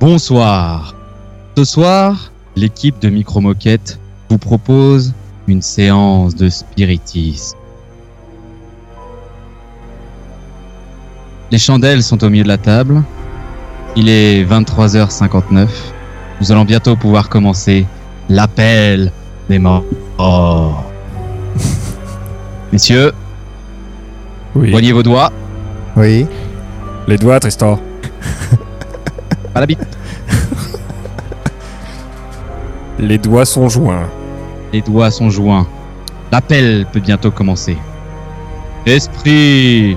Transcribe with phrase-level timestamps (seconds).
[0.00, 0.94] Bonsoir.
[1.56, 5.12] Ce soir, l'équipe de Micro Moquette vous propose
[5.48, 7.56] une séance de spiritisme.
[11.50, 13.02] Les chandelles sont au milieu de la table.
[13.96, 15.66] Il est 23h59.
[16.40, 17.86] Nous allons bientôt pouvoir commencer
[18.28, 19.10] l'appel
[19.48, 19.84] des morts.
[22.72, 23.12] Messieurs,
[24.54, 24.70] Oui.
[24.70, 25.32] voyez vos doigts
[25.96, 26.26] Oui.
[27.08, 27.80] Les doigts, Tristan.
[29.54, 29.78] À la bite.
[32.98, 34.08] Les doigts sont joints.
[34.72, 35.66] Les doigts sont joints.
[36.32, 37.76] L'appel peut bientôt commencer.
[38.86, 39.96] Esprit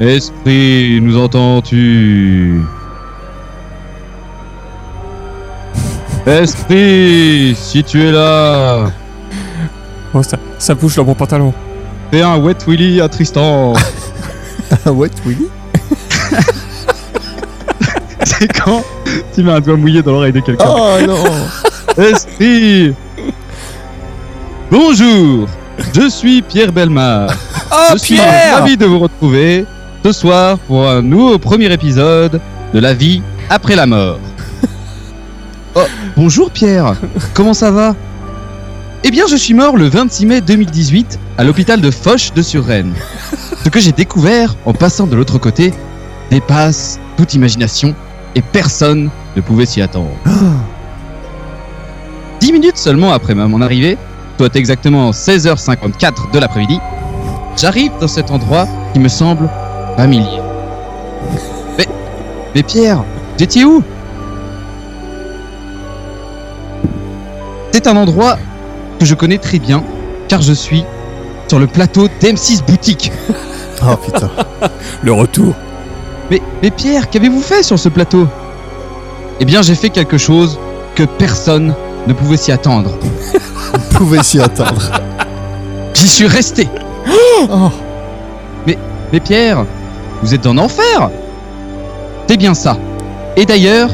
[0.00, 2.60] Esprit, nous entends-tu?
[6.26, 8.90] Esprit, si tu es là,
[10.12, 11.52] Oh, ça, ça bouge dans mon pantalon.
[12.10, 13.74] fais un wet willy à Tristan.
[14.86, 15.48] Ah ouais, Willy?
[18.64, 18.82] quand
[19.34, 20.64] tu mets un doigt mouillé dans l'oreille de quelqu'un.
[20.68, 21.24] Oh non
[22.02, 22.94] Esprit
[24.70, 25.48] Bonjour,
[25.92, 27.30] je suis Pierre Belmar.
[27.72, 29.64] Oh, je suis ravi de vous retrouver
[30.04, 32.40] ce soir pour un nouveau premier épisode
[32.74, 34.18] de La vie après la mort.
[35.76, 35.84] Oh,
[36.16, 36.96] bonjour Pierre,
[37.32, 37.94] comment ça va?
[39.04, 42.92] Eh bien, je suis mort le 26 mai 2018 à l'hôpital de Foch de Surrennes.
[43.62, 45.72] Ce que j'ai découvert en passant de l'autre côté
[46.32, 47.94] dépasse toute imagination
[48.34, 50.10] et personne ne pouvait s'y attendre.
[52.40, 53.98] Dix minutes seulement après ma- mon arrivée,
[54.38, 56.78] soit exactement 16h54 de l'après-midi,
[57.56, 59.48] j'arrive dans cet endroit qui me semble
[59.96, 60.38] familier.
[61.76, 61.86] Mais,
[62.54, 63.04] mais Pierre,
[63.36, 63.82] vous étiez où?
[67.72, 68.36] C'est un endroit
[68.98, 69.82] que je connais très bien,
[70.28, 70.84] car je suis
[71.48, 73.12] sur le plateau d'M6 Boutique.
[73.82, 74.28] Oh putain.
[75.02, 75.54] Le retour.
[76.30, 78.26] Mais, mais Pierre, qu'avez-vous fait sur ce plateau?
[79.40, 80.58] Eh bien, j'ai fait quelque chose
[80.94, 81.74] que personne
[82.06, 82.92] ne pouvait s'y attendre.
[83.92, 84.90] Pouvez s'y attendre.
[85.94, 86.68] J'y suis resté.
[87.48, 87.70] Oh.
[89.12, 89.64] Mais Pierre,
[90.22, 91.10] vous êtes en enfer
[92.28, 92.76] C'est bien ça.
[93.36, 93.90] Et d'ailleurs,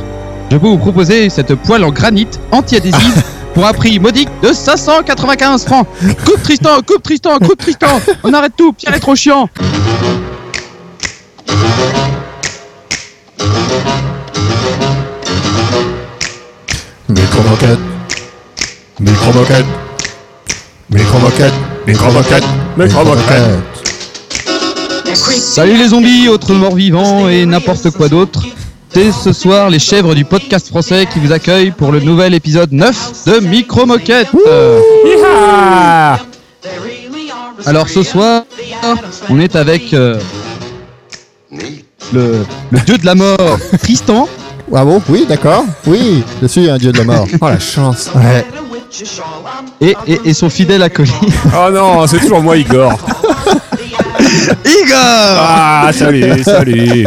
[0.51, 3.23] je peux vous proposer cette poêle en granit anti-adhésive
[3.55, 5.87] pour un prix modique de 595 francs.
[6.25, 9.49] Coupe Tristan, coupe Tristan, coupe Tristan On arrête tout, Pierre est trop chiant
[17.47, 17.79] Micro-moquette.
[18.99, 19.65] Micro-moquette.
[20.91, 21.55] Micro-moquette.
[21.87, 22.45] Micro-moquette.
[22.77, 23.61] Micro-moquette.
[25.15, 28.43] Salut les zombies, autres morts vivants et n'importe quoi d'autre.
[28.93, 32.73] C'est ce soir les chèvres du podcast français qui vous accueillent pour le nouvel épisode
[32.73, 34.29] 9 de Micro Moquette.
[35.05, 36.19] Yeeha
[37.65, 38.43] Alors ce soir,
[39.31, 40.19] on est avec euh,
[42.13, 44.29] le, le dieu de la mort, Tristan.
[44.75, 45.65] Ah bon Oui, d'accord.
[45.87, 47.27] Oui, je suis un dieu de la mort.
[47.41, 48.11] Oh la chance.
[48.15, 48.45] Ouais.
[49.81, 51.15] et, et, et son fidèle acolyte
[51.55, 52.93] Oh non, c'est toujours moi, Igor.
[54.21, 57.07] Igor Ah, salut, salut.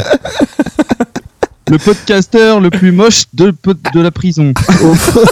[1.70, 3.54] Le podcasteur le plus moche de,
[3.94, 4.54] de la prison.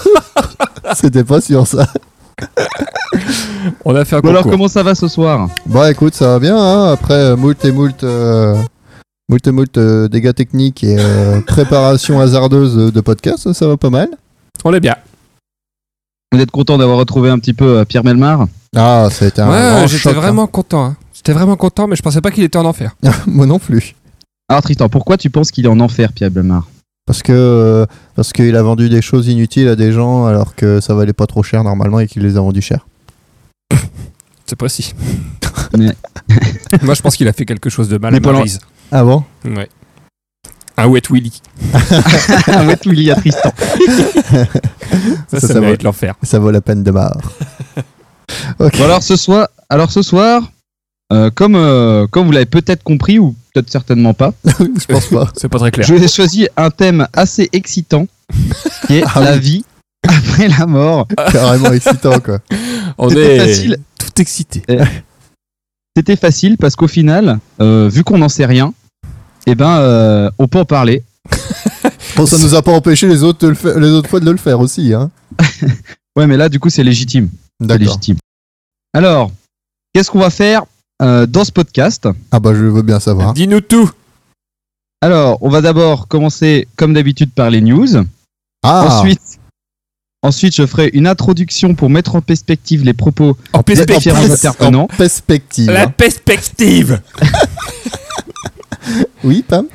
[0.96, 1.88] C'était pas sûr ça.
[3.84, 5.50] On a fait un Bon alors comment ça va ce soir?
[5.66, 6.56] Bon, écoute, ça va bien.
[6.56, 8.56] Hein Après euh, moult et moult, euh,
[9.30, 14.10] moult moult euh, dégâts techniques et euh, préparation hasardeuse de, podcast, ça va pas mal.
[14.64, 14.96] On est bien.
[16.32, 18.48] Vous êtes content d'avoir retrouvé un petit peu euh, Pierre Melmar?
[18.76, 20.20] Ah, ça a été un Ouais, grand j'étais choc, hein.
[20.20, 20.86] vraiment content.
[20.86, 20.98] hein.
[21.14, 22.96] J'étais vraiment content, mais je pensais pas qu'il était en enfer.
[23.28, 23.96] Moi non plus.
[24.50, 26.68] Alors Tristan, pourquoi tu penses qu'il est en enfer Pierre Melmar?
[27.06, 27.86] Parce que euh,
[28.16, 31.26] parce qu'il a vendu des choses inutiles à des gens alors que ça valait pas
[31.26, 32.86] trop cher normalement et qu'il les a vendus cher.
[34.46, 34.94] C'est précis.
[35.78, 35.94] Mais-
[36.84, 38.32] Moi, je pense qu'il a fait quelque chose de mal Mais à.
[38.32, 38.60] Maryse.
[38.92, 39.70] Ah bon Ouais.
[40.78, 41.42] Un wet willy?
[42.48, 43.52] Ah ouais, tout lié à Tristan?
[43.58, 44.46] Ça,
[45.28, 46.14] Ça, ça, ça mérite l'enfer.
[46.22, 47.18] Ça vaut la peine de mort.
[48.60, 48.78] ok.
[48.78, 50.44] Bon alors ce soir, alors ce soir,
[51.12, 55.32] euh, comme euh, comme vous l'avez peut-être compris ou peut-être certainement pas, je pense pas.
[55.36, 55.88] C'est pas très clair.
[55.88, 58.06] je ai choisi un thème assez excitant
[58.86, 59.40] qui est Ah la oui.
[59.40, 59.66] vie
[60.08, 61.08] après la mort.
[61.32, 62.40] Carrément excitant quoi.
[63.00, 63.78] On est facile.
[63.98, 64.62] tout excité.
[65.98, 68.72] C'était facile parce qu'au final, euh, vu qu'on n'en sait rien,
[69.48, 71.02] eh ben euh, on peut en parler.
[72.16, 74.30] Bon, ça nous a pas empêché les autres, de le faire- les autres fois de
[74.30, 74.94] le faire aussi.
[74.94, 75.10] Hein.
[76.16, 77.30] Ouais, mais là du coup c'est légitime.
[77.60, 78.18] Légitime.
[78.94, 79.32] Alors,
[79.92, 80.66] qu'est-ce qu'on va faire
[81.02, 82.08] euh, dans ce podcast?
[82.32, 83.34] Ah bah je veux bien savoir.
[83.34, 83.90] Dis-nous tout.
[85.02, 87.88] Alors, on va d'abord commencer comme d'habitude par les news.
[88.62, 89.40] Ah Ensuite,
[90.28, 94.14] ensuite, je ferai une introduction pour mettre en perspective les propos En des perspective.
[94.14, 94.84] différents intervenants.
[94.84, 95.72] en perspective.
[95.72, 95.94] La hein.
[95.96, 97.02] perspective.
[99.24, 99.66] Oui, Pam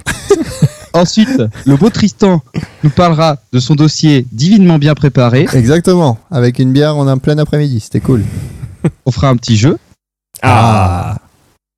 [0.95, 2.43] Ensuite, le beau Tristan
[2.83, 5.47] nous parlera de son dossier divinement bien préparé.
[5.53, 6.19] Exactement.
[6.31, 7.81] Avec une bière en un plein après-midi.
[7.81, 8.25] C'était cool.
[9.07, 9.77] On fera un petit jeu.
[10.43, 11.19] Ah.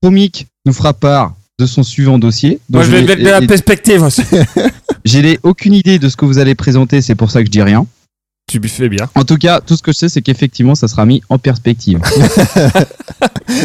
[0.03, 2.61] Comique nous fera part de son suivant dossier.
[2.69, 4.23] Moi, je vais mettre de la perspective aussi.
[5.05, 7.50] Je n'ai aucune idée de ce que vous allez présenter, c'est pour ça que je
[7.50, 7.87] dis rien.
[8.46, 9.08] Tu fais bien.
[9.14, 12.00] En tout cas, tout ce que je sais, c'est qu'effectivement, ça sera mis en perspective.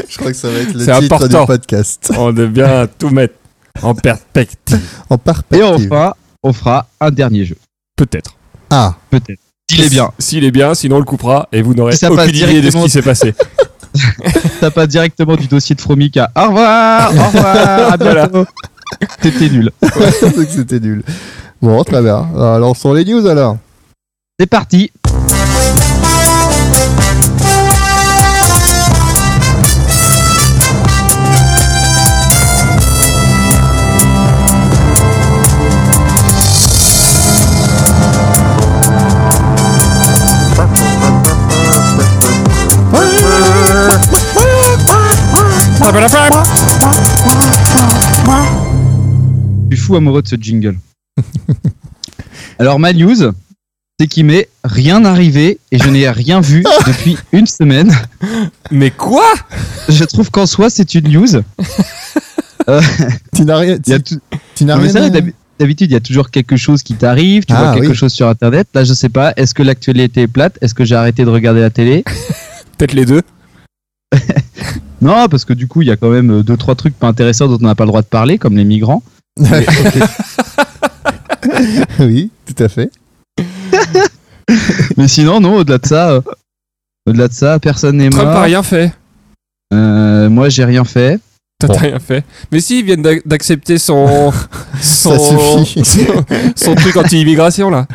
[0.10, 1.42] Je crois que ça va être le C'est titre important.
[1.42, 2.12] du podcast.
[2.18, 3.36] On doit bien tout mettre
[3.82, 4.80] en perspective.
[5.10, 5.18] En
[5.52, 7.56] Et enfin, on fera un dernier jeu.
[7.96, 8.36] Peut-être.
[8.70, 9.40] Ah, Peut-être.
[9.70, 10.12] S'il est bien.
[10.18, 12.84] S'il est bien, sinon on le coupera et vous n'aurez aucune idée de ce directement-
[12.86, 13.36] qui s'est passé.
[14.60, 18.46] Ça passe directement du dossier de Fromic à au revoir, au revoir, à bientôt.
[19.22, 19.72] C'était nul.
[19.82, 21.04] que c'était nul.
[21.62, 22.28] Bon, très bien.
[22.36, 23.58] Alors, sur les news alors.
[24.40, 24.90] C'est parti.
[49.70, 50.80] Je suis fou amoureux de ce jingle.
[52.60, 53.34] Alors ma news,
[54.00, 57.92] c'est qu'il m'est rien arrivé et je n'ai rien vu depuis une semaine.
[58.72, 59.26] Mais quoi?
[59.90, 61.28] Je trouve qu'en soi c'est une news.
[63.36, 63.78] Tu n'as rien.
[63.80, 64.20] Tu,
[64.56, 65.10] tu n'as rien.
[65.60, 67.96] D'habitude, il y a toujours quelque chose qui t'arrive, tu Ah, vois quelque oui.
[67.96, 68.68] chose sur internet.
[68.76, 70.58] Là, je sais pas, est-ce que l'actualité est plate?
[70.62, 72.04] Est-ce que j'ai arrêté de regarder la télé?
[72.78, 73.24] Peut-être les deux.
[75.02, 77.08] Non, parce que du coup, il y a quand même euh, deux trois trucs pas
[77.08, 79.02] intéressants dont on n'a pas le droit de parler, comme les migrants.
[82.00, 82.92] oui, tout à fait.
[84.98, 86.22] Mais sinon, non, au-delà de ça, euh,
[87.08, 88.38] au-delà de ça, personne n'est Trump mort.
[88.38, 88.92] a rien fait.
[89.74, 91.20] Euh, moi, j'ai rien fait.
[91.60, 91.74] T'as Bon.
[91.74, 92.24] t'as rien fait.
[92.52, 94.32] Mais si, ils viennent d'ac- d'accepter son,
[94.82, 95.18] son,
[95.66, 95.66] son,
[96.56, 97.86] son truc anti-immigration, là.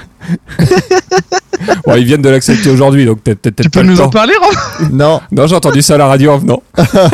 [1.87, 4.11] bon, ils viennent de l'accepter aujourd'hui, donc peut-être peut-être Tu pas peux le nous en
[4.11, 6.63] parler, Ron Non, Non, j'ai entendu ça à la radio en venant.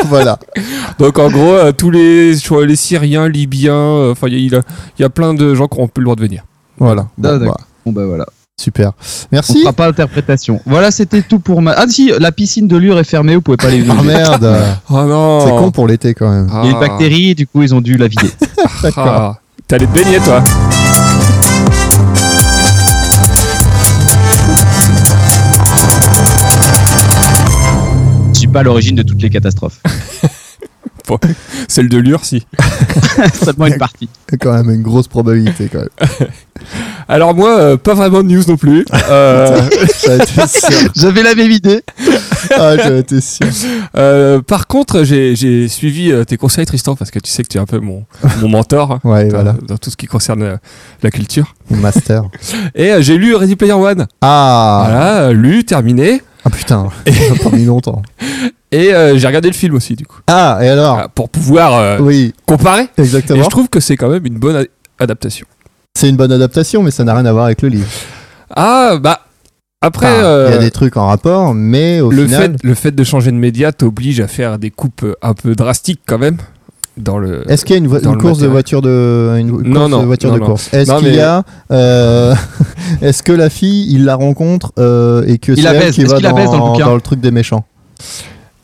[0.07, 0.39] voilà.
[0.99, 4.61] Donc en gros, euh, tous les, crois, les Syriens, Libyens, euh, enfin, il y, a-
[4.99, 6.45] y plein de gens qui n'ont plus le droit de venir.
[6.79, 7.03] Voilà.
[7.17, 7.57] Bon, Ah, d'accord.
[7.59, 8.27] bah, Bon, bah voilà.
[8.61, 8.89] Super.
[8.91, 9.61] On Merci.
[9.63, 10.61] fera pas d'interprétation.
[10.67, 11.73] Voilà, c'était tout pour ma.
[11.73, 14.07] Ah, si, la piscine de Lure est fermée, vous pouvez pas aller Ah vider.
[14.07, 14.57] merde.
[14.91, 16.49] Oh non C'est con pour l'été quand même.
[16.53, 16.61] Ah.
[16.65, 18.31] Il y a une bactérie, du coup, ils ont dû la vider.
[18.83, 19.07] D'accord.
[19.07, 19.39] Ah.
[19.67, 20.43] T'allais te baigner, toi
[28.33, 29.81] Je suis pas à l'origine de toutes les catastrophes.
[31.69, 32.47] Celle de Lure, si.
[33.43, 34.09] Seulement une partie.
[34.29, 36.29] C'est quand même une grosse probabilité quand même.
[37.09, 38.85] Alors moi, euh, pas vraiment de news non plus.
[39.11, 39.61] Euh,
[40.95, 41.83] J'avais la même idée.
[42.57, 43.47] Ah, j'avais été sûr.
[43.97, 47.57] euh, par contre, j'ai suivi euh, tes conseils, Tristan, parce que tu sais que tu
[47.59, 48.05] es un peu mon,
[48.41, 49.55] mon mentor hein, Ouais, dans, voilà.
[49.67, 50.57] dans tout ce qui concerne euh,
[51.03, 51.55] la culture.
[51.71, 52.25] Master.
[52.75, 54.07] Et euh, j'ai lu Ready Player One.
[54.21, 54.85] Ah.
[54.89, 56.23] Voilà, lu, terminé.
[56.45, 56.89] Ah putain.
[57.07, 58.03] Ça a pas mis longtemps.
[58.73, 60.21] Et euh, j'ai regardé le film aussi, du coup.
[60.29, 62.89] Ah, et alors Voilà, pour pouvoir euh, Oui, comparer.
[62.97, 63.43] Et exactement.
[63.43, 64.67] je trouve que c'est quand même une bonne
[64.99, 65.47] adaptation.
[65.99, 67.89] C'est une bonne adaptation, mais ça n'a rien à voir avec le livre.
[68.55, 69.21] Ah, bah,
[69.81, 72.43] après, Enfin, Il y euh, a des trucs en rapport, mais au le, final.
[72.43, 75.55] fait, le fait de changer de média t'oblige à faire des coupes euh, un peu
[75.57, 76.37] drastiques quand même.
[76.97, 77.51] Dans le...
[77.51, 80.29] Est-ce qu'il y a une, course de voiture de une course Non, non, de voiture
[80.31, 80.47] non, de non.
[80.47, 80.73] course?
[80.75, 81.43] Est-ce qu'il mais- y a
[81.73, 82.35] euh,
[83.03, 85.95] Est-ce que la fille il la rencontre euh, et que c'est la elle baise.
[85.95, 87.65] qui va la dans, baise dans le bouquin dans le truc des méchants?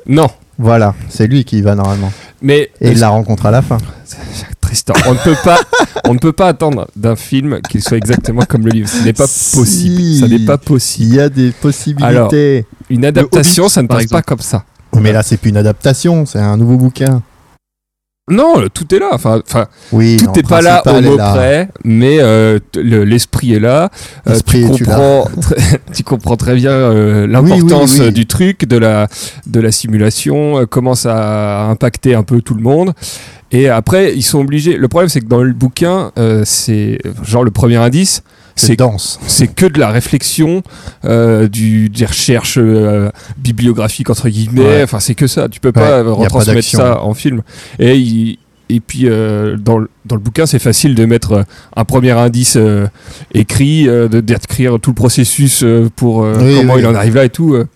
[0.09, 2.13] Non, Voilà, c'est lui qui y va normalement.
[2.41, 3.79] mais Et il la rencontre à la fin.
[4.61, 5.61] Tristan, on ne peut pas,
[6.09, 8.89] on ne peut pas attendre d'un film qu'il soit exactement comme le livre.
[8.89, 9.57] Ce n'est pas Si.
[9.57, 10.15] possible.
[10.21, 11.09] Ça n'est pas possible.
[11.11, 12.67] Il y a des possibilités.
[12.91, 14.65] Une adaptation, Hobbit, ça ne par passe pas comme ça.
[14.95, 17.23] Mais là, c'est plus une adaptation, c'est un nouveau bouquin.
[18.29, 19.11] Non, le- tout est là.
[19.13, 23.89] Enfin, enfin Oui, tout n'est pas là au mot près, mais euh, l'esprit est là.
[24.29, 25.57] Euh, tu, comprends très,
[25.95, 28.07] tu comprends très bien euh, l'importance oui, oui.
[28.07, 29.07] euh, du truc, de la,
[29.47, 32.95] de la simulation, euh, comment ça a impacté un peu tout le monde.
[33.53, 34.77] Et après, ils sont obligés.
[34.77, 38.25] Le problème, c'est que dans le bouquin, euh, c'est genre le premier indice,
[38.59, 39.21] C'est dense.
[39.27, 40.63] c'est que de la réflexion,
[41.05, 44.61] euh, du, des recherches euh, bibliographiques entre guillemets.
[44.63, 44.83] Ouais.
[44.83, 45.49] Enfin, c'est que ça.
[45.49, 47.43] Tu peux Ouais, pas retransmettre ça en film.
[47.79, 51.45] Et il- et puis euh, dans, le- dans le bouquin, c'est facile de mettre
[51.77, 52.89] un premier indice euh,
[53.33, 56.81] écrit, euh, de décrire tout le processus euh, pour euh, Oui, comment oui.
[56.81, 57.55] il en arrive là et tout.
[57.55, 57.67] euh.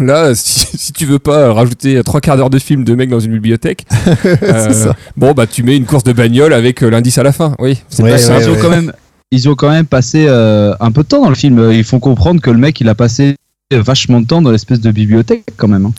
[0.00, 3.20] Là, si, si tu veux pas rajouter trois quarts d'heure de film de mec dans
[3.20, 3.86] une bibliothèque,
[4.26, 4.36] euh,
[4.68, 4.96] c'est ça.
[5.16, 7.54] bon bah tu mets une course de bagnole avec l'indice à la fin.
[7.60, 8.50] Oui, c'est Ouais, pas ouais, simple.
[8.50, 8.92] ont quand même,
[9.30, 11.70] ils ont quand même passé euh, un peu de temps dans le film.
[11.72, 13.36] Ils font comprendre que le mec, il a passé
[13.72, 15.86] vachement de temps dans l'espèce de bibliothèque quand même.
[15.86, 15.92] hein.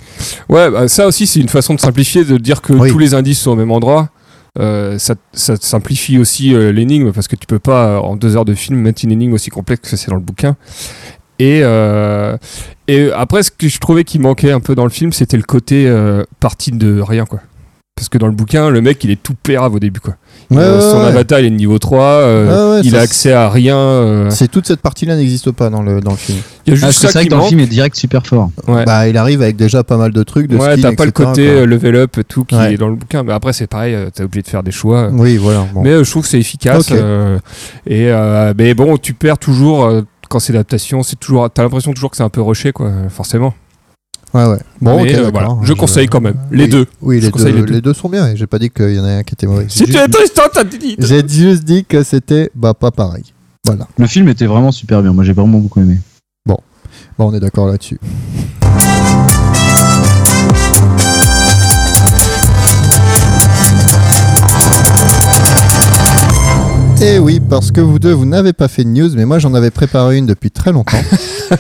[0.50, 2.90] Ouais, bah, ça aussi, c'est une façon de simplifier, de dire que Oui.
[2.92, 4.10] tous les indices sont au même endroit.
[4.60, 8.44] Euh, ça, ça simplifie aussi euh, l'énigme parce que tu peux pas en deux heures
[8.44, 10.58] de film mettre une énigme aussi complexe que c'est dans le bouquin.
[11.40, 12.36] Et, euh,
[12.90, 15.44] et après, ce que je trouvais qui manquait un peu dans le film, c'était le
[15.44, 17.40] côté euh, partie de rien, quoi.
[17.96, 20.16] Parce que dans le bouquin, le mec, il est tout pérave au début, quoi.
[20.50, 21.06] Ouais, Euh, ouais, son ouais.
[21.08, 23.76] avatar, il est de niveau 3, euh, il a accès à rien.
[23.78, 26.38] euh, C'est toute cette partie-là n'existe pas dans le dans le film.
[26.66, 27.96] Il y a Ah, juste ça c'est vrai qui que dans le film est direct
[27.96, 28.50] super fort.
[28.68, 28.86] Ouais.
[28.86, 31.48] Bah, il arrive avec déjà pas mal de trucs de ouais, t'as pas le côté
[31.48, 31.66] quoi.
[31.66, 32.74] level up et tout qui Ouais.
[32.74, 35.10] est dans le bouquin, mais après c'est pareil, t'es obligé de faire des choix.
[35.12, 35.66] Oui, voilà.
[35.74, 35.82] bon.
[35.84, 36.88] Mais euh, je trouve que c'est efficace.
[36.92, 37.38] Euh,
[37.86, 41.04] et euh, mais bon, tu perds toujours euh, quand c'est l'adaptation.
[41.04, 43.54] C'est toujours, t'as l'impression toujours que c'est un peu rushé, quoi, forcément.
[44.34, 44.60] Ouais, ouais.
[44.80, 45.58] Bon, Mais, ok, euh, voilà.
[45.64, 46.36] Je conseille quand même.
[46.52, 46.70] Les oui.
[46.70, 46.86] deux.
[47.02, 47.74] Oui, les deux, les deux.
[47.74, 48.28] les deux sont bien.
[48.30, 49.66] et J'ai pas dit qu'il y en a un qui était mauvais.
[49.68, 50.96] Si tu es Tristan, t'as dit.
[51.00, 53.26] J'ai juste dit que c'était bah, pas pareil.
[53.66, 53.88] Voilà.
[53.98, 55.12] Le film était vraiment super bien.
[55.14, 55.98] Moi, j'ai vraiment beaucoup aimé.
[56.46, 56.58] Bon,
[57.20, 58.00] on est d'accord là-dessus.
[67.02, 69.54] Et oui, parce que vous deux, vous n'avez pas fait de news, mais moi j'en
[69.56, 70.98] avais préparé une depuis très longtemps.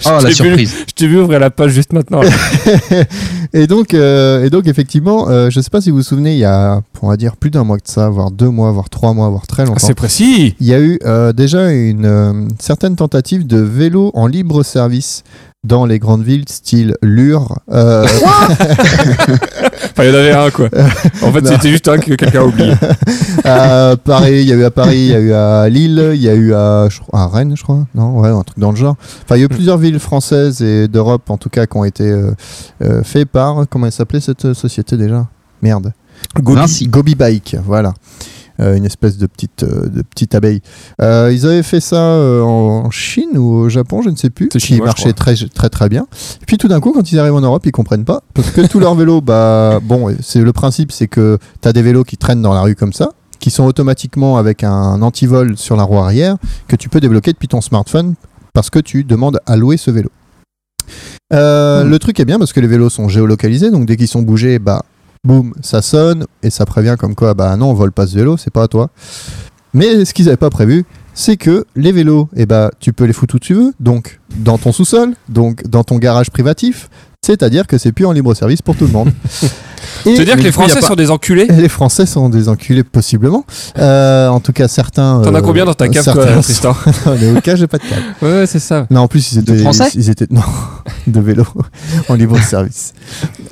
[0.05, 0.33] Oh, la vu.
[0.36, 0.74] surprise.
[0.88, 2.21] Je t'ai vu ouvrir la page juste maintenant.
[3.53, 6.38] et, donc, euh, et donc, effectivement, euh, je sais pas si vous vous souvenez, il
[6.39, 9.13] y a, on va dire, plus d'un mois que ça, voire deux mois, voire trois
[9.13, 9.86] mois, voire très Ah, longtemps.
[9.86, 10.55] c'est précis.
[10.62, 15.24] Il y a eu euh, déjà une euh, certaine tentative de vélo en libre service
[15.65, 17.57] dans les grandes villes, style Lure.
[19.91, 20.69] Euh, Enfin, il y en avait un, quoi.
[21.21, 22.74] En fait, c'était juste un que quelqu'un a oublié.
[23.43, 26.21] à Paris, il y a eu à Paris, il y a eu à Lille, il
[26.21, 27.86] y a eu à, je crois- à Rennes, je crois.
[27.95, 28.95] Non, ouais, un truc dans le genre.
[29.24, 31.83] Enfin, il y a eu plusieurs villes françaises et d'Europe, en tout cas, qui ont
[31.86, 32.31] été euh,
[32.83, 33.65] euh, faits par.
[33.69, 35.27] Comment elle s'appelait cette euh, société déjà?
[35.62, 35.93] Merde.
[36.41, 36.88] Vinci.
[36.88, 37.93] Gobi Bike, voilà.
[38.62, 40.62] Euh, une espèce de petite, euh, de petite abeille.
[41.01, 44.60] Euh, ils avaient fait ça en Chine ou au Japon, je ne sais plus, qui
[44.60, 46.06] chinois, marchait très, très très bien.
[46.41, 48.62] Et puis tout d'un coup, quand ils arrivent en Europe, ils comprennent pas parce que
[48.68, 52.18] tous leurs vélos, bah bon, c'est le principe, c'est que tu as des vélos qui
[52.18, 55.98] traînent dans la rue comme ça, qui sont automatiquement avec un antivol sur la roue
[55.98, 56.38] arrière
[56.68, 58.15] que tu peux débloquer depuis ton smartphone
[58.53, 60.10] parce que tu demandes à louer ce vélo.
[61.34, 61.89] Euh, Hmm.
[61.89, 64.60] Le truc est bien parce que les vélos sont géolocalisés, donc dès qu'ils sont bougés,
[64.60, 64.84] bah
[65.24, 68.38] boum, ça sonne et ça prévient comme quoi, bah non, on vole pas ce vélo,
[68.38, 68.90] c'est pas à toi.
[69.74, 73.13] Mais ce qu'ils avaient pas prévu, c'est que les vélos, eh bah, tu peux les
[73.13, 76.90] foutre où tu veux, donc dans ton sous-sol, donc dans ton garage privatif,
[77.24, 79.12] c'est-à-dire que c'est plus en libre service pour tout le monde.
[80.06, 82.50] Et- C'est-à-dire que les coup, Français pas- sont des enculés et les Français sont des
[82.50, 83.46] enculés possiblement.
[83.78, 85.22] Euh, en tout cas, certains.
[85.24, 87.78] T'en as euh, combien dans ta cave, toi, Tristan Non, mais au cas, j'ai pas
[87.78, 88.00] de cave.
[88.22, 88.88] Ouais, ouais, c'est ça.
[88.90, 89.58] Non, en plus, ils étaient.
[89.58, 90.42] Français ils, ils étaient non,
[91.08, 91.46] de vélo
[92.10, 92.94] en libre service.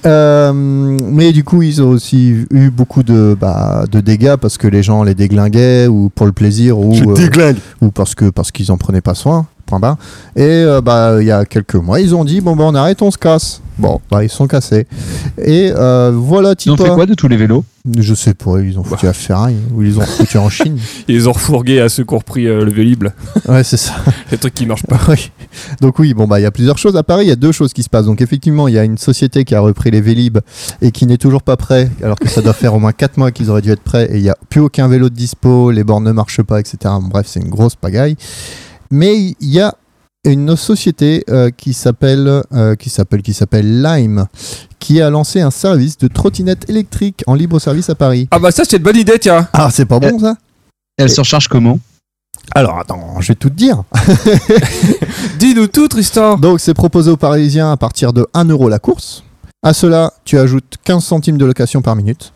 [0.06, 4.68] Euh, mais du coup, ils ont aussi eu beaucoup de, bah, de dégâts parce que
[4.68, 8.72] les gens les déglinguaient ou pour le plaisir ou, euh, ou parce que parce qu'ils
[8.72, 9.48] en prenaient pas soin.
[9.70, 9.98] Point barre.
[10.36, 13.02] Et euh, bah il y a quelques mois, ils ont dit bon bah on arrête,
[13.04, 13.62] on se casse.
[13.78, 14.88] Bon, bah ils se sont cassés.
[15.42, 16.96] Et euh, voilà, Ils ont fait Tipa.
[16.96, 17.64] quoi de tous les vélos?
[17.98, 20.78] Je sais pas, ils ont foutu à Ferrari ou ils ont foutu en Chine.
[21.08, 23.08] Ils ont refourgués à ceux qui ont repris euh, le Vélib.
[23.48, 23.94] Ouais, c'est ça.
[24.32, 25.00] Les trucs qui marchent pas.
[25.08, 25.32] Oui.
[25.82, 26.98] Donc oui, bon bah il y a plusieurs choses.
[26.98, 28.06] À Paris, il y a deux choses qui se passent.
[28.08, 30.40] Donc effectivement, il y a une société qui a repris les Vélib
[30.82, 33.32] et qui n'est toujours pas prêt, alors que ça doit faire au moins 4 mois
[33.32, 34.10] qu'ils auraient dû être prêts.
[34.12, 36.78] Et il n'y a plus aucun vélo de dispo, les bornes ne marchent pas, etc.
[37.02, 38.18] Bref, c'est une grosse pagaille.
[38.92, 39.76] Mais il y a
[40.26, 44.28] une société euh, qui s'appelle euh, qui s'appelle qui s'appelle Lime
[44.80, 48.28] qui a lancé un service de trottinette électrique en libre service à Paris.
[48.32, 49.48] Ah bah ça, c'est une bonne idée, tiens.
[49.54, 50.36] Ah, c'est pas bon ça?
[50.98, 51.80] Elle se recharge comment?
[52.56, 53.84] Alors attends, je vais tout te dire.
[55.40, 56.38] Dis-nous tout, Tristan.
[56.38, 59.24] Donc c'est proposé aux Parisiens à partir de 1 euro la course.
[59.62, 62.34] À cela, tu ajoutes 15 centimes de location par minute.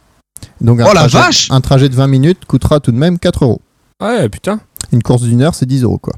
[0.62, 3.18] Donc un, Oh la trajet, vache un trajet de 20 minutes coûtera tout de même
[3.18, 3.62] 4 euros.
[4.02, 4.60] Ouais, putain.
[4.92, 6.14] Une course d'une heure, c'est 10 euros quoi.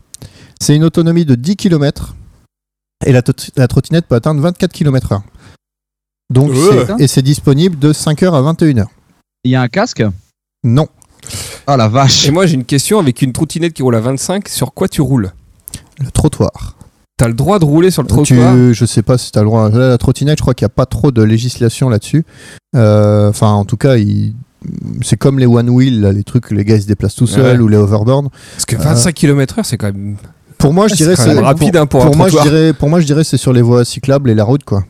[0.65, 2.15] C'est une autonomie de 10 km
[3.05, 3.21] et la,
[3.67, 5.21] trottinette peut atteindre 24 km heure.
[6.33, 6.87] Donc Ouais.
[6.97, 8.85] et c'est disponible de 5h à 21h.
[9.43, 10.03] Il y a un casque?
[10.63, 10.87] Non,
[11.67, 14.47] Oh la vache Et moi, j'ai une question avec une trottinette qui roule à 25.
[14.47, 15.33] Sur quoi tu roules?
[15.99, 16.75] Le trottoir.
[17.17, 18.73] T'as le droit de rouler sur le Tu, trottoir?
[18.73, 19.69] je sais pas si tu as le droit.
[19.69, 22.25] Là, la trottinette, je crois qu'il n'y a pas trop de législation là-dessus.
[22.75, 24.33] Euh, Enfin, en tout cas, il-
[25.03, 27.57] c'est comme les one wheel, là, les trucs, les gars ils se déplacent tout seuls
[27.57, 27.63] Ouais.
[27.63, 28.29] ou les overboard.
[28.53, 30.17] Parce que 25 km/h, c'est quand même.
[30.57, 33.05] Pour moi, je dirais c'est rapide, hein, pour un moi, je dirais, pour moi, je
[33.05, 34.83] dirais c'est sur les voies cyclables et la route, quoi.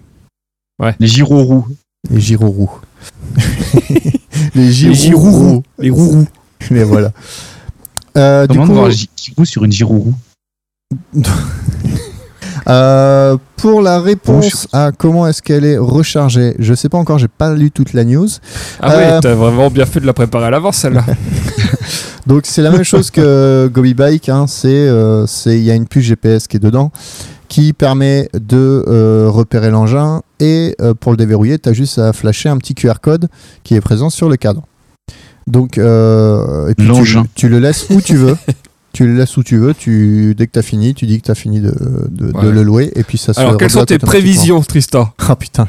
[1.00, 1.66] Les gyroroues.
[2.10, 2.82] Les gyroroues.
[4.56, 5.64] les gyroroues.
[5.80, 6.28] Les rourous.
[6.72, 7.12] Mais voilà.
[8.18, 8.88] Euh, du Comment coup, voir
[9.38, 10.14] un sur une gyrourou
[12.68, 14.70] euh, pour la réponse Bonjour.
[14.74, 18.04] à comment est-ce qu'elle est rechargée, je sais pas encore, j'ai pas lu toute la
[18.06, 18.28] news.
[18.80, 21.04] Ah Euh, ouais, t'as vraiment bien fait de la préparer à l'avance, celle-là.
[22.28, 25.76] Donc c'est la même chose que Gobi Bike, hein, c'est euh, c'est- il y a
[25.76, 26.92] une puce GPS qui est dedans
[27.48, 32.12] qui permet de euh, repérer l'engin et euh, pour le déverrouiller, tu as juste à
[32.12, 33.28] flasher un petit QR code
[33.64, 34.64] qui est présent sur le cadre.
[35.46, 37.24] Donc, euh, et puis tu, L'engin.
[37.36, 38.36] tu le laisses où tu veux.
[38.94, 39.76] tu le laisses où tu veux.
[39.76, 41.72] Tu, dès que tu as fini, tu dis que tu as fini de,
[42.10, 42.52] de- de Ouais.
[42.52, 42.92] le louer.
[42.96, 45.10] Et puis ça se Alors, quelles sont tes prévisions, Tristan?
[45.20, 45.68] Ah putain.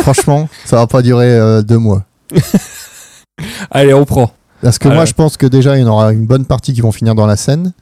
[0.00, 2.04] Franchement, ça va pas durer euh, deux mois.
[3.70, 4.30] Allez, on prend.
[4.64, 5.06] Parce que moi, ouais.
[5.06, 7.26] je pense que déjà, il y en aura une bonne partie qui vont finir dans
[7.26, 7.72] la Seine.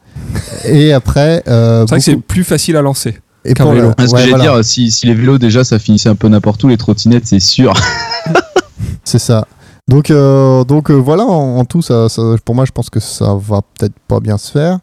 [0.66, 1.42] Et après.
[1.48, 3.18] euh, C'est vrai que c'est plus facile à lancer.
[3.46, 3.88] et pour vélo.
[3.88, 6.08] le- Ah, Ce que ouais, j'allais voilà, dire, si, si les vélos déjà ça finissait
[6.10, 7.72] un peu n'importe où, les trottinettes c'est sûr.
[9.04, 9.46] C'est ça.
[9.88, 13.00] Donc, euh, donc euh, voilà, en, en tout, ça, ça- pour moi, je pense que
[13.00, 14.78] ça va peut-être pas bien se faire.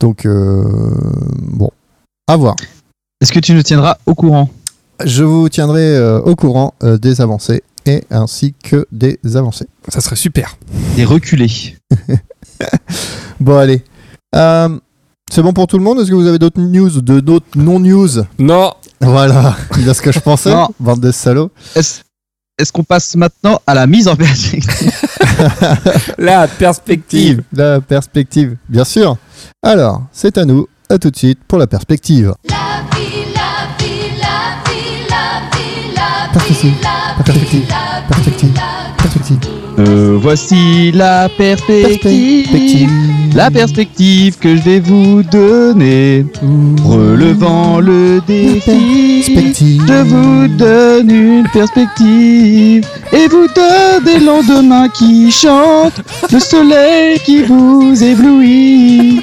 [0.00, 0.64] Donc, euh,
[1.38, 1.70] bon,
[2.28, 2.54] à voir.
[3.20, 4.48] Est-ce que tu nous tiendras au courant?
[5.04, 9.66] Je vous tiendrai euh, au courant euh, des avancées et ainsi que des avancées.
[9.88, 10.56] Ça serait super.
[10.96, 11.76] Des reculés.
[13.40, 13.84] Bon, allez.
[14.34, 14.78] Euh,
[15.30, 16.00] c'est bon pour tout le monde?
[16.00, 18.08] Est-ce que vous avez d'autres news, de d'autres non-news?
[18.38, 20.68] Non, Voilà, c'est ce que je pensais, Non.
[20.80, 21.50] bande de salauds.
[21.76, 22.00] Est-ce
[22.60, 24.90] est-ce qu'on passe maintenant à la mise en perspective?
[26.18, 27.44] La perspective.
[27.52, 29.16] La perspective, bien sûr.
[29.62, 30.66] Alors, c'est à nous.
[30.90, 32.34] À tout de suite pour la perspective.
[32.50, 36.74] La vie, la vie, la vie, la vie, la vie,
[37.32, 38.14] perspective, la
[38.96, 39.38] Perspective.
[39.78, 42.48] Euh, Voici la perspective.
[42.50, 42.90] Perspective.
[43.34, 46.24] La perspective que je vais vous donner.
[46.82, 49.22] Relevant le défi.
[49.26, 49.82] Perspective.
[49.86, 56.00] Je vous donne une perspective et vous donne des lendemains qui chantent,
[56.32, 59.22] le soleil qui vous éblouit.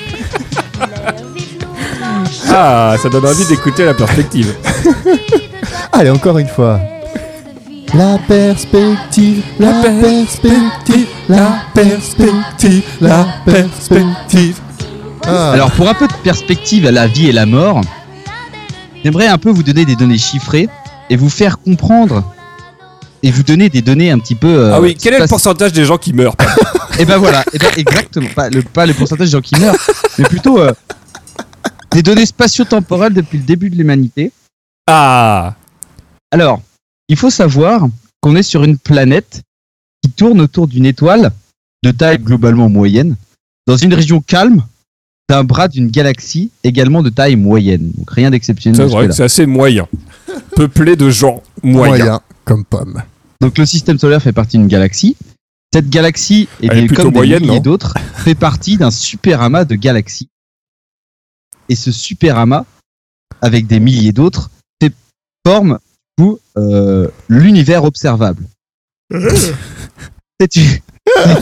[2.49, 4.55] Ah, ça donne envie d'écouter la perspective.
[5.91, 6.79] Allez, encore une fois.
[7.97, 14.57] La perspective, la perspective, la perspective, la perspective.
[15.25, 17.81] Ah, Alors pour un peu de perspective à la vie et la mort,
[19.03, 20.67] j'aimerais un peu vous donner des données chiffrées
[21.09, 22.23] et vous faire comprendre
[23.23, 24.47] et vous donner des données un petit peu.
[24.47, 26.35] euh, ah oui, quel est le pourcentage des gens qui meurent
[26.99, 29.75] Et ben voilà, et ben exactement, pas le, pas le pourcentage de gens qui meurent,
[30.17, 30.71] mais plutôt euh,
[31.91, 34.31] des données spatio-temporelles depuis le début de l'humanité.
[34.87, 35.55] Ah
[36.31, 36.61] Alors,
[37.07, 37.87] il faut savoir
[38.21, 39.41] qu'on est sur une planète
[40.01, 41.31] qui tourne autour d'une étoile
[41.83, 43.15] de taille globalement moyenne,
[43.67, 44.63] dans une région calme
[45.29, 47.91] d'un bras d'une galaxie également de taille moyenne.
[47.97, 48.87] Donc rien d'exceptionnel.
[48.89, 49.87] C'est vrai c'est assez moyen.
[50.55, 51.99] Peuplé de gens moyens.
[51.99, 53.01] moyen comme pomme.
[53.41, 55.17] Donc le système solaire fait partie d'une galaxie.
[55.73, 59.75] Cette galaxie, et est plutôt comme des milliers d'autres, fait partie d'un super amas de
[59.75, 60.29] galaxies.
[61.67, 62.65] Et ce super amas,
[63.41, 64.93] avec des milliers d'autres, fait-
[65.45, 65.79] forme
[66.17, 68.43] coup, euh, l'univers observable.
[70.39, 70.55] Cet,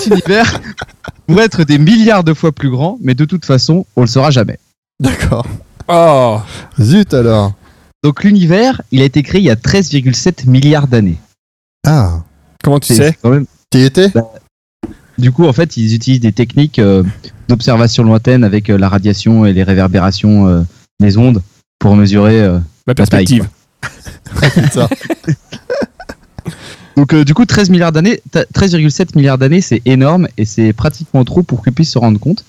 [0.07, 0.61] univers
[1.27, 4.31] pourrait être des milliards de fois plus grand, mais de toute façon, on le saura
[4.31, 4.59] jamais.
[4.99, 5.45] D'accord.
[5.87, 6.39] Oh
[6.79, 7.53] Zut alors.
[8.03, 11.17] Donc l'univers, il a été créé il y a 13,7 milliards d'années.
[11.85, 12.21] Ah,
[12.63, 13.17] Comment tu sais?
[13.21, 14.11] quand même t'y étais?
[15.17, 17.03] Du coup, en fait, ils utilisent des techniques euh,
[17.47, 20.61] d'observation lointaine avec euh, la radiation et les réverbérations euh,
[20.99, 21.41] des ondes
[21.79, 22.41] pour mesurer.
[22.41, 23.47] euh, taille, perspective.
[26.95, 30.73] Donc, euh, du coup, 13 milliards d'années, ta- 13,7 milliards d'années, c'est énorme et c'est
[30.73, 32.45] pratiquement trop pour qu'ils puissent se rendre compte.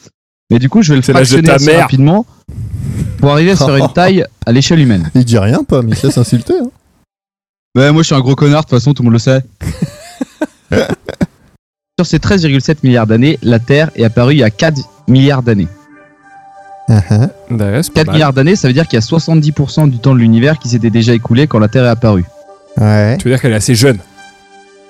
[0.51, 1.81] Mais du coup, je vais le fractionner assez mère.
[1.81, 2.27] rapidement
[3.19, 5.11] pour arriver sur une taille à l'échelle humaine.
[5.15, 6.55] Il dit rien, pomme, il sait s'insulter.
[6.61, 6.69] hein.
[7.77, 9.43] Ouais, moi, je suis un gros connard, de toute façon, tout le monde le sait.
[11.99, 15.67] sur ces 13,7 milliards d'années, la Terre est apparue il y a 4 milliards d'années.
[16.89, 16.99] Ouais,
[17.83, 18.15] c'est pas 4 mal.
[18.15, 20.91] milliards d'années, ça veut dire qu'il y a 70% du temps de l'univers qui s'était
[20.91, 22.25] déjà écoulé quand la Terre est apparue.
[22.79, 23.17] Ouais.
[23.19, 23.99] Tu veux dire qu'elle est assez jeune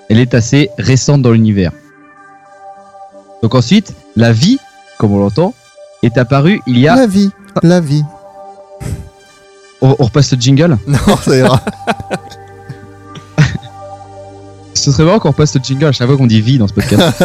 [0.09, 1.71] Elle est assez récente dans l'univers.
[3.43, 4.59] Donc ensuite, la vie,
[4.99, 5.55] comme on l'entend,
[6.03, 6.97] est apparue il y a...
[6.97, 7.31] La vie,
[7.63, 8.03] la vie.
[9.81, 11.61] On, on repasse le jingle Non, ça ira.
[14.75, 16.75] Ce serait marrant qu'on repasse le jingle à chaque fois qu'on dit vie dans ce
[16.75, 17.03] podcast.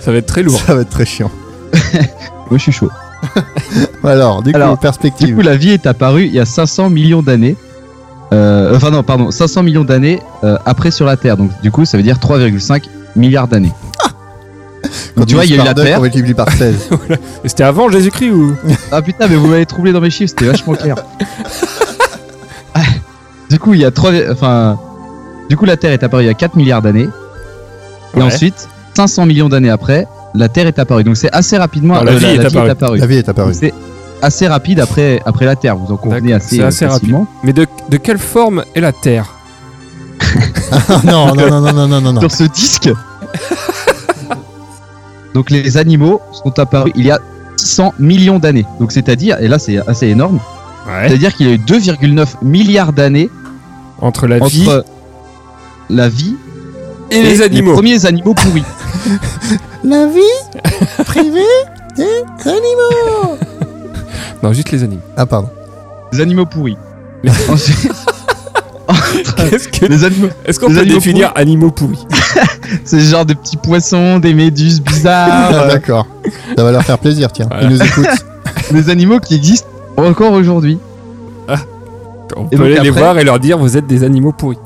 [0.00, 0.60] Ça va être très lourd.
[0.60, 1.30] ça va être très chiant.
[2.50, 2.90] Moi je suis chaud.
[4.04, 4.78] Alors, du coup, Alors,
[5.20, 7.56] Du coup, la vie est apparue il y a 500 millions d'années.
[8.32, 11.36] Euh, enfin non, pardon, 500 millions d'années euh, après sur la Terre.
[11.36, 12.82] Donc du coup, ça veut dire 3,5
[13.16, 13.72] milliards d'années.
[14.82, 15.98] Quand Donc, tu vois, il y a eu la Terre.
[15.98, 16.88] On multiplie par 16.
[17.12, 18.54] Et C'était avant Jésus-Christ ou?
[18.92, 20.96] Ah putain, mais vous m'avez troublé dans mes chiffres, c'était vachement clair.
[22.74, 22.80] Ah,
[23.50, 24.10] du coup, il y a 3.
[24.30, 24.78] Enfin.
[25.48, 27.08] Du coup, la Terre est apparue il y a 4 milliards d'années.
[28.14, 28.22] Et Ouais.
[28.24, 31.04] ensuite, 500 millions d'années après, la Terre est apparue.
[31.04, 31.94] Donc c'est assez rapidement.
[31.94, 32.98] Non, la euh, vie est apparue.
[32.98, 33.54] la vie est apparue.
[33.54, 33.72] C'est
[34.22, 35.76] assez rapide après, après la Terre.
[35.76, 37.00] Vous en convenez assez, c'est assez rapide.
[37.00, 37.26] facilement.
[37.42, 39.34] Mais de, de quelle forme est la Terre
[41.04, 42.20] non, non, non, non, non, non, non, non.
[42.20, 42.90] Sur ce disque.
[45.34, 47.18] Donc les animaux sont apparus il y a
[47.56, 48.66] 600 millions d'années.
[48.80, 50.38] Donc c'est-à-dire, et là c'est assez énorme,
[50.86, 51.08] Ouais.
[51.08, 53.30] c'est-à-dire qu'il y a eu 2,9 milliards d'années
[54.02, 54.68] Entre la vie
[55.88, 56.36] la vie
[57.10, 57.72] Et les animaux.
[57.72, 58.64] premiers animaux pourris.
[59.84, 60.20] La vie
[61.04, 61.40] privée
[61.96, 63.38] des animaux.
[64.42, 65.00] Non, juste les animaux.
[65.16, 65.48] Ah, pardon.
[66.12, 66.76] Les animaux pourris.
[67.48, 67.90] Ensuite,
[69.50, 69.86] Qu'est-ce que...
[69.86, 72.06] les animaux, Est-ce qu'on les peut animaux définir animaux pourris?
[72.84, 76.06] C'est ce genre de petits poissons, des méduses bizarres, Ah, euh, d'accord.
[76.58, 77.46] Ça va leur faire plaisir, tiens.
[77.50, 77.62] Voilà.
[77.64, 78.24] Ils nous écoutent.
[78.70, 80.78] des animaux qui existent encore aujourd'hui.
[82.36, 84.32] On Et peut donc aller les après- voir et leur dire vous êtes des animaux
[84.32, 84.58] pourris.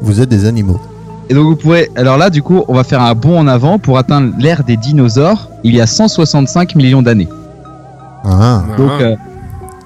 [0.00, 0.80] Vous êtes des animaux.
[1.30, 3.78] Et donc vous pourrez, alors là du coup, on va faire un bond en avant
[3.78, 5.50] pour atteindre l'ère des dinosaures.
[5.62, 7.28] Il y a 165 millions d'années.
[8.24, 8.62] Ah.
[8.76, 9.14] Donc euh,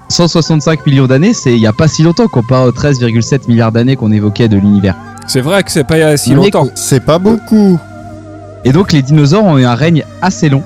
[0.09, 3.97] 165 millions d'années, c'est il y a pas si longtemps comparé aux 13,7 milliards d'années
[3.97, 4.97] qu'on évoquait de l'univers.
[5.27, 6.69] C'est vrai que c'est pas il y a si Mais longtemps.
[6.75, 7.79] C'est pas beaucoup.
[8.65, 10.63] Et donc les dinosaures ont eu un règne assez long.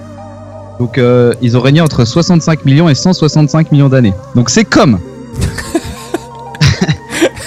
[0.78, 4.12] Donc euh, ils ont régné entre 65 millions et 165 millions d'années.
[4.34, 4.98] Donc c'est comme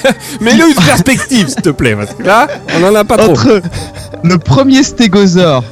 [0.42, 2.48] Mets-le une perspective, s'il te plaît, parce que là,
[2.80, 3.32] on en a pas trop.
[3.32, 3.62] entre
[4.24, 5.64] le premier stégosaure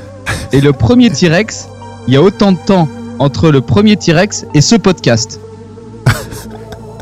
[0.51, 1.67] et le premier T-Rex,
[2.07, 2.87] il y a autant de temps
[3.19, 5.39] entre le premier T-Rex et ce podcast.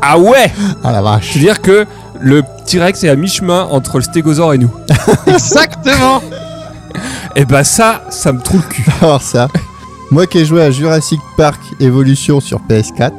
[0.08, 0.52] Ah ouais
[0.84, 1.30] Ah la vache.
[1.32, 1.84] C'est-à-dire que
[2.20, 4.70] le T-Rex est à mi-chemin entre le stégosaure et nous.
[5.26, 6.22] Exactement.
[7.34, 8.84] Et bah ça, ça me trouve le cul.
[9.02, 9.48] Alors ça.
[10.12, 13.10] Moi qui ai joué à Jurassic Park Evolution sur PS4,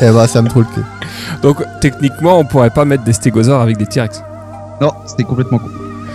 [0.00, 0.86] eh ben ça me trouve le cul.
[1.42, 4.22] Donc techniquement, on pourrait pas mettre des stégosaures avec des T-Rex.
[4.80, 5.68] Non, c'était complètement con.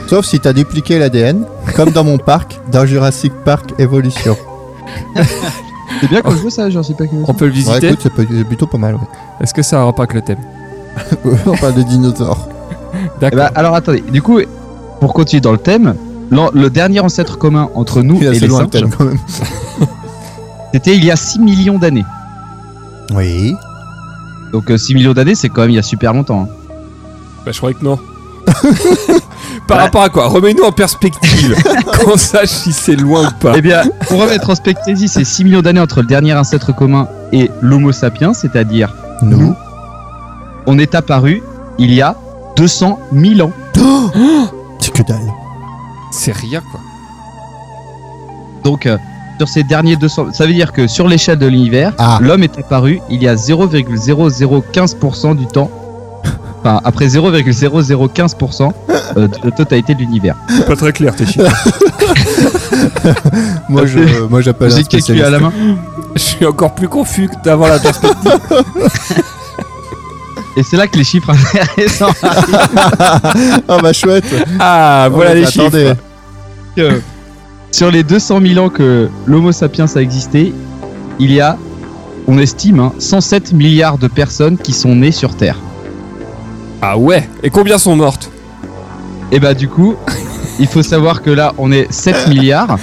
[0.08, 4.38] Sauf si t'as dupliqué l'ADN, comme dans mon parc, dans Jurassic Park Evolution.
[6.02, 7.06] C'est bien qu'on joue ça, genre, je sais pas.
[7.28, 7.88] On peut le Ouais, visiter.
[7.88, 9.02] écoute, c'est plutôt pas mal, ouais.
[9.42, 10.38] Est-ce que ça a un rapport avec le thème
[11.48, 12.48] On parle de dinosaures.
[12.94, 13.40] Eh D'accord.
[13.40, 14.40] ben, alors attendez, du coup,
[15.00, 15.96] pour continuer dans le thème,
[16.32, 18.68] le dernier ancêtre commun entre nous et les singes,
[20.74, 22.06] c'était il y a 6 millions d'années.
[23.14, 23.56] Oui.
[24.52, 26.44] Donc euh, 6 millions d'années, c'est quand même il y a super longtemps.
[26.44, 26.74] hein.
[27.46, 28.00] Bah, je croyais que non.
[29.68, 29.84] Par Ouais.
[29.84, 30.28] rapport à quoi?
[30.28, 31.56] Remets-nous en perspective,
[32.00, 33.54] qu'on sache si c'est loin ou pas?
[33.58, 37.08] Eh bien, pour remettre en spectasie, c'est 6 millions d'années entre le dernier ancêtre commun
[37.34, 39.54] et l'Homo sapiens, c'est-à-dire Nous.
[40.68, 41.44] on est apparu
[41.78, 42.16] il y a
[42.56, 43.52] 200 000 ans.
[44.80, 45.20] C'est que dalle.
[46.12, 46.80] C'est rien quoi.
[48.64, 48.98] Donc, euh,
[49.38, 52.20] sur ces derniers 200, ça veut dire que sur l'échelle de l'univers, Ah.
[52.22, 55.72] l'homme est apparu il y a 0,0015% du temps.
[56.60, 60.36] Enfin, après 0,0015% euh, de la totalité de l'univers.
[60.50, 61.46] C'est pas très clair tes chiffres.
[63.70, 65.54] Moi, je, moi j'appelle un J'ai calculé à la main.
[66.16, 68.40] je suis encore plus confus que d'avant la perspective.
[70.58, 72.10] Et c'est là que les chiffres intéressants
[73.68, 74.26] Ah bah chouette.
[74.60, 75.94] Ah, voilà Oh, les attendez.
[76.76, 77.02] chiffres.
[77.78, 80.52] Sur les 200 000 ans que l'Homo sapiens a existé,
[81.20, 81.60] il y a,
[82.28, 85.58] on estime, hein, 107 milliards de personnes qui sont nées sur Terre.
[86.82, 88.32] Ah ouais Et combien sont mortes?
[89.32, 89.94] Et bah du coup,
[90.60, 92.80] il faut savoir que là, on est 7 milliards,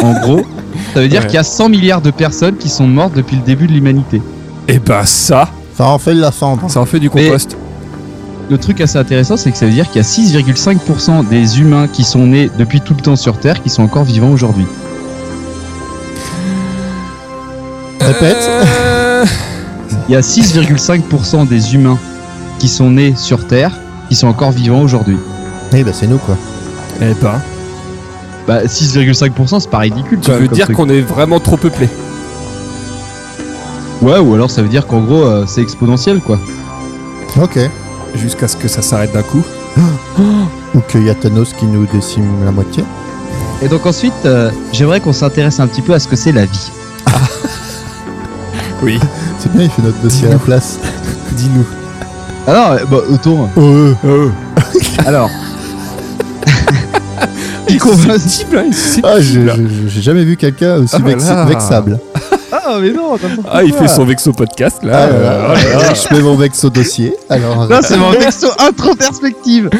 [0.00, 0.42] en gros.
[0.94, 1.26] Ça veut dire Ouais.
[1.26, 4.22] qu'il y a 100 milliards de personnes qui sont mortes depuis le début de l'humanité.
[4.68, 6.70] Et bah ça, Ça en fait de la cendre.
[6.70, 7.56] ça en fait du Mais- compost.
[8.50, 11.86] Le truc assez intéressant, c'est que ça veut dire qu'il y a 6,5% des humains
[11.86, 14.66] qui sont nés depuis tout le temps sur Terre qui sont encore vivants aujourd'hui.
[18.00, 18.36] Répète.
[18.40, 19.24] Euh,
[20.08, 21.96] Il y a 6,5% des humains
[22.58, 23.70] qui sont nés sur Terre
[24.08, 25.16] qui sont encore vivants aujourd'hui.
[25.72, 26.36] Oui bah c'est nous quoi.
[27.00, 27.40] Eh ben,
[28.48, 30.18] Bah 6,5% c'est pas ridicule.
[30.18, 31.88] veux comme dire qu'on est vraiment trop peuplé
[34.02, 36.40] Ouais ou alors ça veut dire qu'en gros euh, c'est exponentiel quoi.
[37.40, 37.60] Ok.
[38.14, 39.42] Jusqu'à ce que ça s'arrête d'un coup.
[40.74, 42.84] Ou qu'il y a Thanos qui nous décime la moitié.
[43.62, 46.44] Et donc ensuite euh, j'aimerais qu'on s'intéresse un petit peu à ce que c'est la
[46.46, 46.70] vie.
[48.82, 48.98] Oui.
[49.38, 50.78] C'est bien, il fait notre dossier à la place.
[51.32, 51.66] Dis-nous.
[52.46, 53.48] Alors bah autour.
[53.56, 54.30] Oh, Oh.
[55.06, 55.28] Alors.
[57.68, 59.06] Il susceptible, hein, il est susceptible.
[59.08, 61.98] Ah, j'ai j'ai- j'ai jamais vu quelqu'un aussi Ah, vexable.
[62.52, 63.16] Ah mais non.
[63.50, 65.02] Ah, il fait son Vexo podcast là.
[65.02, 65.54] Ah, Euh.
[65.94, 67.14] Je mets mon vex au dossier.
[67.28, 69.70] Alors, Non c'est mon texto intro perspective.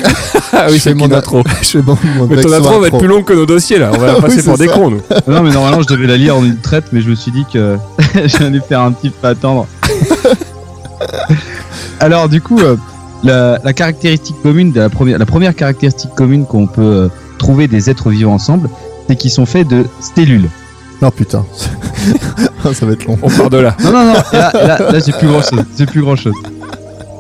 [0.53, 1.43] Ah oui, Je c'est fais mon intro.
[1.63, 3.91] je fais mon, mon Mais ton intro va être plus long que nos dossiers là.
[3.95, 5.01] On va Oui, passer pour des cons nous.
[5.29, 7.45] non mais normalement je devais la lire en une traite mais je me suis dit
[7.53, 7.77] que
[8.27, 9.67] j'allais faire un petit peu attendre.
[12.01, 12.77] Alors du coup euh,
[13.23, 17.69] la, la caractéristique commune de la première la première caractéristique commune qu'on peut euh, trouver
[17.69, 18.69] des êtres vivants ensemble
[19.09, 20.49] c'est qu'ils sont faits de cellules.
[21.03, 21.45] Non, putain.
[22.73, 23.19] ça va être long.
[23.23, 23.77] On part de là.
[23.83, 26.35] Non non non là, et là, là, j'ai plus grand chose j'ai plus grand chose.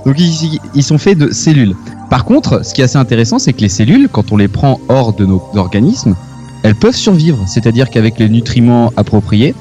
[0.06, 1.74] Donc ils, ils sont faits de cellules.
[2.08, 4.80] Par contre ce qui est assez intéressant c'est que les cellules quand on les prend
[4.88, 6.16] hors de nos organismes
[6.62, 9.54] elles peuvent survivre c'est-à-dire qu'avec les nutriments appropriés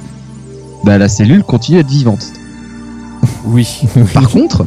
[0.83, 2.25] bah, la cellule continue d'être vivante.
[3.45, 3.81] Oui,
[4.13, 4.65] Par contre,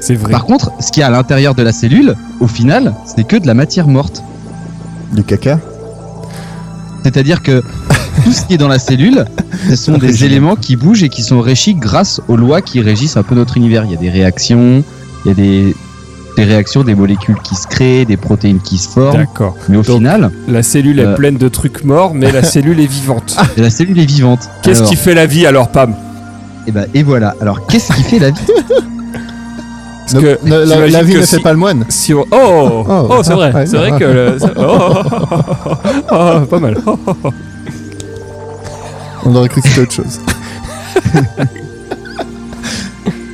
[0.00, 0.30] c'est vrai.
[0.32, 3.36] par contre, ce qu'il y a à l'intérieur de la cellule, au final, c'est que
[3.36, 4.22] de la matière morte.
[5.12, 5.58] Du caca
[7.04, 7.62] C'est-à-dire que
[8.24, 9.24] tout ce qui est dans la cellule,
[9.68, 13.16] ce sont des éléments qui bougent et qui sont régis grâce aux lois qui régissent
[13.16, 13.84] un peu notre univers.
[13.84, 14.82] Il y a des réactions,
[15.24, 15.74] il y a des,
[16.36, 19.16] des réactions, des molécules qui se créent, des protéines qui se forment.
[19.18, 19.56] D'accord.
[19.68, 21.14] Mais au Donc- final, La cellule est Euh.
[21.14, 23.36] pleine de trucs morts, mais la cellule est vivante.
[23.56, 24.48] la cellule est vivante.
[24.62, 25.94] Qu'est-ce Alors, qui fait la vie alors, Pam?
[26.66, 27.34] Et, ben, et voilà.
[27.40, 28.40] Alors, qu'est-ce qui fait la vie?
[30.08, 31.84] Parce que ne- la, vie que ne si- fait pas le moine.
[31.88, 34.94] Si on- Oh, oh, Oh, c'est vrai, ouais, c'est vrai que le- c'est- oh,
[36.12, 36.76] oh, pas mal.
[39.24, 40.20] On aurait cru que c'était autre chose.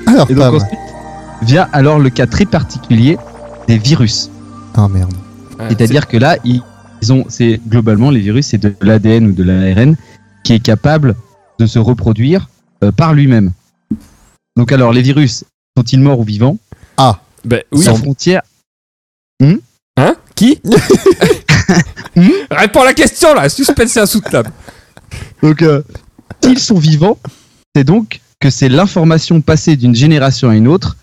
[0.06, 0.54] Alors, Et donc Pam.
[0.56, 0.78] ensuite
[1.42, 3.18] vient alors le cas très particulier
[3.66, 4.30] des virus.
[4.74, 5.12] Ah merde.
[5.68, 6.62] C'est-à-dire que là, ils
[7.02, 9.96] ils ont, c'est globalement les virus, c'est de l'ADN ou de l'ARN
[10.44, 11.16] qui est capable
[11.58, 12.48] de se reproduire
[12.84, 13.52] euh, par lui-même.
[14.56, 15.44] Donc alors, les virus
[15.76, 16.58] sont-ils morts ou vivants?
[17.44, 17.84] Ben oui.
[17.84, 18.42] La frontière.
[19.96, 20.14] Hein?
[20.36, 20.60] Qui?
[22.50, 24.52] Réponds à la question là, suspense et insoutenable.
[25.42, 25.82] Donc, euh,
[26.42, 27.18] s'ils sont vivants,
[27.74, 30.96] c'est donc que c'est l'information passée d'une génération à une autre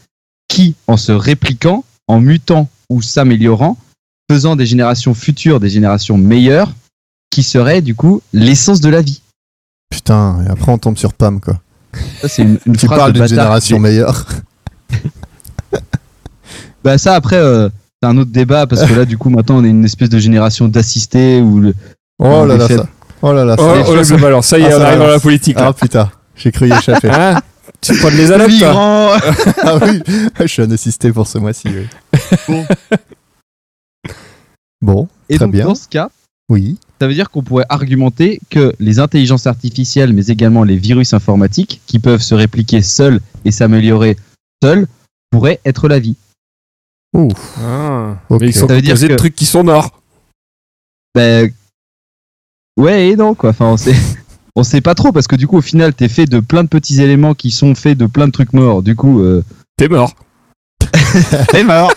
[0.47, 3.78] qui, en se répliquant, en mutant ou s'améliorant,
[4.32, 6.71] faisant des générations futures des générations meilleures,
[7.32, 9.21] qui serait du coup l'essence de la vie.
[9.91, 11.60] Putain, et après on tombe sur Pam quoi.
[12.21, 14.25] Ça, c'est une, une Tu phrase parles de d'une génération meilleure.
[16.84, 17.67] Bah ça après euh,
[18.02, 20.17] c'est un autre débat parce que là du coup maintenant on est une espèce de
[20.17, 21.73] génération d'assistés ou le-
[22.19, 22.88] Oh là là, ça.
[23.21, 23.84] Oh là là, Oh, ça.
[23.89, 24.47] oh là, ça balance.
[24.47, 25.55] Ça y est, Ah, on arrive dans la politique.
[25.58, 25.67] là.
[25.67, 27.10] Ah putain, j'ai cru y échapper.
[27.13, 27.39] Hein
[27.82, 29.17] tu prends de les allocs, toi
[29.63, 30.01] ah oui,
[30.39, 31.67] je suis un assisté pour ce mois-ci.
[32.47, 32.63] oui.
[34.82, 35.65] Bon, Et très donc bien.
[35.65, 36.10] dans ce cas,
[36.49, 36.77] Oui.
[36.99, 41.82] ça veut dire qu'on pourrait argumenter que les intelligences artificielles, mais également les virus informatiques,
[41.86, 44.17] qui peuvent se répliquer seuls et s'améliorer
[44.63, 44.88] seuls,
[45.32, 46.15] pourraient être la vie.
[47.13, 47.29] Ouh.
[47.62, 48.41] Ah, Ok.
[48.41, 50.01] Mais ils sont Ça veut dire composés de que- trucs qui sont morts.
[51.15, 51.51] Ben
[52.80, 53.52] ouais et non quoi.
[53.52, 53.96] Enfin on sait,
[54.56, 56.70] on sait pas trop parce que du coup au final t'es fait de plein de
[56.70, 58.82] petits éléments qui sont faits de plein de trucs morts.
[58.82, 59.44] Du coup euh,
[59.78, 60.13] T'es mort.
[61.50, 61.92] t'es mort.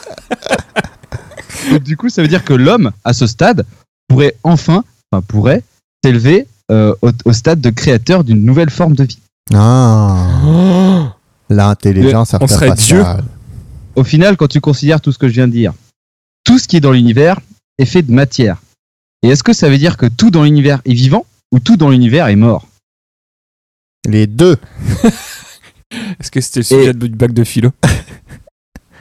[1.71, 3.65] Donc du coup ça veut dire que l'homme à ce stade
[4.09, 5.63] pourrait enfin, enfin pourrait
[6.05, 9.19] s'élever euh, au, au stade de créateur d'une nouvelle forme de vie.
[9.55, 11.15] Ah,
[11.51, 13.25] l'intelligence on serait artificielle.
[13.97, 15.73] Au final quand tu considères tout ce que je viens de dire,
[16.45, 17.41] tout ce qui est dans l'univers
[17.79, 18.62] est fait de matière.
[19.23, 21.91] Et est-ce que ça veut dire que tout dans l'univers est vivant ou tout dans
[21.91, 22.67] l'univers est mort?
[24.09, 24.57] Les deux.
[26.21, 27.71] Est-ce que c'était le sujet du bac de philo?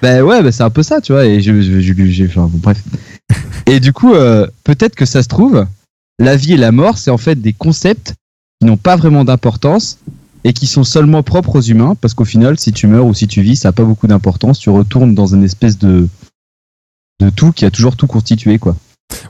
[0.01, 1.27] Ben ouais, ben c'est un peu ça, tu vois.
[1.27, 2.81] Et je, je- je- j'ai, enfin, bon, bref.
[3.67, 5.67] Et du coup, euh, peut-être que ça se trouve,
[6.17, 8.15] la vie et la mort, c'est en fait des concepts
[8.59, 9.99] qui n'ont pas vraiment d'importance
[10.43, 13.27] et qui sont seulement propres aux humains, parce qu'au final, si tu meurs ou si
[13.27, 14.57] tu vis, ça n'a pas beaucoup d'importance.
[14.57, 16.07] Tu retournes dans une espèce de
[17.19, 18.75] de tout qui a toujours tout constitué, quoi.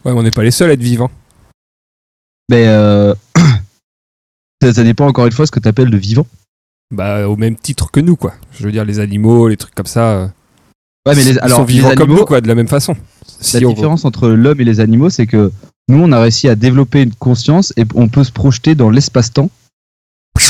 [0.06, 1.12] Ouais, mais on n'est pas les seuls à être vivants.
[2.50, 3.15] Ben euh,
[4.62, 6.28] ça, ça dépend encore une fois ce que tu appelles le vivant.
[6.94, 8.34] Bah, au même titre que nous, quoi.
[8.52, 10.12] Je veux dire, les animaux, les trucs comme ça.
[10.12, 10.28] euh,
[11.08, 12.96] Ouais, mais les, ils alors sont les vivants comme nous, quoi, de la même façon.
[13.39, 15.52] Si La on- différence entre l'homme et les animaux, c'est que
[15.88, 19.50] nous, on a réussi à développer une conscience et on peut se projeter dans l'espace-temps.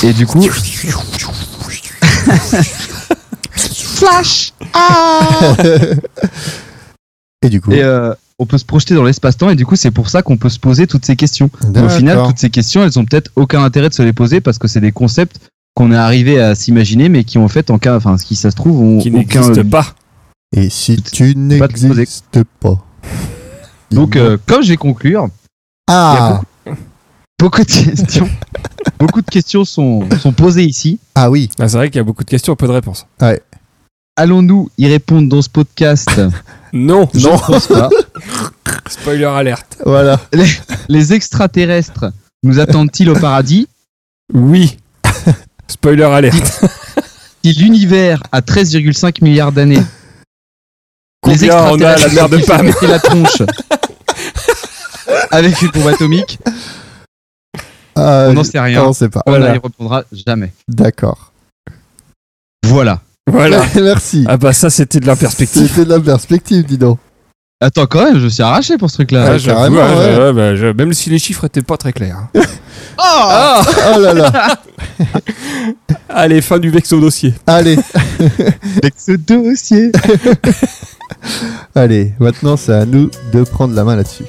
[0.04, 0.42] Et du coup.
[3.52, 4.54] Flash
[7.44, 7.72] Et du coup.
[7.72, 10.36] Et euh, on peut se projeter dans l'espace-temps et du coup, c'est pour ça qu'on
[10.36, 11.52] peut se poser toutes ces questions.
[11.74, 14.42] Mais au final, toutes ces questions, elles ont peut-être aucun intérêt de se les poser
[14.42, 15.40] parce que c'est des concepts
[15.76, 18.50] qu'on est arrivé à s'imaginer, mais qui en fait, en cas, enfin, ce qui ça
[18.50, 19.42] se trouve, ont qui aucun.
[19.42, 19.86] n'existe pas.
[20.58, 22.84] Et si tu n'existes pas.
[23.92, 25.30] Donc, euh, comme je vais conclure,
[25.88, 26.42] ah,
[27.38, 28.28] beaucoup de questions,
[29.00, 31.00] beaucoup de questions sont, sont posées ici.
[31.14, 31.48] ah oui.
[31.60, 33.06] Ah, c'est vrai qu'il y a beaucoup de questions, peu de réponses.
[34.16, 36.10] Allons-nous y répondre dans ce podcast?
[36.74, 37.36] Non, Je non.
[37.36, 37.90] ne pense pas.
[38.90, 39.78] Spoiler alerte.
[39.86, 40.20] Voilà.
[40.90, 42.12] Les extraterrestres
[42.44, 43.68] nous attendent-ils au paradis
[44.34, 44.78] Oui.
[45.68, 46.66] Spoiler alerte.
[47.44, 49.82] Si l'univers a 13,5 milliards d'années,
[51.22, 53.44] Combien on a à la mer de qui se Pam mettaient la tronche
[55.30, 56.40] avec une bombe atomique,
[57.96, 58.84] Ah, on n'en sait rien.
[58.84, 59.22] On sait pas.
[59.26, 59.48] On Voilà.
[59.48, 60.52] n'y répondra jamais.
[60.68, 61.32] D'accord.
[62.66, 63.02] Voilà.
[63.32, 63.64] Voilà.
[63.76, 64.26] Merci.
[64.28, 65.68] Ah bah ça c'était de la perspective.
[65.68, 67.00] C'était de la perspective, dis donc.
[67.64, 69.24] Attends, quand même, je me suis arraché pour ce truc-là.
[69.28, 70.18] Ah, ouais, ouais.
[70.18, 72.18] ouais, bah, je- même si les chiffres étaient pas très clairs.
[72.36, 72.42] hein.
[73.04, 73.62] Oh
[73.96, 74.32] Oh là là.
[76.10, 77.34] Allez, fin du vexo dossier.
[77.48, 77.78] Allez,
[78.98, 79.92] ce dossier.
[81.76, 82.14] allez.
[82.20, 84.26] Maintenant, c'est à nous de prendre la main là-dessus.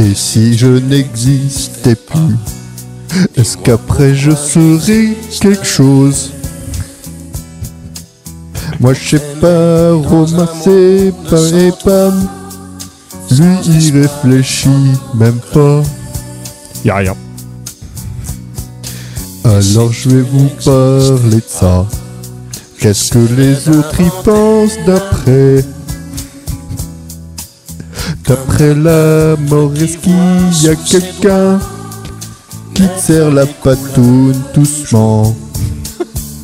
[0.00, 2.36] Et si je n'existais plus,
[3.36, 6.30] est-ce qu'après je serais quelque chose?
[8.80, 12.28] Moi je sais pas ramasser pain et pommes.
[13.30, 14.70] Lui il réfléchit
[15.14, 15.82] même pas.
[16.82, 17.16] Y a rien.
[19.44, 21.86] Alors je vais vous parler de ça.
[22.78, 25.62] Qu'est-ce que les autres y pensent d'après?
[28.30, 31.58] D'après la mort, est-ce qu'il y a quelqu'un
[32.74, 35.34] qui te serre la patoune doucement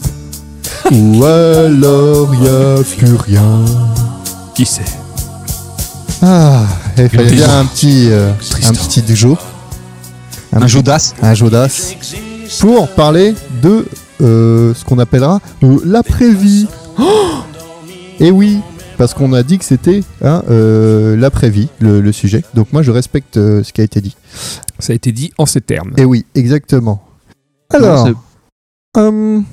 [0.90, 3.64] Ou alors y a plus rien
[4.56, 4.82] Qui sait
[6.22, 6.64] Ah,
[6.98, 7.36] il fallait Tristan.
[7.46, 8.66] bien un petit, euh, un petit.
[10.52, 11.14] Un petit- Jodas.
[11.22, 11.94] un Jodas,
[12.58, 13.86] pour parler de
[14.22, 16.66] euh, ce qu'on appellera euh, l'après-vie.
[18.18, 18.58] Et oui,
[18.96, 22.42] parce qu'on a dit que c'était hein, euh, l'après-vie, le, le sujet.
[22.54, 24.16] Donc moi, je respecte euh, ce qui a été dit.
[24.78, 25.92] Ça a été dit en ces termes.
[25.96, 27.02] Et oui, exactement.
[27.70, 28.08] Alors,
[28.96, 29.44] hum,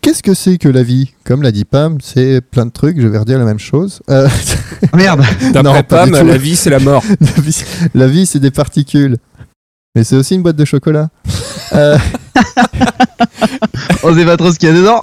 [0.00, 1.12] qu'est-ce que c'est que la vie?
[1.24, 4.00] Comme l'a dit Pam, c'est plein de trucs, je vais redire la même chose.
[4.10, 5.22] Euh, c'est- Merde.
[5.54, 7.02] Non, D'après Pam, la vie c'est la mort.
[7.20, 9.16] la vie, la vie, c'est des particules.
[9.94, 11.08] Mais c'est aussi une boîte de chocolat.
[11.74, 11.98] Euh,
[14.02, 15.00] On sait pas trop ce qu'il y a dedans.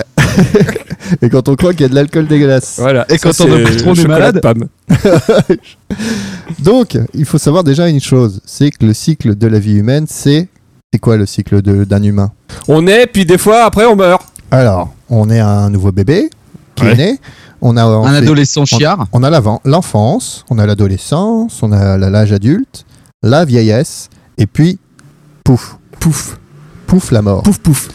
[1.22, 2.78] Et quand on croit qu'il y a de l'alcool dégueulasse.
[2.80, 3.06] Voilà.
[3.12, 4.42] Et quand Ça, on a plus trop, on est malade.
[6.60, 10.06] Donc, il faut savoir déjà une chose, c'est que le cycle de la vie humaine,
[10.08, 10.48] c'est...
[10.92, 12.32] C'est quoi le cycle d'un humain?
[12.68, 14.24] On est, puis des fois après on meurt.
[14.50, 16.32] Alors, on est un nouveau bébé
[16.74, 16.94] qui Ouais.
[16.94, 17.20] est né.
[17.62, 19.06] On a, Un adolescent chiard.
[19.14, 22.86] on a l'avant- l'enfance, on a l'adolescence, on a l'âge adulte,
[23.22, 24.80] la vieillesse, et puis,
[25.44, 26.40] pouf, Pouf,
[26.88, 27.44] pouf la mort.
[27.44, 27.90] pouf, pouf.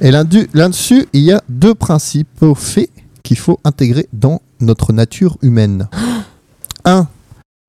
[0.00, 2.90] Et là-dessus, il y a deux principaux faits
[3.22, 5.88] qu'il faut intégrer dans notre nature humaine.
[6.84, 7.08] Un,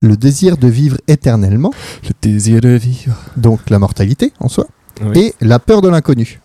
[0.02, 1.72] le désir de vivre éternellement,
[2.04, 3.16] Le désir de vivre.
[3.38, 4.68] donc la mortalité en soi,
[5.02, 5.18] Oui.
[5.20, 6.40] et la peur de l'inconnu.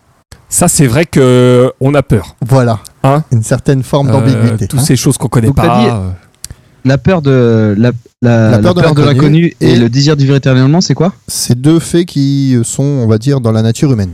[0.49, 2.35] Ça c'est vrai que on a peur.
[2.41, 2.79] Voilà.
[3.03, 3.23] Hein?
[3.31, 4.65] Une certaine forme d'ambiguïté.
[4.65, 4.83] Euh, toutes hein.
[4.83, 5.81] ces choses qu'on connaît Donc, pas.
[5.81, 6.09] dit- euh,
[6.85, 7.91] La peur de la,
[8.21, 10.35] la, La la peur peur, de de l'inconnu l'inconnu et, et- le désir de vivre
[10.35, 11.13] éternellement, c'est quoi?
[11.27, 14.13] C'est deux faits qui sont, on va dire, dans la nature humaine.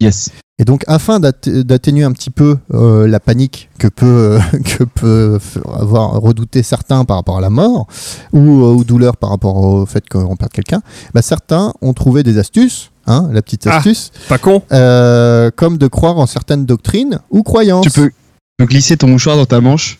[0.00, 0.30] Yes.
[0.58, 5.38] Et donc, afin d'atténuer un petit peu euh, la panique que peut, que peut
[5.78, 7.86] avoir redouté certains par rapport à la mort
[8.32, 10.80] ou euh, aux douleurs par rapport au fait qu'on perde quelqu'un,
[11.12, 13.76] bah, certains ont trouvé des astuces, hein, la petite Ah.
[13.76, 14.62] astuce, Pas con.
[14.72, 17.84] euh, comme de croire en certaines doctrines ou croyances.
[17.84, 18.10] Tu peux,
[18.56, 19.98] peux glisser ton mouchoir dans ta manche.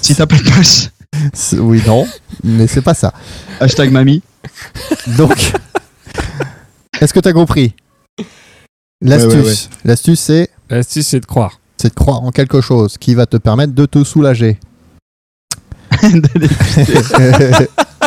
[0.00, 0.88] si t'as pas de poche.
[1.58, 2.06] Oui, non,
[2.42, 3.12] mais c'est pas ça.
[3.60, 4.22] Hashtag mamie.
[5.18, 5.52] Donc,
[7.02, 7.74] est-ce que tu as compris?
[9.02, 9.54] L'astuce, Ouais, ouais, ouais.
[9.84, 11.58] l'astuce, c'est L'astuce c'est de croire.
[11.78, 14.58] c'est de croire en quelque chose qui va te permettre de te soulager.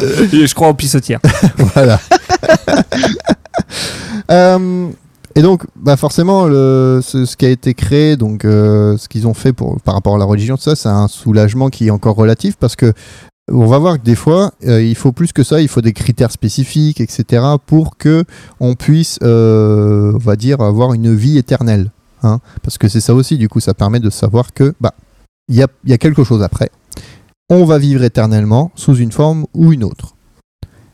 [0.01, 1.19] Je crois en pissotière.
[1.75, 1.99] voilà.
[4.31, 4.89] Euh,
[5.35, 9.27] et donc, bah forcément, le, ce, ce qui a été créé, donc euh, ce qu'ils
[9.27, 12.15] ont fait pour, par rapport à la religion, ça, c'est un soulagement qui est encore
[12.15, 12.93] relatif parce que
[13.51, 15.93] on va voir que des fois, euh, il faut plus que ça, il faut des
[15.93, 18.23] critères spécifiques, etc., pour que
[18.59, 21.91] on puisse, euh, on va dire, avoir une vie éternelle.
[22.23, 22.39] hein.
[22.61, 24.93] parce que c'est ça aussi, du coup, ça permet de savoir que, bah,
[25.49, 26.69] il y a, il y a quelque chose après.
[27.49, 30.15] On va vivre éternellement sous une forme ou une autre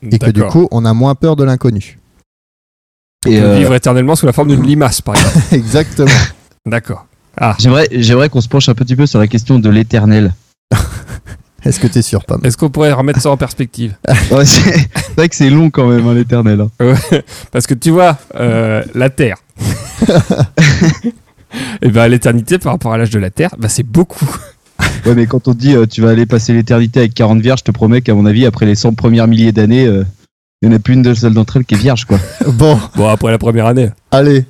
[0.02, 1.98] et que du coup on a moins peur de l'inconnu.
[3.26, 5.38] On Et peut euh, vivre éternellement sous la forme d'une limace par exemple.
[5.52, 6.10] Exactement.
[6.66, 7.06] D'accord.
[7.36, 7.54] Ah.
[7.58, 10.34] j'aimerais, j'aimerais qu'on se penche un petit peu sur la question de l'éternel.
[11.64, 13.94] Est-ce que t'es sûr, Pam Est-ce qu'on pourrait remettre ça en perspective
[14.30, 16.60] Ouais, c'est vrai que c'est long quand même, hein, l'éternel.
[16.80, 16.94] hein.
[17.52, 19.36] Parce que tu vois, euh, la Terre.
[21.82, 24.28] Et ben l'éternité par rapport à l'âge de la Terre, bah, c'est beaucoup.
[25.04, 27.60] Ouais, mais quand on te dit euh, tu vas aller passer l'éternité avec 40 vierges,
[27.60, 30.04] je te promets qu'à mon avis, après les 100 premières milliers d'années, euh,
[30.62, 32.18] il n'y en a plus une de- seule d'entre elles qui est vierge, quoi.
[32.46, 33.90] Bon, Bon, après la première année.
[34.10, 34.44] allez.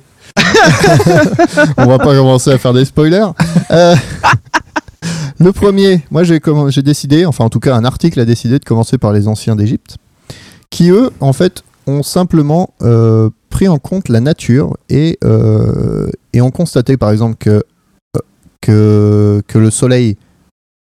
[1.77, 3.27] on va pas commencer à faire des spoilers.
[3.71, 3.95] Euh,
[5.43, 8.97] le premier, moi j'ai décidé, enfin en tout cas un article a décidé de commencer
[8.97, 9.97] par les anciens d'Égypte,
[10.69, 16.41] qui eux, en fait, ont simplement euh, pris en compte la nature et, euh, et
[16.41, 17.63] ont constaté par exemple que,
[18.15, 18.19] euh,
[18.61, 20.17] que, que le soleil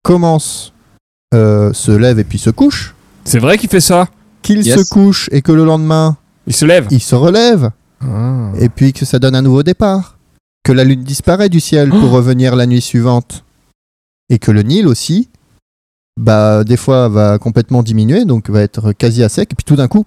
[0.03, 0.73] commence,
[1.35, 2.95] euh, se lève et puis se couche,
[3.25, 4.09] C'est vrai qu'il fait ça?
[4.43, 4.81] Qu'il Yes.
[4.81, 6.87] se couche et que le lendemain Il se lève?
[6.91, 7.71] il se relève
[8.01, 8.51] Ah.
[8.59, 10.17] et puis que ça donne un nouveau départ.
[10.65, 13.45] Que la lune disparaît du ciel pour revenir la nuit suivante.
[14.31, 15.29] Et que le Nil aussi,
[16.19, 19.77] bah, des fois va complètement diminuer, donc va être quasi à sec, et puis tout
[19.77, 20.05] d'un coup,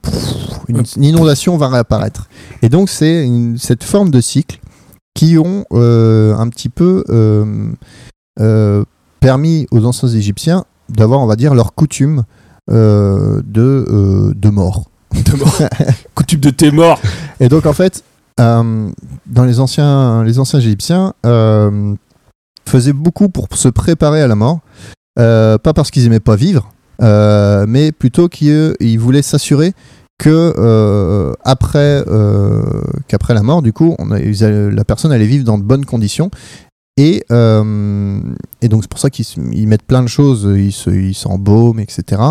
[0.67, 2.27] une, inondation va réapparaître.
[2.61, 4.59] Et donc c'est cette forme de cycle
[5.15, 7.71] qui ont euh, un petit peu euh,
[8.39, 8.83] euh,
[9.21, 12.23] permis aux anciens Égyptiens d'avoir, on va dire, leur coutume
[12.69, 14.89] de, de mort.
[15.13, 15.57] De mort.
[16.15, 16.99] Coutume de tes morts.
[17.39, 18.03] Et donc en fait,
[18.37, 18.93] dans
[19.45, 21.13] les anciens, les anciens Égyptiens,
[22.65, 24.59] faisaient beaucoup pour se préparer à la mort.
[25.19, 29.73] Euh, pas parce qu'ils aimaient pas vivre, euh, mais plutôt qu'ils ils voulaient s'assurer
[30.17, 32.03] que euh, après
[33.07, 36.31] qu'après la mort, du coup, la personne allait vivre dans de bonnes conditions.
[36.97, 38.19] Et, euh,
[38.61, 41.79] et donc c'est pour ça qu'ils se- ils mettent plein de choses, ils se- s'embaument,
[41.79, 42.21] etc.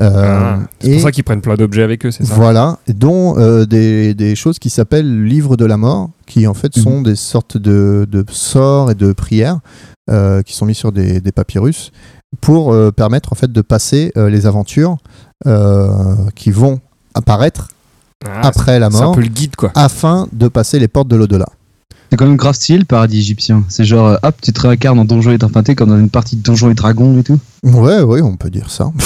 [0.00, 2.34] Euh, Ah, c'est et- pour ça qu'ils prennent plein d'objets avec eux, c'est ça?
[2.34, 6.74] Voilà, dont euh, des, des choses qui s'appellent livres de la mort, qui en fait
[6.74, 9.60] sont des sortes de, de sorts et de prières
[10.46, 11.92] qui sont mis sur des, des papyrus
[12.40, 14.96] pour permettre en fait de passer les aventures
[16.34, 16.80] qui vont
[17.14, 17.68] apparaître
[18.26, 19.70] Ah, après la C'est un mort peu le guide, quoi.
[19.74, 21.46] afin de passer les portes de l'au-delà.
[22.10, 23.64] C'est quand même grave style, paradis égyptien.
[23.68, 26.42] C'est genre, euh, hop, tu te réincarnes en Donjons et comme dans une partie de
[26.42, 27.38] Donjons et Dragons et tout.
[27.64, 28.90] Ouais, ouais, on peut dire ça.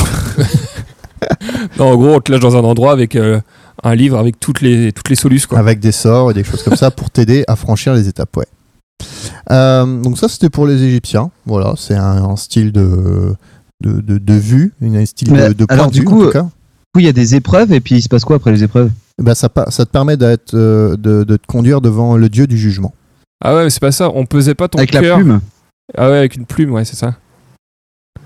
[1.78, 3.40] Non, en gros, on te lâche dans un endroit avec euh,
[3.82, 5.58] un livre avec toutes les, toutes les solutions, quoi.
[5.58, 8.36] avec des sorts et des choses comme ça pour t'aider à franchir les étapes.
[8.36, 8.46] Ouais.
[9.50, 11.30] Euh, donc ça c'était pour les Égyptiens.
[11.46, 13.34] Voilà, c'est un, un style de
[13.80, 16.22] de, de, de vue, un style Mais de, de point alors, de du vue coup,
[16.22, 16.42] en tout cas.
[16.42, 16.48] Du
[16.94, 18.90] coup, il y a des épreuves et puis il se passe quoi après les épreuves?
[19.22, 22.92] Ben, ça, te permet d'être euh, de, de te conduire devant le dieu du jugement.
[23.44, 24.10] Ah ouais, mais c'est pas ça.
[24.14, 25.16] On pesait pas ton Avec la cœur.
[25.16, 25.40] plume
[25.96, 27.14] Ah ouais, avec une plume, ouais, c'est ça.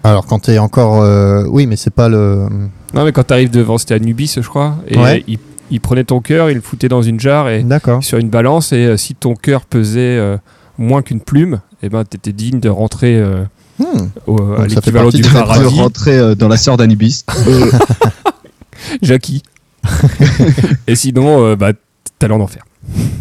[0.05, 2.49] Alors quand t'es encore, euh, oui, mais c'est pas le.
[2.95, 4.77] Non, mais quand t'arrives devant, c'était Anubis, je crois.
[4.89, 5.25] Et Ouais.
[5.27, 5.39] il,
[5.71, 7.65] il prenait ton cœur, il le foutait dans une jarre et
[8.01, 8.73] sur une balance.
[8.73, 10.37] Et euh, si ton cœur pesait euh,
[10.79, 13.45] moins qu'une plume, eh ben, t'étais digne de rentrer euh,
[13.79, 14.09] Hmm.
[14.27, 15.79] au- à ça fait l'équivalent partie du de la de paradis.
[15.81, 17.25] rentrer euh, dans la sœur d'Anubis.
[19.03, 19.43] Jackie.
[20.87, 21.73] et sinon, euh, bah,
[22.19, 22.65] t'allais en enfer.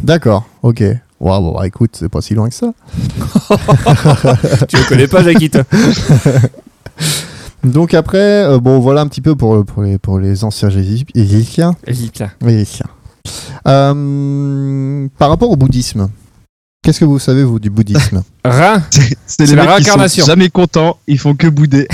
[0.04, 0.46] D'accord.
[0.62, 0.84] Ok.
[1.20, 2.74] Waouh, bon, bah, écoute, c'est pas si loin que ça.
[4.68, 5.64] tu le connais pas, toi
[7.64, 11.10] Donc après, euh, bon, voilà un petit peu pour, pour, les, pour les anciens Égyp-
[11.16, 11.76] Égyptiens.
[11.88, 12.32] Égyptien.
[12.46, 12.88] Égyptiens.
[13.68, 16.10] Euh, par rapport au bouddhisme,
[16.84, 18.24] qu'est-ce que vous savez, vous, du bouddhisme?
[18.44, 18.84] Rin
[19.26, 21.88] C'est les la mecs qui sont jamais contents, ils font que bouder.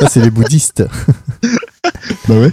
[0.00, 0.84] Ça, c'est les bouddhistes.
[2.28, 2.52] Bah ouais.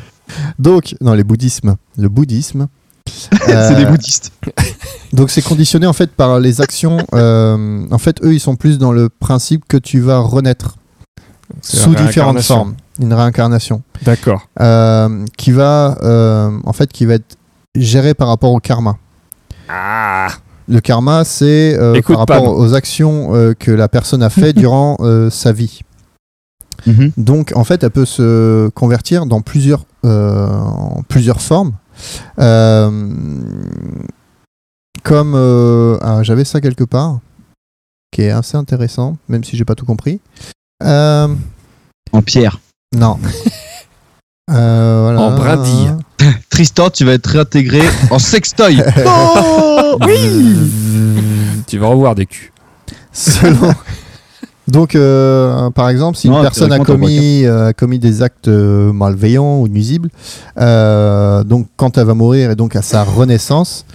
[0.60, 1.76] Donc, non, les bouddhismes.
[1.98, 2.68] Le bouddhisme.
[3.32, 4.32] C'est euh, des bouddhistes.
[5.14, 6.98] Donc, c'est conditionné en fait par les actions.
[7.14, 10.78] euh, en fait, eux, ils sont plus dans le principe que tu vas renaître
[11.62, 12.76] sous différentes formes.
[13.00, 13.84] Une réincarnation.
[14.04, 14.48] D'accord.
[14.60, 17.38] Euh, qui va, euh, en fait, qui va être
[17.76, 18.98] gérée par rapport au karma.
[19.70, 20.28] Ah
[20.68, 24.98] Le karma, c'est euh, par rapport aux actions euh, que la personne a fait durant
[25.02, 25.82] euh, sa vie.
[26.86, 27.12] Mhm.
[27.18, 31.74] Donc, en fait, elle peut se convertir dans plusieurs, euh, en plusieurs formes.
[32.40, 32.90] Euh,
[35.04, 37.20] comme euh, ah, j'avais ça quelque part,
[38.12, 40.20] qui est assez intéressant, même si j'ai pas tout compris.
[40.84, 41.28] Euh,
[42.12, 42.60] En pierre.
[42.96, 43.18] non.
[44.52, 45.22] Euh, voilà.
[45.22, 45.94] En brindille.
[46.50, 47.80] Tristan, tu vas être réintégré
[48.12, 48.78] en sextoy.
[49.08, 50.58] Oh Oui.
[51.66, 52.52] Tu vas revoir des culs.
[53.14, 53.74] Selon.
[54.68, 58.48] Donc, euh, par exemple, si Non, une personne a commis, euh, a commis des actes
[58.48, 60.10] euh, malveillants ou nuisibles,
[60.58, 63.86] euh, donc quand elle va mourir et donc à sa renaissance,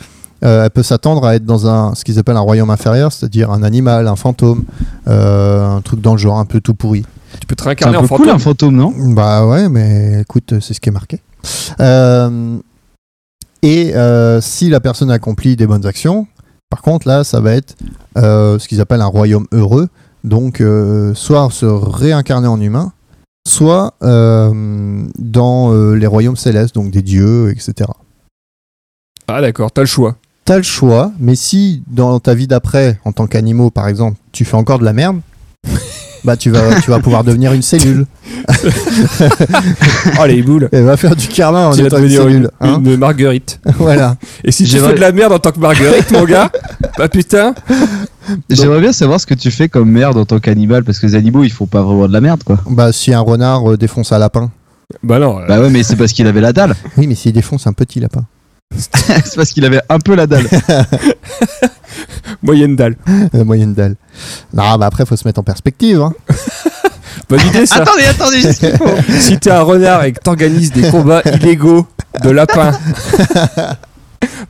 [0.45, 3.51] euh, elle peut s'attendre à être dans un ce qu'ils appellent un royaume inférieur, c'est-à-dire
[3.51, 4.65] un animal, un fantôme,
[5.09, 7.05] euh, un truc dans le genre un peu tout pourri.
[7.41, 8.27] Tu peux te réincarner un en fantôme.
[8.27, 8.93] cool un fantôme, non?
[9.15, 11.21] Bah ouais, mais écoute, c'est ce qui est marqué.
[11.81, 12.59] Euh,
[13.63, 16.27] et euh, si la personne accomplit des bonnes actions,
[16.71, 17.75] par contre là, ça va être
[18.17, 19.89] euh, ce qu'ils appellent un royaume heureux.
[20.29, 22.93] Donc, euh, soit se réincarner en humain,
[23.49, 27.91] soit euh, dans euh, les royaumes célestes, donc des dieux, etc.
[29.27, 30.17] Ah d'accord, t'as le choix.
[30.45, 34.45] T'as le choix, mais si dans ta vie d'après, en tant qu'animaux par exemple, tu
[34.45, 35.21] fais encore de la merde,
[36.29, 38.05] bah tu vas, tu vas pouvoir devenir une cellule.
[40.21, 42.51] Oh les boules Et va faire du karma en Tu étant une devenir cellule.
[42.61, 42.83] une, hein.
[42.85, 43.61] une marguerite.
[43.79, 44.17] voilà.
[44.45, 46.51] Et si tu fais de la merde en tant que marguerite, mon gars,
[46.99, 47.55] bah putain,
[48.51, 51.15] J'aimerais bien savoir ce que tu fais comme merde en tant qu'animal, parce que les
[51.15, 52.59] animaux, ils font pas vraiment de la merde, quoi.
[52.69, 54.51] Bah, si un renard euh, défonce un lapin.
[55.03, 56.75] bah non, euh, Bah ouais, mais c'est parce qu'il avait la dalle.
[56.99, 58.25] Oui, mais s'il défonce un petit lapin.
[58.77, 60.47] c'est parce qu'il avait un peu la dalle.
[62.43, 62.97] moyenne dalle.
[63.33, 63.97] La moyenne dalle.
[64.53, 66.01] Non, bah après, faut se mettre en perspective.
[66.01, 66.13] Hein.
[67.29, 67.83] Bonne idée ça.
[67.83, 68.89] attendez, attendez, juste qu'il faut.
[69.19, 71.87] si t'es un renard et que t'organises des combats illégaux
[72.23, 72.73] de lapins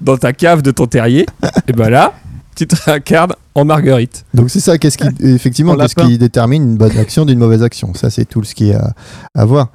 [0.01, 1.27] dans ta cave de ton terrier,
[1.67, 2.13] et ben là,
[2.59, 4.25] tu te réincarnes en marguerite.
[4.35, 7.63] Donc, c'est ça, qu'est-ce qui, effectivement, En qu'est-ce qui détermine une bonne action d'une mauvaise
[7.63, 7.93] action.
[7.95, 8.93] Ça, c'est tout ce qui est à,
[9.35, 9.69] à voir.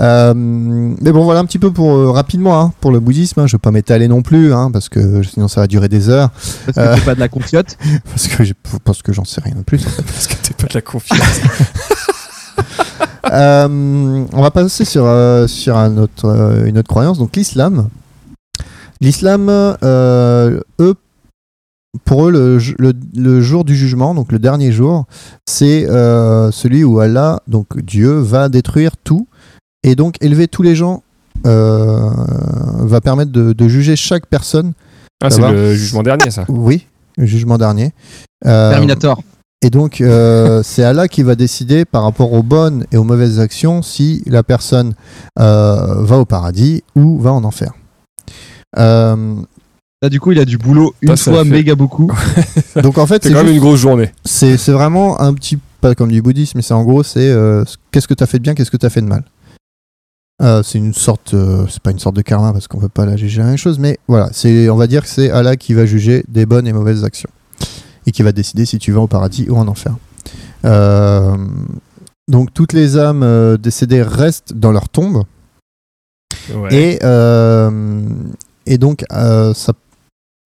[0.00, 3.40] Euh, mais bon, voilà un petit peu pour, euh, rapidement, hein, pour le bouddhisme.
[3.40, 3.46] hein.
[3.46, 6.30] Je vais pas m'étaler non plus, hein, parce que sinon, ça va durer des heures.
[6.66, 6.94] Parce Euh.
[6.94, 7.76] que t'es pas de la confiote.
[8.04, 8.42] Parce que,
[8.84, 9.84] parce que j'en sais rien de plus.
[9.96, 11.40] Parce que t'es pas de la confiance.
[13.32, 17.88] Euh, on va passer sur, euh, sur un autre, euh, une autre croyance, donc l'islam.
[19.00, 20.94] L'islam, euh, eux,
[22.04, 25.06] pour eux, le, ju- le- le jour du jugement, donc le dernier jour,
[25.48, 29.26] c'est euh, celui où Allah, donc Dieu, va détruire tout
[29.82, 31.02] et donc élever tous les gens,
[31.46, 32.10] euh,
[32.80, 34.72] va permettre de, de juger chaque personne.
[35.22, 36.44] Ah, c'est le jugement dernier, ça.
[36.48, 36.86] Oui,
[37.16, 37.92] le jugement dernier.
[38.44, 39.22] Euh, Terminator.
[39.62, 43.38] et donc, euh, c'est Allah qui va décider par rapport aux bonnes et aux mauvaises
[43.40, 44.94] actions si la personne
[45.38, 47.72] euh, va au paradis ou va en enfer.
[48.78, 49.36] Euh,
[50.06, 52.08] Là, du coup, il a du boulot une Ça, ça fois fait- méga beaucoup.
[52.80, 54.12] donc, en fait, C'est quand même juste- une grosse journée.
[54.24, 57.64] c'est c'est vraiment un petit, pas comme du bouddhisme, mais c'est en gros, c'est euh,
[57.90, 59.24] qu'est-ce que tu as fait de bien, qu'est-ce que tu as fait de mal.
[60.42, 63.04] Euh, c'est une sorte, euh, c'est pas une sorte de karma parce qu'on peut pas
[63.04, 65.74] la juger la même chose, mais voilà, c'est, on va dire que c'est Allah qui
[65.74, 67.30] va juger des bonnes et mauvaises actions
[68.06, 69.96] et qui va décider si tu vas au paradis ou en enfer.
[70.64, 71.36] Euh,
[72.28, 75.24] donc toutes les âmes euh, décédées restent dans leur tombe
[76.54, 76.72] Ouais.
[76.74, 78.08] et euh,
[78.66, 79.72] et donc euh, ça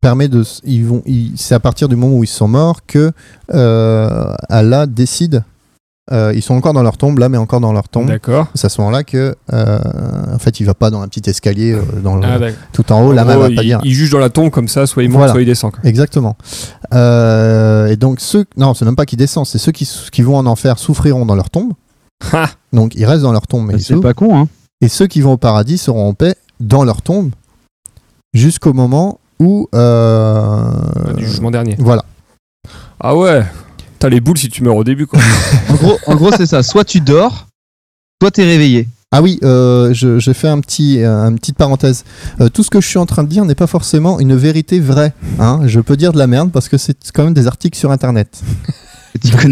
[0.01, 3.12] permet de, ils vont, ils- c'est à partir du moment où ils sont morts que
[3.55, 5.44] euh, Allah décide.
[6.12, 8.09] euh, ils sont encore dans leur tombe là, mais encore dans leur tombe.
[8.09, 8.48] D'accord.
[8.57, 9.78] C'est à ce moment-là que, euh,
[10.34, 12.38] en fait, il va pas dans un petit escalier euh, dans le- Ah,
[12.72, 13.11] tout en haut.
[13.11, 13.80] En La main gros, va pas il, dire.
[13.84, 15.32] il juge dans la tombe comme ça, soit il monte, Voilà.
[15.32, 15.70] soit il descend.
[15.70, 15.80] quoi.
[15.84, 16.36] Exactement.
[16.94, 19.86] Euh, et donc ceux, non, c'est même pas qui descendent, c'est ceux qui,
[20.22, 21.74] vont en enfer souffriront dans leur tombe.
[22.32, 24.48] Ah, Donc ils restent dans leur tombe, mais ils C'est pas con, hein.
[24.80, 27.30] Et ceux qui vont au paradis seront en paix dans leur tombe
[28.34, 29.68] jusqu'au moment où.
[29.74, 30.70] euh,
[31.16, 31.74] du jugement dernier.
[31.78, 32.05] Voilà.
[33.01, 33.43] Ah ouais.
[33.99, 35.18] T'as les boules si tu meurs au début, quoi.
[35.70, 36.62] En gros, en gros c'est ça.
[36.62, 37.49] Soit tu dors,
[38.22, 38.86] soit t'es réveillé.
[39.12, 42.05] Ah oui, euh, je, je fais un petit, euh, une petite parenthèse.
[42.41, 44.78] Euh, tout ce que je suis en train de dire n'est pas forcément une vérité
[44.78, 45.12] vraie.
[45.41, 45.62] Hein.
[45.66, 48.41] Je peux dire de la merde parce que c'est quand même des articles sur Internet.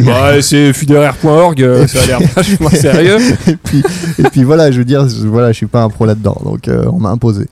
[0.07, 3.18] Bah, c'est funéraire.org, euh, ça a l'air vachement sérieux.
[3.49, 3.82] et, puis,
[4.18, 6.68] et puis voilà, je veux dire, je, voilà, je suis pas un pro là-dedans, donc
[6.68, 7.49] euh, on m'a imposé.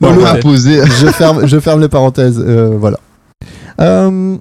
[0.00, 0.40] On l'a
[1.00, 2.38] je ferme, je ferme les parenthèses.
[2.38, 2.98] euh, voilà.
[3.80, 4.36] Euh,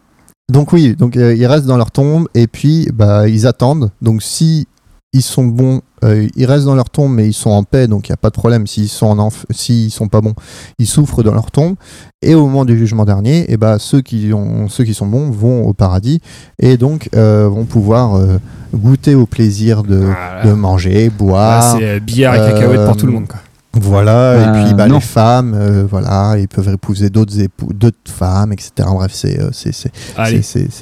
[0.52, 3.90] donc oui, donc euh, ils restent dans leur tombe et puis bah ils attendent.
[4.02, 4.68] Donc si
[5.16, 8.08] ils sont bons, euh, ils restent dans leur tombe mais ils sont en paix, donc
[8.08, 8.68] il y a pas de problème.
[8.68, 10.34] S'ils sont en enf- s'ils sont pas bons,
[10.80, 11.76] ils souffrent dans leur tombe.
[12.22, 15.30] Et au moment du jugement dernier, et bah ceux qui ont, ceux qui sont bons
[15.32, 16.20] vont au paradis
[16.60, 18.38] et donc euh, vont pouvoir euh,
[18.74, 20.44] goûter au plaisir de, Voilà.
[20.46, 21.78] de manger, Là, boire.
[21.78, 23.40] c'est euh, billard et cacahuètes pour tout le monde, quoi.
[23.76, 27.98] Voilà, Euh, et puis bah, les femmes, euh, voilà, ils peuvent épouser d'autres époux, d'autres
[28.08, 28.72] femmes, etc.
[28.94, 29.90] Bref, c'est c'est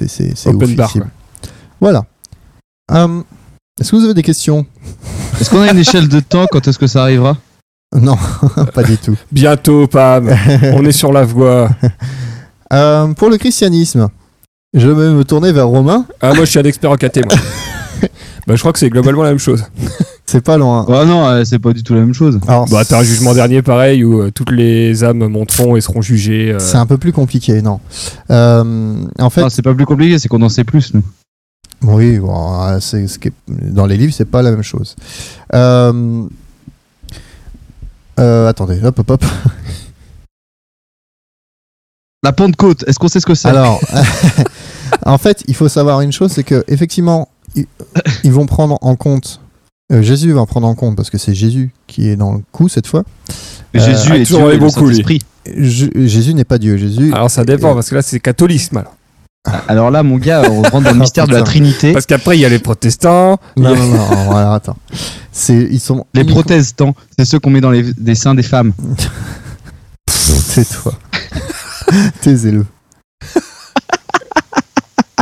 [0.08, 0.92] c'est open bar.
[1.80, 2.04] Voilà.
[2.90, 3.24] Hum,
[3.80, 4.66] est-ce que vous avez des questions?
[5.40, 6.46] Est-ce qu'on a une échelle de temps?
[6.50, 7.38] Quand est-ce que ça arrivera?
[7.94, 8.16] Non,
[8.74, 9.16] pas du tout.
[9.30, 10.28] Bientôt, Pam.
[10.74, 11.70] On est sur la voie.
[12.74, 14.08] Hum, pour le christianisme,
[14.72, 16.06] je vais me tourner vers Romain.
[16.22, 17.34] Ah, moi, je suis un expert en KT, moi.
[18.46, 19.62] bah, je crois que c'est globalement la même chose.
[20.32, 20.86] C'est pas loin.
[20.88, 22.40] Oh non, euh, c'est pas du tout la même chose.
[22.48, 26.00] Alors, Bah, t'as un jugement dernier pareil où euh, toutes les âmes monteront et seront
[26.00, 26.52] jugées.
[26.52, 27.80] euh, c'est un peu plus compliqué, non.
[28.30, 31.02] En fait, Ah, c'est pas plus compliqué, c'est qu'on en sait plus, nous.
[31.82, 34.96] Oui, bon, euh, c'est ce qui est- dans les livres, c'est pas la même chose.
[35.54, 36.22] Euh,
[38.18, 39.24] euh, attendez, hop, hop, hop.
[42.22, 43.48] La Pentecôte, est-ce qu'on sait ce que c'est?
[43.48, 43.80] Alors,
[45.04, 47.66] en fait, il faut savoir une chose, c'est que effectivement, ils,
[48.24, 49.41] ils vont prendre en compte.
[49.92, 52.40] Euh, Jésus va en prendre en compte parce que c'est Jésus qui est dans le
[52.52, 53.04] coup cette fois.
[53.74, 54.68] Jésus euh, est toujours Dieu et le.
[54.68, 55.18] Saint-Esprit.
[55.56, 56.76] Je- Jésus n'est pas Dieu.
[56.76, 57.12] Jésus.
[57.12, 58.78] Alors, ça dépend, parce que là, c'est catholisme.
[58.78, 58.94] Alors.
[59.66, 61.42] Alors là, mon gars, on rentre dans le mystère de la.
[61.42, 61.92] Trinité.
[61.92, 63.38] Parce qu'après, il y a les protestants.
[63.56, 64.76] Non, non, non, attends.
[65.32, 66.06] C'est, ils sont.
[66.14, 68.72] Les uniquement- protestants, c'est ceux qu'on met dans les des seins des femmes.
[70.54, 70.92] Tais-toi.
[72.20, 72.64] Taisez-le.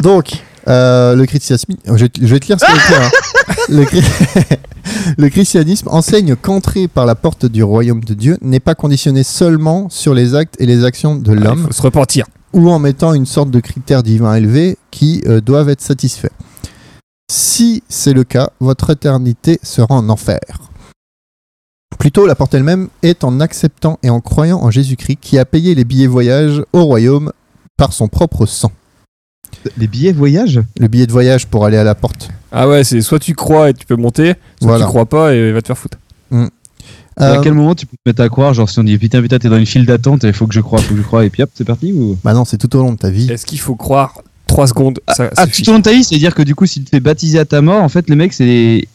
[0.03, 0.33] Donc,
[0.69, 1.75] euh, le christianisme.
[1.87, 3.55] Je vais, te- je vais te lire ce qu'il y a écrit, hein.
[3.69, 4.59] le, chri-
[5.19, 9.89] le christianisme enseigne qu'entrer par la porte du royaume de Dieu n'est pas conditionné seulement
[9.89, 12.27] sur les actes et les actions de l'homme se repentir.
[12.53, 16.33] ou en mettant une sorte de critères divins élevés qui euh, doivent être satisfaits.
[17.31, 20.41] Si c'est le cas, votre éternité sera en enfer.
[21.99, 25.75] Plutôt, la porte elle-même est en acceptant et en croyant en Jésus-Christ qui a payé
[25.75, 27.33] les billets voyage au royaume
[27.77, 28.73] par son propre sang.
[29.77, 32.31] Les billets voyage Le billet de voyage pour aller à la porte.
[32.53, 34.85] Ah ouais, c'est soit tu crois et tu peux monter, soit Voilà.
[34.85, 35.99] tu crois pas et va te faire foutre.
[37.17, 39.21] À Euh, quel moment tu peux te mettre à croire Genre, si on dit putain,
[39.21, 41.25] putain, t'es dans une file d'attente, il faut que je croie, faut que je crois,
[41.27, 42.17] et puis hop, c'est parti ou...
[42.25, 43.31] Bah non, c'est tout au long de ta vie.
[43.31, 45.01] Est-ce qu'il faut croire 3 secondes?
[45.15, 45.63] Ça, Ah, suffit.
[45.63, 47.39] tout au long de ta vie, c'est-à-dire que du coup, si tu te fais baptiser
[47.39, 48.87] à ta mort, en fait, les mecs, c'est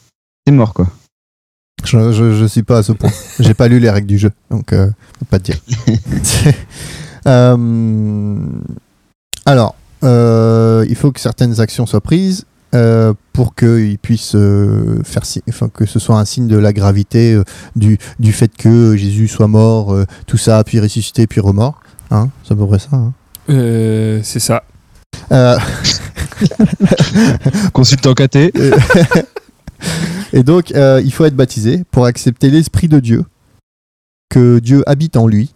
[0.49, 0.87] mort quoi.
[1.83, 3.11] Je, je, je suis pas à ce point.
[3.39, 4.89] J'ai pas lu les règles du jeu, donc euh,
[5.29, 5.59] pas te dire.
[7.27, 8.37] Euh,
[9.45, 13.53] alors, il faut que certaines actions soient prises euh, pour
[14.01, 17.43] puissent euh, faire, enfin que ce soit un signe de la gravité euh,
[17.75, 21.81] du, du fait que Jésus soit mort, euh, tout ça, puis ressuscité, puis remort.
[22.11, 22.89] Hein, c'est à peu près ça.
[22.93, 23.13] hein.
[23.49, 24.63] Euh, c'est ça.
[25.31, 25.57] Euh,
[27.73, 28.51] Consultant KT.
[30.33, 33.23] et donc, euh, il faut être baptisé pour accepter l'Esprit de Dieu,
[34.29, 35.53] que Dieu habite en lui,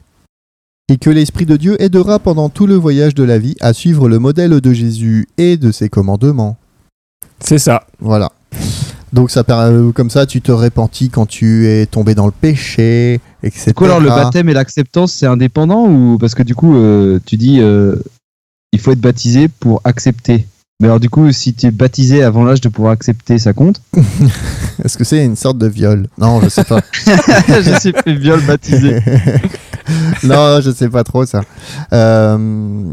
[0.90, 4.10] et que l'Esprit de Dieu aidera pendant tout le voyage de la vie à suivre
[4.10, 6.58] le modèle de Jésus et de ses commandements.
[7.40, 7.84] C'est ça.
[8.00, 8.32] Voilà.
[9.14, 13.20] Donc ça euh, comme ça tu te repentis quand tu es tombé dans le péché,
[13.44, 13.68] etc.
[13.68, 17.20] Du coup, alors le baptême et l'acceptance, c'est indépendant ou parce que du coup, euh,
[17.26, 17.96] tu dis, euh,
[18.72, 20.46] il faut être baptisé pour accepter?
[20.82, 23.82] Mais alors du coup, si tu es baptisé avant l'âge de pouvoir accepter, ça compte?
[24.84, 26.08] Est-ce que c'est une sorte de viol?
[26.18, 26.80] Non, je sais pas.
[27.04, 29.02] Je suis fait viol baptisé.
[30.24, 31.42] non, je sais pas trop ça.
[31.92, 32.84] Euh,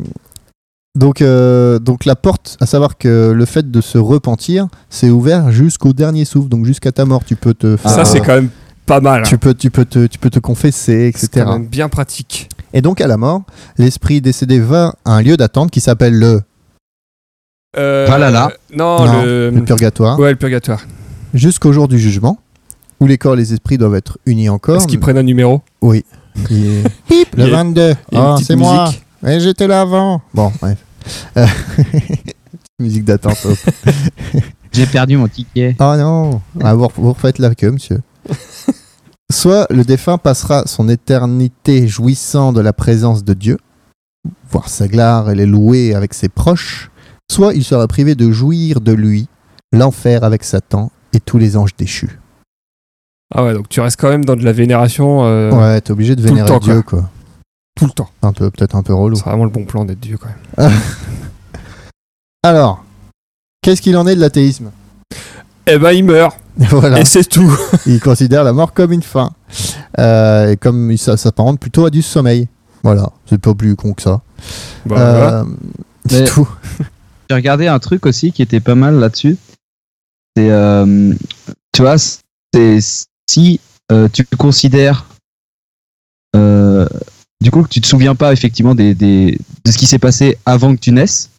[0.96, 5.52] donc, euh, donc la porte, à savoir que le fait de se repentir, c'est ouvert
[5.52, 7.22] jusqu'au dernier souffle, donc jusqu'à ta mort.
[7.24, 8.48] Tu peux te, faire- Ça, c'est quand même
[8.84, 9.20] pas mal.
[9.20, 9.24] hein.
[9.28, 11.44] tu peux, tu peux te, tu peux te confesser, C'est etc.
[11.46, 12.48] quand même bien pratique.
[12.72, 13.42] Et donc à la mort,
[13.78, 16.40] l'esprit décédé va à un lieu d'attente qui s'appelle le,
[17.78, 18.50] Euh, Valhalla.
[18.74, 19.50] Non, Non, le...
[19.50, 20.82] le purgatoire, Ouais, le purgatoire.
[21.34, 22.38] jusqu'au jour du jugement,
[23.00, 24.76] où les corps et les esprits doivent être unis encore.
[24.76, 25.62] Est-ce qu'ils prennent un numéro?
[25.82, 26.04] Oui.
[26.50, 27.94] Et- Pip, le a- 22.
[28.12, 28.84] Il y a une Ah, c'est moi.
[28.86, 29.02] musique.
[29.22, 30.20] Ouais, j'étais là avant.
[30.34, 30.78] Bon, bref.
[31.36, 31.46] Euh,
[32.80, 33.38] musique d'attente.
[33.46, 33.52] oh.
[34.72, 35.74] J'ai perdu mon ticket.
[35.80, 38.00] Oh non, ah, vous, vous refaites la queue, monsieur.
[39.32, 43.56] Soit le défunt passera son éternité jouissant de la présence de Dieu,
[44.50, 46.90] voir sa gloire et les louer avec ses proches,
[47.30, 49.28] soit il sera privé de jouir de lui,
[49.72, 52.18] l'enfer avec Satan et tous les anges déchus.
[53.34, 56.14] Ah ouais, donc tu restes quand même dans de la vénération euh, Ouais, t'es obligé
[56.14, 57.10] de vénérer temps, Dieu, quoi.
[57.76, 58.08] tout le temps.
[58.22, 59.16] Un peu, peut-être un peu relou.
[59.16, 60.72] C'est vraiment le bon plan d'être Dieu quand même.
[62.44, 62.84] Alors,
[63.62, 64.70] qu'est-ce qu'il en est de l'athéisme?
[65.66, 66.38] Eh ben, il meurt.
[66.56, 67.00] Voilà.
[67.00, 67.52] Et c'est tout.
[67.86, 69.32] il considère la mort comme une fin.
[69.98, 72.48] Euh, et comme ça s'apparente plutôt à du sommeil.
[72.82, 74.22] Voilà, c'est pas plus con que ça.
[74.86, 75.40] Bah, voilà.
[75.40, 75.44] Euh,
[76.08, 76.48] c'est tout.
[77.28, 79.36] J'ai regardé un truc aussi qui était pas mal là-dessus.
[80.36, 81.12] C'est, euh,
[81.72, 82.78] tu vois, c'est
[83.28, 83.60] si
[83.90, 85.06] euh, tu considères,
[86.36, 86.86] euh,
[87.40, 90.38] du coup, que tu te souviens pas effectivement des, des- de ce qui s'est passé
[90.46, 91.30] avant que tu naisses.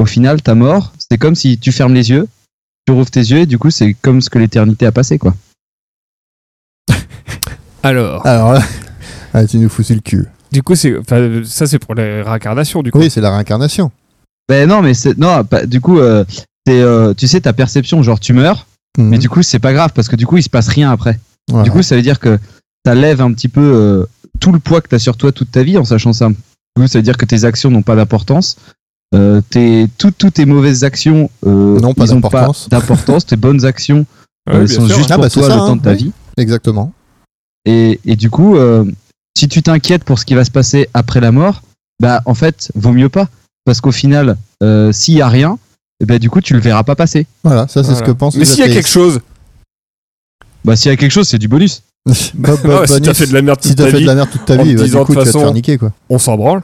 [0.00, 2.28] Au final, ta mort, c'est comme si tu fermes les yeux,
[2.86, 5.34] tu rouvres tes yeux et du coup, c'est comme ce que l'éternité a passé, quoi.
[7.82, 8.62] Alors, Alors là,
[9.34, 10.26] ah, tu nous fous sur le cul.
[10.52, 10.94] du coup, c'est,
[11.44, 12.98] ça c'est pour les réincarnations, du coup.
[12.98, 13.90] Oui, c'est la réincarnation.
[14.48, 16.24] Ben non, mais c'est non, pas- du coup, euh,
[16.66, 18.66] c'est, euh, tu sais, ta perception, genre tu meurs,
[18.98, 19.08] Mhm.
[19.08, 21.18] mais du coup, c'est pas grave parce que du coup, il se passe rien après.
[21.64, 22.38] Du coup, ça veut dire que
[22.84, 24.04] ça lève un petit peu euh,
[24.40, 26.28] tout le poids que tu as sur toi toute ta vie en sachant ça.
[26.28, 26.34] Du
[26.76, 28.56] coup, ça veut dire que tes actions n'ont pas d'importance.
[29.14, 32.68] Euh, tes, tout- toutes tes mauvaises actions euh, N'ont pas ils d'importance.
[32.68, 33.24] d'importance.
[33.24, 34.04] tes bonnes actions
[34.46, 34.96] Ouais, euh, sont sûr.
[34.96, 35.96] juste Ah, pour bah, toi ça, le temps hein, de ta oui.
[35.96, 36.12] vie.
[36.36, 36.92] Exactement.
[37.64, 38.84] Et, et du coup, euh,
[39.36, 41.62] si tu t'inquiètes pour ce qui va se passer après la mort,
[42.00, 43.28] bah en fait, vaut mieux pas.
[43.68, 45.58] Parce qu'au final, euh, s'il y a rien,
[46.00, 47.26] eh ben, du coup, tu le verras pas passer.
[47.44, 47.98] Voilà, ça c'est Voilà.
[47.98, 49.20] ce que pense Mais s'il y a quelque chose,
[50.64, 51.82] Bah, s'il y a quelque chose, c'est du bonus.
[52.06, 54.02] Bob, Bob Ah ouais, si t'as fait de la merde toute Si ta fait vie,
[54.04, 55.76] de la merde toute ta vie, te bah, du coup tu vas te faire niquer
[55.76, 55.92] quoi.
[56.08, 56.62] on s'en branle.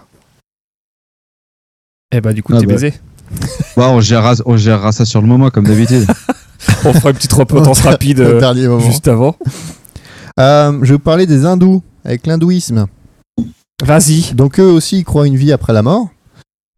[2.10, 2.72] Eh bah, du coup, Ah t'es bah.
[2.72, 2.94] baisé.
[3.76, 6.06] Bah, on gérera, on gérera ça sur le moment, comme d'habitude.
[6.86, 8.80] On fera une petite repentance rapide euh, dernier moment.
[8.80, 9.36] juste avant.
[10.40, 12.86] Euh, je vais vous parler des hindous avec l'hindouisme.
[13.84, 14.32] Vas-y.
[14.34, 16.08] Donc eux aussi ils croient une vie après la mort.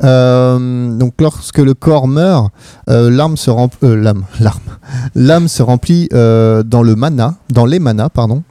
[0.04, 2.52] Euh, donc lorsque le corps meurt,
[2.90, 4.54] euh, l'âme se remplit, l'âme, l'âme,
[5.14, 8.42] l'âme se remplit euh, dans le mana, dans les manas pardon,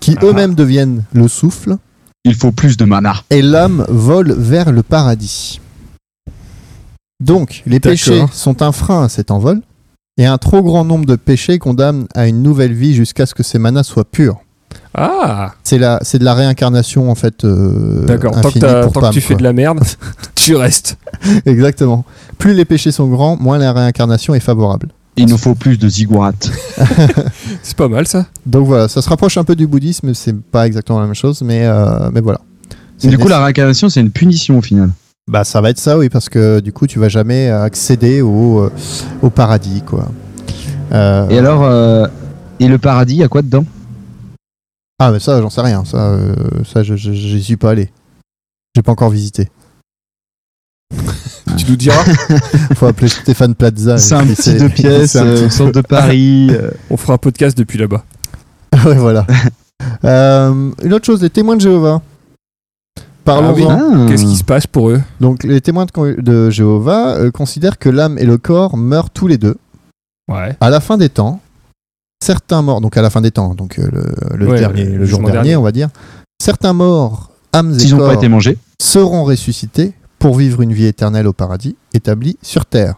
[0.00, 0.24] qui Ah.
[0.24, 1.76] eux-mêmes deviennent le souffle,
[2.24, 3.16] Il faut plus de mana.
[3.30, 5.60] et l'âme vole vers le paradis.
[7.20, 9.60] Donc les péchés sont un frein à cet envol,
[10.16, 13.42] et un trop grand nombre de péchés condamnent à une nouvelle vie jusqu'à ce que
[13.42, 14.38] ces manas soient purs.
[14.96, 17.44] Ah, C'est la, c'est de la réincarnation en fait.
[17.44, 18.40] euh, d'accord.
[18.40, 19.80] Tant que, tant que tu fais de la merde,
[20.36, 20.96] tu restes.
[21.46, 22.04] Exactement.
[22.38, 24.88] Plus les péchés sont grands, moins la réincarnation est favorable.
[25.16, 26.32] Il nous faut plus de ziggurat.
[27.62, 28.26] C'est pas mal ça.
[28.46, 31.42] Donc voilà, ça se rapproche un peu du bouddhisme, c'est pas exactement la même chose,
[31.42, 32.40] mais, euh, mais voilà.
[32.98, 34.90] C'est Du coup, la réincarnation, c'est une punition au final.
[35.30, 38.60] Bah ça va être ça, oui, parce que du coup tu vas jamais accéder au,
[38.64, 38.72] euh,
[39.22, 40.06] au paradis, quoi.
[40.92, 42.06] Euh, Et alors, euh,
[42.60, 43.64] et le paradis, il y a quoi dedans?
[44.98, 46.34] Ah mais ça j'en sais rien, ça, euh,
[46.64, 47.90] ça je, je- j'y suis pas allé.
[48.76, 49.48] J'ai pas encore visité.
[51.56, 52.02] Tu nous diras.
[52.74, 53.96] Faut appeler Stéphane Plaza.
[53.98, 56.48] C'est un Et petit deux pièces euh, centre de Paris.
[56.50, 56.70] euh.
[56.90, 58.04] On fera un podcast depuis là-bas.
[58.84, 59.24] ouais, voilà.
[60.04, 62.02] Euh, une autre chose, les témoins de Jéhovah.
[63.24, 63.70] Parlons-en.
[63.70, 63.94] Ah oui.
[63.94, 64.06] Ah.
[64.08, 65.00] Qu'est-ce qui se passe pour eux?
[65.20, 69.28] Donc, les témoins de, de Jéhovah euh, considèrent que l'âme et le corps meurent tous
[69.28, 69.56] les deux.
[70.28, 70.56] Ouais.
[70.60, 71.40] À la fin des temps,
[72.24, 74.98] certains morts, donc à la fin des temps, donc euh, le, le Ouais, dernier, le
[74.98, 75.56] le, jour dernier, dernier.
[75.56, 75.88] on va dire,
[76.42, 78.58] certains morts, âmes et corps pas été mangés.
[78.80, 82.94] seront ressuscités pour vivre une vie éternelle au paradis établi sur Terre.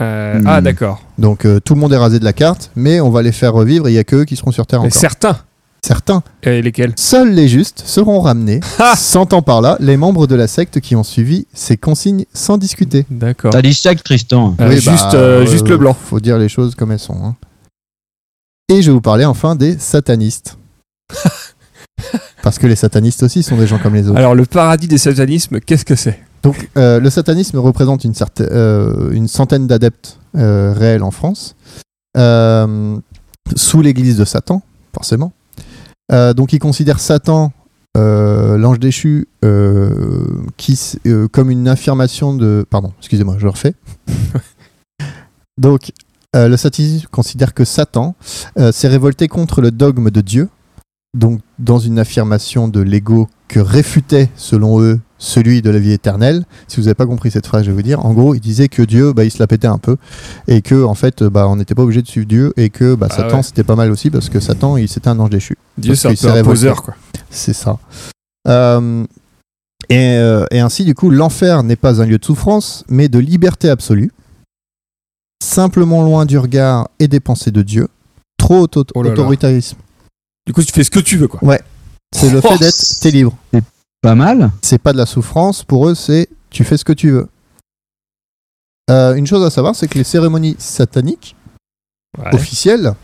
[0.00, 0.46] Euh, Hmm.
[0.46, 1.02] Ah, d'accord.
[1.18, 3.52] Donc euh, tout le monde est rasé de la carte, mais on va les faire
[3.52, 4.98] revivre et il n'y a que eux qui seront sur Terre Mais encore.
[5.00, 5.36] certains.
[5.86, 6.22] Certains.
[6.42, 6.92] Et lesquels?
[6.96, 10.94] Seuls les justes seront ramenés, Ah s'entend par là les membres de la secte qui
[10.96, 13.04] ont suivi ces consignes sans discuter.
[13.10, 13.50] D'accord.
[13.52, 14.54] T'as dit chaque Tristan.
[14.60, 15.94] Euh, Oui, juste, bah, juste le blanc.
[15.94, 17.16] Faut dire les choses comme elles sont.
[17.24, 17.34] hein.
[18.70, 20.56] Et je vais vous parler enfin des satanistes.
[22.42, 24.16] Parce que les satanistes aussi sont des gens comme les autres.
[24.16, 26.20] Alors, le paradis des satanismes, qu'est-ce que c'est?
[26.44, 31.56] Donc, euh, le satanisme représente une, certaine, euh, une centaine d'adeptes euh, réels en France,
[33.56, 34.62] sous l'église de Satan,
[34.94, 35.32] forcément.
[36.12, 37.52] Donc, ils considèrent Satan,
[37.96, 39.26] l'ange déchu,
[40.56, 40.78] qui,
[41.32, 42.64] comme une affirmation de.
[42.70, 43.74] Pardon, excusez-moi, je refais.
[45.58, 45.90] donc,
[46.36, 48.14] euh, le satanisme considère que Satan
[48.58, 50.48] euh, s'est révolté contre le dogme de Dieu,
[51.16, 56.44] donc dans une affirmation de l'ego que réfutait, selon eux, celui de la vie éternelle.
[56.68, 58.06] Si vous n'avez pas compris cette phrase, je vais vous dire.
[58.06, 59.96] En gros, il disait que Dieu, bah, il se la pétait un peu
[60.46, 63.08] et que en fait, bah, on n'était pas obligé de suivre Dieu et que bah,
[63.10, 63.42] Ah Satan ouais.
[63.42, 65.58] c'était pas mal aussi parce que Satan, il c'était un ange déchu.
[65.78, 66.94] Dieu, c'est un un poseur, quoi.
[67.28, 67.78] C'est ça.
[68.46, 69.04] Euh,
[69.88, 70.16] et,
[70.52, 74.12] et ainsi, du coup, l'enfer n'est pas un lieu de souffrance, mais de liberté absolue.
[75.42, 77.88] Simplement loin du regard et des pensées de Dieu.
[78.36, 79.14] Trop auto- Oh là là.
[79.14, 79.78] autoritarisme.
[80.46, 81.40] Du coup, tu fais ce que tu veux, quoi.
[82.14, 83.36] C'est le Oh, fait d'être, c'est- t'es libre.
[84.02, 84.50] Pas mal.
[84.62, 85.62] c'est pas de la souffrance.
[85.62, 87.28] Pour eux, c'est tu fais ce que tu veux.
[88.90, 91.36] Euh, une chose à savoir, c'est que les cérémonies sataniques
[92.18, 92.34] Ouais.
[92.34, 92.94] officielles,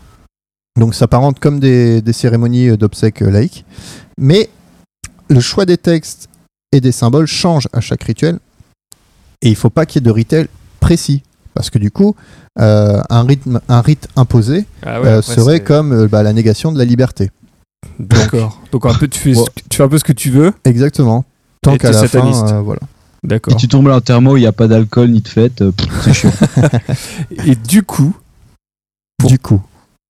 [0.77, 3.63] donc s'apparentent comme des, des cérémonies d'obsèques laïques,
[4.17, 4.49] mais
[5.29, 6.27] le choix des textes
[6.73, 8.39] et des symboles change à chaque rituel,
[9.41, 10.49] et il faut pas qu'il y ait de rituel
[10.81, 11.23] précis,
[11.57, 12.15] parce que du coup,
[12.59, 16.71] euh, un, rythme, un rite imposé Ah ouais, euh, serait comme euh, bah, la négation
[16.71, 17.31] de la liberté.
[17.99, 18.61] D'accord.
[18.71, 19.33] Donc, un peu, tu fais,
[19.69, 20.51] tu fais un peu ce que tu veux.
[20.65, 21.25] Exactement.
[21.61, 22.47] Tant Et qu'à la sataniste.
[22.47, 22.79] fin, euh, voilà.
[23.23, 23.55] Si D'accord.
[23.57, 25.71] tu tombes à l'enterrement, il n'y a pas d'alcool ni de fête, euh,
[26.03, 26.31] c'est chiant.
[27.45, 28.15] Et du coup,
[29.17, 29.61] Pour- Du coup,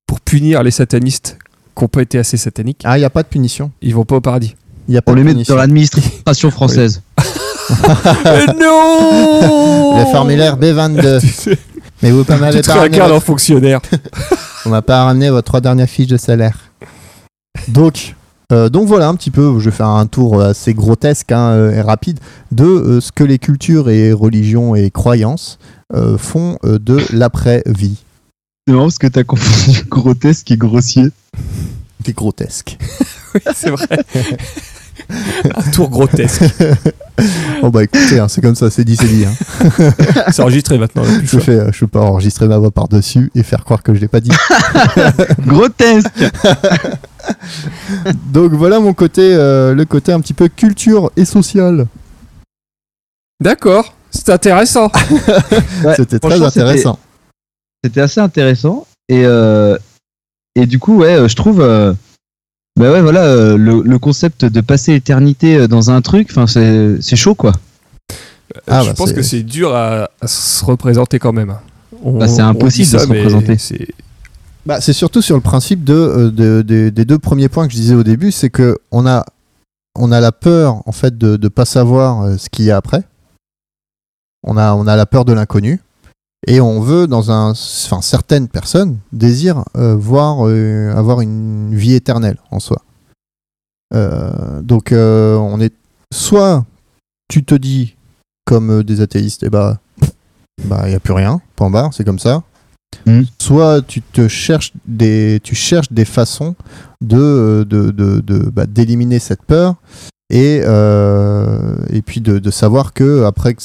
[0.06, 1.38] pour punir les satanistes
[1.76, 3.72] qui n'ont pas été assez sataniques, ah, il n'y a pas de punition.
[3.82, 4.56] ils vont pas au paradis.
[4.90, 5.56] Il y a pas Pour de les mettre punition.
[5.56, 7.02] dans l'administration française.
[8.60, 11.20] non Le formulaire B22.
[11.22, 11.58] Tu sais,
[12.02, 13.22] Mais vous pas tu m'avez te en votre...
[13.24, 13.82] fonctionnaire.
[14.66, 16.58] On m'a pas ramené vos trois dernières fiches de salaire.
[17.68, 18.16] Donc,
[18.52, 19.60] euh, donc voilà un petit peu.
[19.60, 22.20] Je vais faire un tour assez grotesque hein, euh, et rapide
[22.52, 25.58] de euh, ce que les cultures et religions et croyances
[25.96, 27.98] euh, font euh, de l'après-vie.
[28.68, 31.08] C'est marrant parce que t'as confondu grotesque et grossier.
[32.06, 32.78] C'est grotesque.
[33.36, 33.88] Oui, c'est vrai.
[35.10, 36.44] Un tour grotesque.
[37.62, 39.26] oh bah écoutez, hein, c'est comme ça, c'est dit, c'est dit.
[39.26, 39.34] hein.
[40.32, 41.04] C'est enregistré maintenant.
[41.24, 44.00] Je fais, euh, je peux pas enregistrer ma voix par-dessus et faire croire que je
[44.00, 44.32] l'ai pas dit.
[45.46, 46.08] grotesque
[48.32, 51.88] Donc voilà mon côté, euh, le côté un petit peu culture et social.
[53.42, 53.94] D'accord.
[54.10, 54.90] C'est intéressant.
[55.84, 56.98] Ouais, C'était très intéressant.
[57.84, 58.88] C'était assez intéressant.
[59.10, 59.78] Et, euh,
[60.56, 61.62] et du coup, ouais, je trouve.
[62.78, 66.28] Euh, bah ouais, voilà, euh, le, le concept de passer l'éternité euh, dans un truc,
[66.32, 67.54] enfin, c'est c'est chaud, quoi.
[68.68, 71.54] Ah, je bah, pense que c'est dur à, à se représenter quand même.
[72.04, 73.58] On- Bah, c'est impossible de se représenter.
[73.58, 73.88] c'est-
[74.66, 77.74] Bah, c'est surtout sur le principe de, euh, de- de- des deux premiers points que
[77.74, 79.26] je disais au début, c'est que on a,
[79.96, 82.78] on a la peur en fait de ne pas savoir euh, ce qu'il y a
[82.78, 83.04] après.
[84.44, 85.80] On a, on a la peur de l'inconnu
[86.46, 91.94] et on veut dans un, enfin certaines personnes désirent euh, voir euh, avoir une vie
[91.94, 92.84] éternelle en soi.
[93.94, 95.74] Euh, donc on est
[96.14, 96.66] soit
[97.30, 97.96] tu te dis
[98.46, 99.80] comme des athéistes, et bah
[100.66, 102.44] bah il y a plus rien, point barre, c'est comme ça
[103.40, 106.56] soit tu te cherches des tu cherches des façons
[107.02, 109.76] de de, de, de- bah, d'éliminer cette peur
[110.30, 113.56] et et puis de, de savoir que après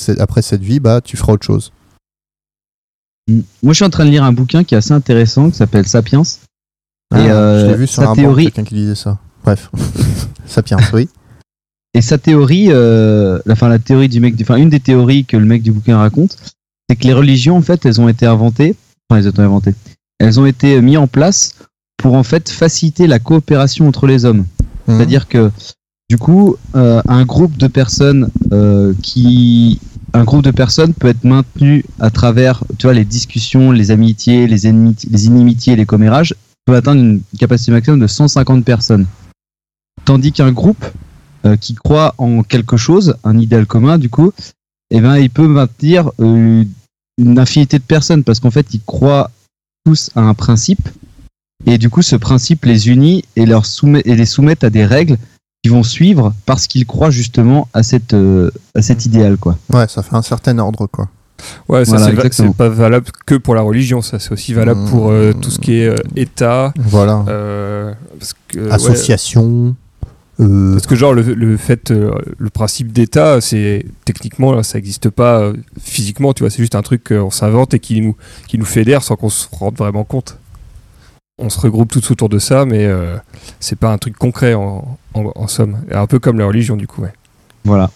[0.42, 1.72] cette vie bah tu feras autre chose.
[3.62, 5.86] Moi, je suis en train de lire un bouquin qui est assez intéressant, qui s'appelle
[5.86, 6.22] Sapiens.
[6.22, 6.26] Et,
[7.14, 9.70] Ah, euh, je l'ai vu sur sa un théorie- quelqu'un qui disait ça bref
[10.46, 11.08] sapiens oui
[11.94, 15.36] Et sa théorie, euh, la, enfin, la théorie du mec, enfin, une des théories que
[15.36, 16.36] le mec du bouquin raconte,
[16.88, 18.76] c'est que les religions, en fait, elles ont été inventées,
[19.10, 19.74] enfin, elles ont été inventées,
[20.18, 21.54] elles ont été mises en place
[21.98, 24.46] pour, en fait, faciliter la coopération entre les hommes.
[24.86, 24.96] Mhm.
[24.96, 25.50] C'est-à-dire que,
[26.08, 29.78] du coup, euh, un groupe de personnes euh, qui.
[30.14, 34.46] Un groupe de personnes peut être maintenu à travers, tu vois, les discussions, les amitiés,
[34.46, 36.34] les, les inimitiés, les commérages,
[36.66, 39.06] peut atteindre une capacité maximum de 150 personnes.
[40.04, 40.84] Tandis qu'un groupe
[41.46, 44.32] euh, qui croit en quelque chose, un idéal commun, du coup,
[44.90, 46.64] eh ben, il peut maintenir euh,
[47.18, 49.30] une infinité de personnes parce qu'en fait, ils croient
[49.84, 50.88] tous à un principe
[51.66, 54.84] et du coup, ce principe les unit et, leur soumet, et les soumettent à des
[54.84, 55.16] règles
[55.62, 59.56] qui vont suivre parce qu'ils croient justement à cette euh, à cet idéal quoi.
[59.72, 61.08] Ouais, ça fait un certain ordre, quoi.
[61.68, 64.90] Ouais, ça Voilà, c'est pas valable que pour la religion, ça c'est aussi valable Mmh.
[64.90, 66.72] pour euh, tout ce qui est euh, État.
[66.78, 67.24] Voilà.
[67.28, 69.74] euh, parce que, Association.
[70.40, 75.10] euh, Parce que genre le, le fait, le principe d'État, c'est techniquement là, ça n'existe
[75.10, 78.16] pas physiquement, tu vois, c'est juste un truc qu'on s'invente et qui nous,
[78.48, 80.38] qui nous fédère sans qu'on se rende vraiment compte.
[81.38, 83.16] On se regroupe tous autour de ça, mais euh,
[83.58, 85.78] c'est pas un truc concret en, en, en somme.
[85.90, 87.02] Un peu comme la religion du coup.
[87.02, 87.12] Ouais.
[87.64, 87.90] Voilà.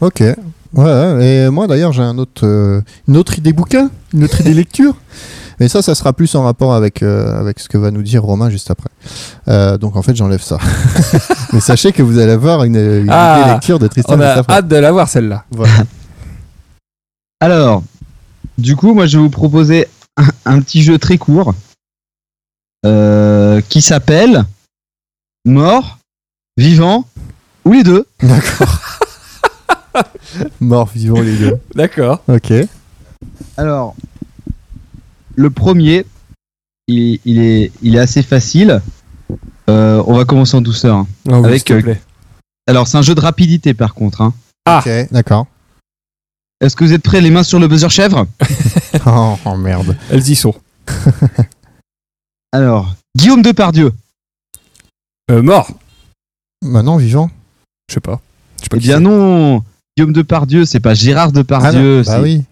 [0.00, 0.22] Ok.
[0.74, 4.54] Ouais, et moi d'ailleurs j'ai un autre, euh, une autre idée bouquin, une autre idée
[4.54, 4.94] lecture.
[5.58, 8.22] Mais ça, ça sera plus en rapport avec, euh, avec ce que va nous dire
[8.22, 8.90] Romain juste après.
[9.48, 10.58] Euh, donc en fait, j'enlève ça.
[11.54, 14.42] Mais sachez que vous allez avoir une, une Ah, idée lecture de Tristan On a
[14.46, 15.46] hâte de la voir celle-là.
[15.50, 15.72] Voilà.
[17.40, 17.82] Alors,
[18.58, 19.86] du coup, moi je vais vous proposer
[20.18, 21.54] un, un petit jeu très court
[22.84, 24.44] euh, qui s'appelle
[25.44, 25.98] Mort,
[26.56, 27.06] Vivant
[27.64, 28.06] ou les deux.
[28.22, 28.80] D'accord.
[30.60, 31.58] Mort, vivant les deux.
[31.74, 32.22] D'accord.
[32.28, 32.52] Ok.
[33.56, 33.94] Alors,
[35.34, 36.06] le premier,
[36.88, 38.80] il, il est, il est assez facile.
[39.68, 40.96] Euh, on va commencer en douceur.
[40.96, 41.06] hein.
[41.30, 42.00] Ah oui, Avec, s'il te euh, plaît.
[42.68, 44.20] Alors, c'est un jeu de rapidité par contre.
[44.20, 44.32] hein.
[44.66, 44.82] Ah.
[44.84, 45.46] Ok, d'accord.
[46.60, 48.26] Est-ce que vous êtes prêts Les mains sur le buzzer chèvre?
[49.06, 49.96] Oh, oh, merde.
[50.10, 50.54] Elles y sont.
[52.52, 53.92] Alors, Guillaume Depardieu.
[55.30, 55.70] Euh, mort.
[56.62, 57.30] Maintenant, vivant.
[57.88, 58.20] Je sais pas.
[58.58, 59.62] Je sais pas Eh bien non,
[59.96, 62.02] Guillaume Depardieu, c'est pas Gérard Ah non, Depardieu.
[62.04, 62.44] bah c'est oui.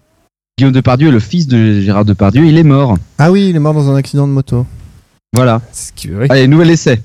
[0.57, 2.97] Guillaume Depardieu, le fils de Gérard Depardieu, il est mort.
[3.17, 4.65] Ah oui, il est mort dans un accident de moto.
[5.33, 5.61] Voilà.
[5.73, 6.27] C'est qui- oui.
[6.29, 7.01] Allez, nouvel essai.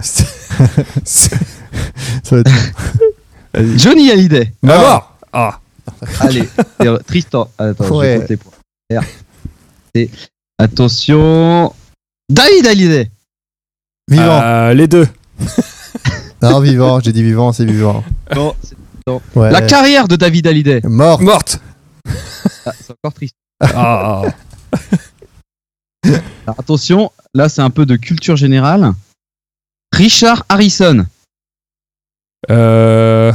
[0.00, 0.26] C'est-
[1.04, 1.36] Ça
[2.30, 2.50] va être...
[3.52, 3.78] Vas-y.
[3.78, 4.52] Johnny Hallyday.
[4.62, 5.18] Ah, mort.
[5.32, 5.60] Ah.
[6.20, 6.48] Allez,
[6.80, 7.50] c'est Tristan.
[7.58, 8.26] Attends, Ouais.
[9.94, 10.10] je.
[10.58, 11.72] Attention.
[12.28, 13.10] David Hallyday.
[14.08, 14.40] Vivant.
[14.42, 15.06] Euh, les deux.
[16.42, 17.00] Non, vivant.
[17.00, 18.04] J'ai dit vivant, c'est vivant.
[18.34, 18.76] Non, c'est-
[19.36, 19.50] Ouais.
[19.50, 20.80] La carrière de David Hallyday.
[20.84, 21.22] Mort.
[21.22, 21.60] Morte.
[22.66, 23.34] Ah, c'est encore triste.
[23.60, 24.22] Ah.
[26.04, 28.92] Alors, attention, là c'est un peu de culture générale.
[29.92, 31.06] Richard Harrison.
[32.50, 33.32] Euh,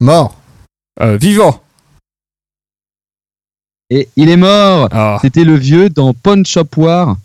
[0.00, 0.36] Mort.
[1.00, 1.62] euh, vivant.
[3.90, 4.88] Et il est mort.
[4.92, 5.18] Ah.
[5.20, 7.16] C'était le vieux dans Pawn Shop War.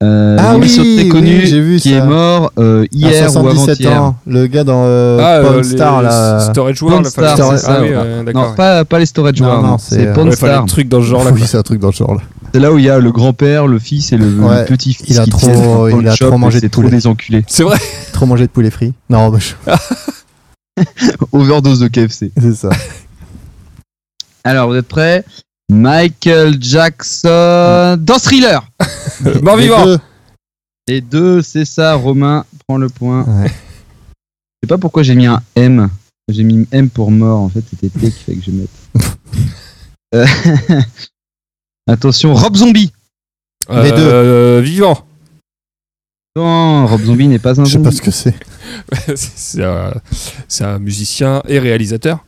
[0.00, 1.96] Euh, Ah oui, très oui, connue j'ai vu qui ça.
[1.96, 4.02] est mort euh, hier ou 77 avant-hier.
[4.02, 4.16] ans.
[4.28, 6.40] Le gars dans euh, Ah, Pawn euh, Star, les là.
[6.52, 7.36] Storage Pawn War, là, Star,
[7.66, 8.50] ah oui, euh, d'accord.
[8.50, 10.62] Non, pas, pas les Storage Non, War, non, c'est, euh, Pawn Ouais, Star.
[10.62, 11.32] un truc dans ce genre là.
[11.34, 12.20] Oui, c'est un truc dans le genre là.
[12.54, 14.24] C'est là où il y a le grand-père, le fils et le,
[14.68, 15.48] petit-fils il a qui trop-
[15.90, 16.90] pawn il a shop trop mangé de poulet.
[16.90, 17.44] des enculés.
[17.48, 17.78] C'est vrai.
[18.12, 18.94] Trop mangé de poulet frit.
[19.10, 20.84] Non, bah, je-
[21.32, 22.30] Overdose de KFC.
[22.40, 22.70] c'est ça.
[24.44, 25.24] Alors, vous êtes prêts?
[25.70, 28.66] Michael Jackson dans Thriller.
[29.26, 29.84] Euh, Mort Les vivant.
[29.84, 29.98] deux.
[30.88, 31.94] Les deux, c'est ça.
[31.94, 33.24] Romain prend le point.
[33.24, 33.48] Ouais.
[33.48, 35.88] Je sais pas pourquoi j'ai mis un M.
[36.30, 37.40] J'ai mis M pour mort.
[37.40, 38.70] En fait, c'était T qui fait que je mette.
[40.14, 40.24] Euh,
[41.86, 42.90] Attention, Rob Zombie.
[43.68, 43.98] Les deux.
[43.98, 45.06] Euh, vivant.
[46.34, 48.34] Non, Rob Zombie n'est pas un Je sais pas ce que c'est.
[49.14, 49.92] C'est- c'est un,
[50.48, 52.24] c'est un musicien et réalisateur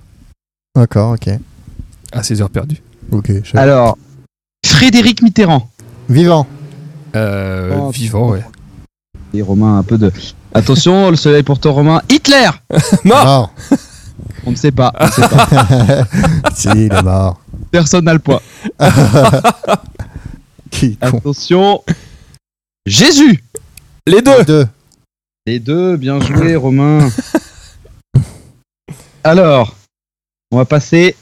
[0.77, 1.31] D'accord, ok.
[2.13, 2.83] à ses heures perdues.
[3.13, 3.31] Ok.
[3.55, 3.99] Alors,
[4.65, 5.69] Frédéric Mitterrand.
[6.09, 6.47] Vivant.
[7.17, 8.45] Euh, Oh, vivant, ouais.
[9.35, 10.13] Et Romain, un peu de.
[10.55, 12.03] Attention, le soleil pour toi, Romain.
[12.09, 12.49] Hitler
[13.05, 13.53] Mort.
[14.45, 14.93] On ne sait pas.
[14.99, 15.47] on ne sait pas.
[16.55, 17.41] si, il est mort.
[17.71, 18.41] Personne n'a le point.
[20.71, 20.99] Qui.
[21.01, 21.83] Attention.
[22.87, 23.43] Jésus
[24.07, 24.45] Les deux.
[24.45, 24.67] Deux.
[25.47, 27.09] Les deux, bien joué, Romain.
[29.23, 29.77] Alors,
[30.51, 31.15] on va passer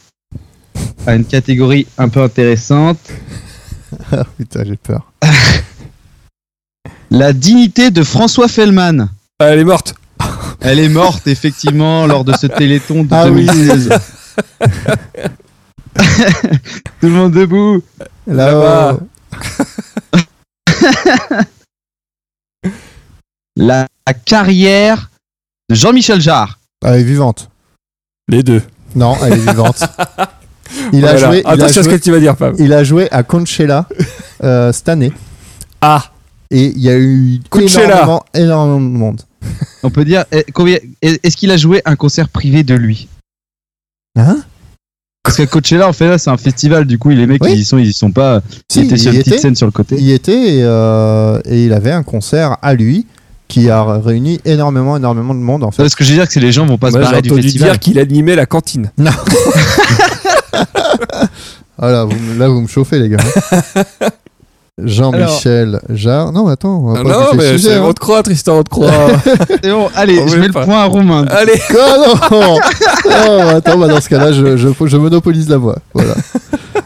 [1.08, 2.98] à une catégorie un peu intéressante.
[4.12, 5.10] Ah, putain, j'ai peur.
[7.10, 9.08] La dignité de François Fellman.
[9.38, 9.94] Ah, elle est morte.
[10.60, 13.46] Elle est morte, effectivement, lors de ce téléthon de Ah oui.
[13.46, 13.88] 2016.
[17.00, 17.82] Tout le monde debout.
[18.26, 18.98] Là-bas.
[23.56, 25.10] La, la carrière
[25.70, 26.58] de Jean-Michel Jarre.
[26.84, 27.48] Elle est vivante.
[28.28, 28.62] Les deux.
[28.94, 29.82] Non, elle est vivante.
[30.92, 31.26] Il a, Voilà.
[31.26, 32.54] joué, il, a Attention à ce que tu vas dire, Pam.
[32.58, 33.86] il a joué à Conchella
[34.44, 35.12] euh, cette année.
[35.80, 36.04] Ah.
[36.50, 39.20] Et il y a eu énormément, énormément de monde.
[39.82, 43.08] On peut dire, eh, combien- est-ce qu'il a joué un concert privé de lui?
[44.16, 44.38] Hein?
[45.22, 46.86] Parce que Coachella, en fait, là, c'est un festival.
[46.86, 47.52] Du coup, les mecs, Oui.
[47.52, 48.40] ils y sont, ils y sont pas.
[48.72, 49.42] Si, ils étaient sur il une petite était.
[49.42, 49.96] scène sur le côté.
[49.98, 53.06] Il y était et, euh, et il avait un concert à lui
[53.46, 55.88] qui a réuni énormément, énormément de monde en fait.
[55.88, 57.30] Ce que je veux dire, c'est que les gens vont pas Moi, se barrer du
[57.30, 57.70] entendu festival.
[57.70, 58.90] dire qu'il animait la cantine.
[61.80, 63.18] Ah là, vous, me- là, vous me chauffez, les gars.
[64.80, 66.30] Jean-Michel Jarre.
[66.32, 67.82] Non, mais attends, on va pas non, mais sujet, hein.
[67.84, 68.90] on te croit, Tristan, on te croit.
[69.62, 70.64] C'est bon, allez, On je mets le pas.
[70.64, 71.24] point à Romain.
[71.30, 72.58] Allez, Quoi non
[73.10, 75.76] Non, attends, bah dans ce cas-là, je, je, je monopolise la voix.
[75.94, 76.14] Voilà.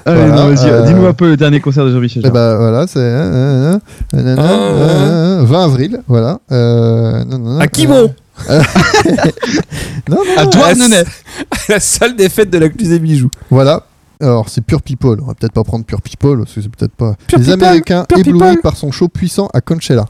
[0.06, 2.32] Allez, Voilà, non, vas-y, euh, dis-nous un peu le dernier concert de Jean-Michel Et Jarre.
[2.32, 3.78] bah voilà, c'est euh, euh,
[4.14, 4.52] euh, nanana, Ah.
[4.52, 6.38] euh, 20 avril, voilà.
[6.50, 8.14] Euh, à qui euh, bon
[8.48, 11.04] Non, non, À toi, Nenet.
[11.68, 13.30] La salle des fêtes de la Cluse des Bijoux.
[13.50, 13.82] Voilà.
[14.22, 15.18] Alors, c'est Pure People.
[15.20, 17.14] On va peut-être pas prendre Pure People parce que c'est peut-être pas.
[17.26, 18.60] Pure Les People, Américains Pure éblouis People.
[18.62, 20.06] par son show puissant à Conchella.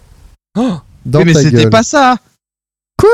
[0.58, 0.74] Oh,
[1.06, 2.18] Dans mais ta c'était pas ça.
[2.98, 3.08] Quoi?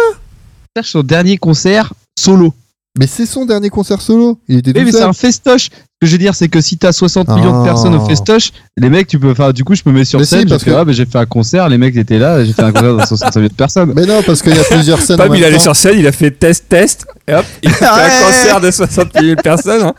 [0.76, 2.52] Cherche son dernier concert solo.
[2.98, 4.38] Mais c'est son dernier concert solo.
[4.48, 5.64] Il était tout mais c'est un festoche.
[5.70, 7.64] Ce que je veux dire, c'est que si t'as 60 millions de Ah.
[7.64, 9.52] personnes au festoche, les mecs, tu peux faire.
[9.52, 10.40] Du coup, je me mets sur Mais scène.
[10.42, 12.52] parce parce que que- ah, bah, j'ai fait un concert, les mecs étaient là, j'ai
[12.52, 13.92] fait un concert de 60 millions de personnes.
[13.94, 15.20] Mais non, parce qu'il y a plusieurs scènes.
[15.20, 17.72] en Pam, il allait sur scène, il a fait test, test, et hop, il a
[17.72, 19.82] fait un concert de 60 000 personnes.
[19.82, 19.94] hein.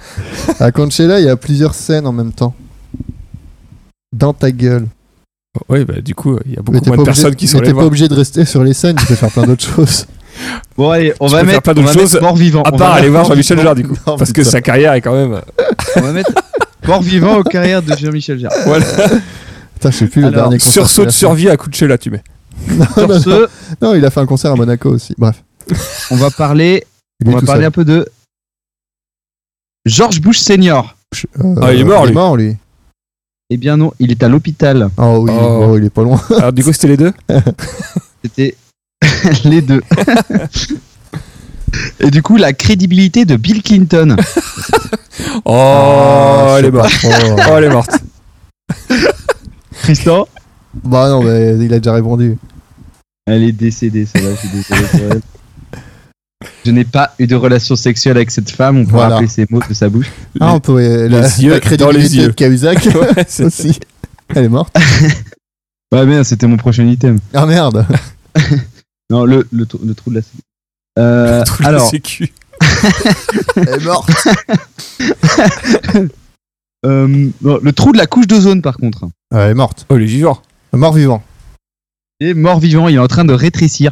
[0.59, 2.53] À Conchella, il y a plusieurs scènes en même temps.
[4.15, 4.87] Dans ta gueule.
[5.67, 7.57] Oui, bah du coup, il y a Mais beaucoup moins de obligé, personnes qui sont
[7.57, 7.87] mais allées t'es pas voir.
[7.87, 10.05] obligé de rester sur les scènes, tu peux faire plein d'autres choses.
[10.77, 12.63] Bon, allez, on Tu va mettre, on mort vivant.
[12.63, 13.95] À part aller voir Jean-Michel Jarre, du coup.
[14.07, 15.41] non, Parce que sa carrière est quand même.
[15.95, 16.31] On va mettre
[16.87, 18.53] mort vivant aux carrières de Jean-Michel Jarre.
[18.65, 18.85] Voilà.
[19.73, 20.71] Putain, je sais plus le dernier concert.
[20.73, 21.17] Sursaut de qu'il a fait.
[21.17, 22.23] survie à Coachella, tu mets.
[22.69, 23.47] Non, Sur non, ce,
[23.81, 25.13] Non, il a fait un concert à Monaco aussi.
[25.17, 25.41] Bref.
[26.11, 26.83] on va parler,
[27.21, 27.67] Il on va parler seul.
[27.67, 28.05] un peu de
[29.85, 30.95] George Bush senior.
[31.43, 32.13] Euh, Ah, il est mort, Il est lui.
[32.15, 32.57] mort, lui.
[33.49, 34.89] Eh bien non, il est à l'hôpital.
[34.97, 35.67] Oh oui, Oh.
[35.71, 36.21] oh, il est pas loin.
[36.37, 37.13] Alors, du coup, c'était les deux
[38.23, 38.55] C'était
[39.45, 39.81] les deux.
[41.99, 44.15] Et du coup, la crédibilité de Bill Clinton.
[45.43, 47.47] Oh, Ah, elle je est sais morte.
[47.49, 47.91] Oh, elle est morte.
[49.83, 50.27] Tristan
[50.83, 52.37] Bah non, mais il a déjà répondu.
[53.27, 55.21] Elle est décédée, celle-là, je suis désolé pour elle.
[56.65, 59.15] Je n'ai pas eu de relation sexuelle avec cette femme, on peut Voilà.
[59.15, 60.09] rappeler ces mots de sa bouche.
[60.39, 60.77] Ah, on peut.
[60.79, 62.27] euh, La, les yeux la dans les crédibilité yeux.
[62.29, 63.77] de Cahuzac Ouais, c'est- aussi.
[64.33, 64.75] Elle est morte.
[65.93, 67.19] Ouais, mais c'était mon prochain item.
[67.33, 67.85] Ah merde.
[69.09, 70.41] Non, le, le, trou- le trou de la sécu.
[70.97, 72.33] Euh, le alors, sécu.
[73.55, 74.09] Elle est morte.
[76.85, 79.05] euh, le trou de la couche d'ozone, par contre.
[79.31, 79.85] Ah, elle est morte.
[79.89, 80.41] Oh, il est vivant.
[80.73, 81.23] Mort vivant.
[82.19, 83.91] Il est mort-vivant, il est en train de rétrécir.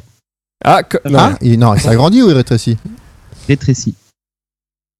[0.65, 2.77] Ah, non, Ah, il, non, il s'agrandit ou il rétrécit?
[3.47, 3.95] Rétrécit.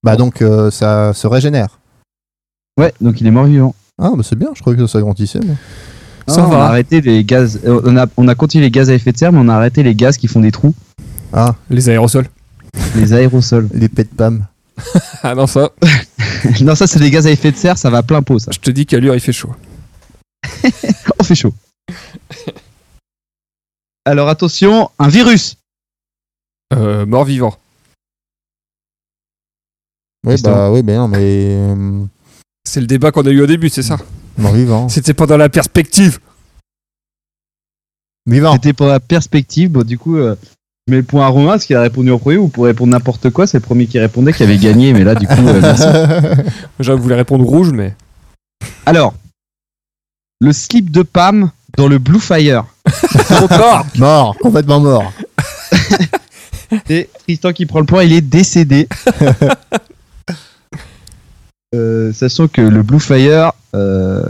[0.04, 1.80] Bah donc euh, ça se régénère.
[2.80, 3.76] Ouais, donc il est mort-vivant.
[4.02, 5.40] Ah, bah c'est bien, je croyais que ça s'agrandissait.
[6.28, 6.36] Moi.
[6.36, 6.58] Ça Non, va.
[6.58, 7.60] On a arrêté les gaz.
[7.66, 9.56] euh, On a, on a continué les gaz à effet de serre, mais on a
[9.56, 10.76] arrêté les gaz qui font des trous,
[11.34, 12.28] Ah, les aérosols.
[12.96, 13.70] les aérosols.
[13.74, 14.46] les pets de pam.
[15.24, 15.72] Ah non, ça,
[16.62, 18.52] non, ça, c'est des gaz à effet de serre, ça va plein pot, ça.
[18.54, 19.54] je te dis qu'à l'heure, il fait chaud.
[21.20, 21.54] On fait chaud.
[24.06, 25.58] Alors attention, un virus.
[26.74, 27.56] Euh, mort vivant.
[30.26, 31.18] Oui, bah oui, mais non, mais.
[31.22, 32.04] euh,
[32.68, 33.98] C'est le débat qu'on a eu au début, c'est ça?
[34.38, 34.90] Mort vivant.
[34.90, 36.20] C'était pas dans la perspective.
[38.26, 38.54] Vivant.
[38.54, 39.72] C'était pour la perspective.
[39.72, 40.36] Bon, du coup, euh,
[40.88, 42.92] je mets le point à Romain parce qu'il a répondu en premier ou pour répondre
[42.92, 43.48] n'importe quoi.
[43.48, 45.88] C'est le premier qui répondait qui avait gagné, mais là, du coup, euh, merci.
[46.80, 47.96] Je voulais répondre rouge, mais.
[48.86, 49.14] Alors,
[50.40, 52.66] le slip de Pam dans le Blue Fire.
[53.42, 55.12] Encore mort, complètement mort.
[56.86, 58.90] C'est Tristan qui prend le point, il est décédé.
[61.78, 64.24] Euh, sachant que le Blue Fire, euh,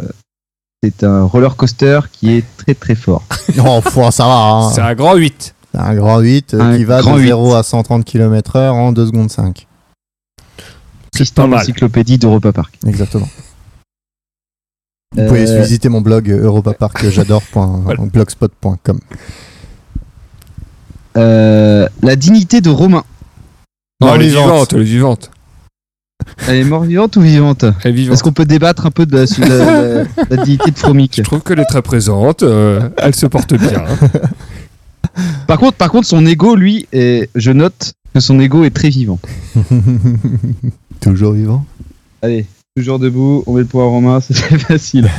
[0.83, 3.23] c'est un roller coaster qui est très très fort.
[3.65, 4.33] Oh, faut, ça va.
[4.35, 4.69] hein.
[4.71, 5.55] C'est un grand 8.
[5.73, 7.27] C'est un grand 8 euh, Un qui va de 8.
[7.27, 9.65] 0 à 130 km/h en 2 secondes 5.
[11.11, 12.77] Tristan, pas l'encyclopédie d'Europa Park.
[12.85, 13.27] Exactement.
[15.15, 18.99] Vous pouvez Euh, visiter mon blog euh, europaparkjadore.blogspot.com.
[21.17, 23.03] euh, la dignité de Romain.
[24.01, 24.43] Non, Mort elle est vivante.
[24.45, 25.31] vivante, elle est vivante.
[26.47, 28.13] Elle est mort vivante ou vivante Elle est vivante.
[28.13, 30.03] Est-ce qu'on peut débattre un peu de la, sur la-
[30.43, 33.83] dignité de Fromic Je trouve qu'elle est très présente, euh, elle se porte bien.
[35.47, 38.89] Par contre, par contre, son ego, lui, est, je note que son ego est très
[38.89, 39.19] vivant.
[40.99, 41.65] Toujours vivant?
[42.21, 45.09] Allez, toujours debout, on met le point à Romain, c'était facile.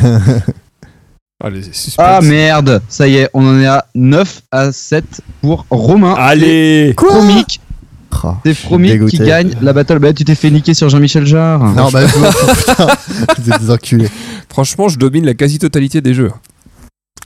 [1.42, 1.62] Allez.
[1.98, 5.04] Ah merde, ça y est, on en est à 9 à 7
[5.40, 6.14] pour Romain.
[6.18, 7.60] Allez Fromic,
[8.44, 9.98] C'est je suis Fromic qui gagne la battle.
[9.98, 11.60] Bah, tu t'es fait niquer sur Jean-Michel Jarre.
[11.74, 12.86] Non, bah, putain.
[13.38, 14.08] Vous êtes des enculés.
[14.48, 16.30] Franchement, je domine la quasi-totalité des jeux.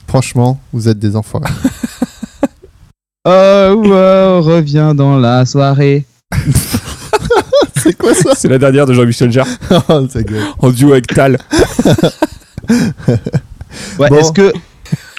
[0.07, 1.41] Franchement, vous êtes des enfants.
[3.25, 6.05] Oh, oh, reviens dans la soirée.
[7.77, 8.31] C'est quoi ça?
[8.35, 9.47] C'est la dernière de Jean-Michel Jarre,
[9.87, 10.05] Oh,
[10.59, 11.37] en duo avec Tal.
[13.97, 14.17] Ouais, Bon.
[14.17, 14.51] est-ce que.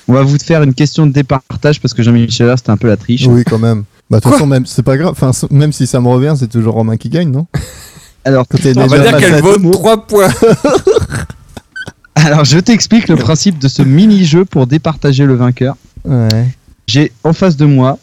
[0.07, 2.89] On va vous faire une question de départage parce que Jean-Michel Jarre, c'était un peu
[2.89, 3.27] la triche.
[3.27, 3.85] Oui, quand même.
[4.11, 5.13] Bah, de toute façon, même, c'est pas grave.
[5.13, 7.47] Enfin, même si ça me revient, c'est toujours Romain qui gagne, non?
[8.25, 9.71] Alors, Quand On va dire qu'elle vaut tout.
[9.71, 10.29] 3 points.
[12.15, 15.77] Alors, je t'explique le principe de ce mini-jeu pour départager le vainqueur.
[16.05, 16.49] Ouais.
[16.87, 17.99] J'ai en face de moi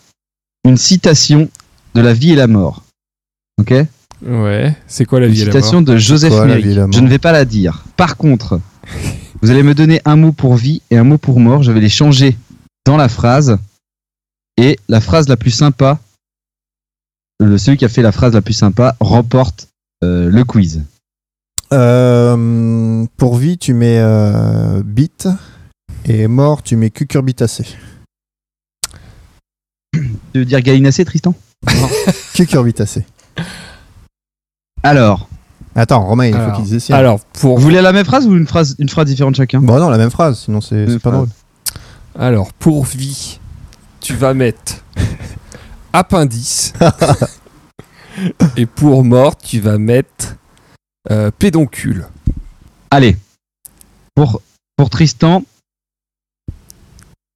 [0.63, 1.49] une citation
[1.95, 2.83] de la vie et la mort.
[3.59, 3.73] Ok?
[4.23, 6.65] Ouais, c'est quoi la Une vie et la citation de Joseph quoi, la Merrick.
[6.65, 6.93] vie et la mort?
[6.93, 7.83] Je ne vais pas la dire.
[7.97, 8.59] Par contre,
[9.41, 11.63] vous allez me donner un mot pour vie et un mot pour mort.
[11.63, 12.37] Je vais les changer
[12.85, 13.57] dans la phrase.
[14.57, 15.99] Et la phrase la plus sympa,
[17.39, 19.67] le- celui qui a fait la phrase la plus sympa remporte
[20.03, 20.83] euh, le quiz.
[21.73, 25.27] Euh, pour vie, tu mets euh, bite.
[26.05, 27.65] Et mort, tu mets cucurbitacé.
[29.93, 31.35] Tu veux dire gallinacé, Tristan?
[32.33, 33.05] Cucurbitacé.
[34.83, 35.27] Alors,
[35.75, 36.95] Attends, Romain, il faut Alors, qu'il dise les siens.
[36.97, 39.61] Alors, pour, vous voulez la même phrase ou une phrase, une phrase différente chacun?
[39.61, 41.13] Bon, non, la même phrase, sinon c'est pas phrase.
[41.13, 41.29] drôle.
[42.19, 43.39] alors, pour vie,
[44.01, 44.83] tu vas mettre
[45.93, 46.73] appendice.
[48.57, 50.35] et pour mort, tu vas mettre
[51.09, 52.07] euh, pédoncule.
[52.89, 53.15] Allez,
[54.15, 54.41] pour,
[54.75, 55.43] pour Tristan,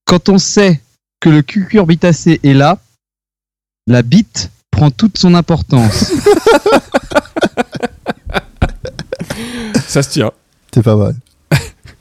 [0.06, 0.82] quand on sait
[1.22, 2.78] que le cucurbitacé est là,
[3.88, 6.12] la bite prend toute son importance.
[9.88, 10.32] Ça se tient.
[10.74, 11.16] C'est pas mal.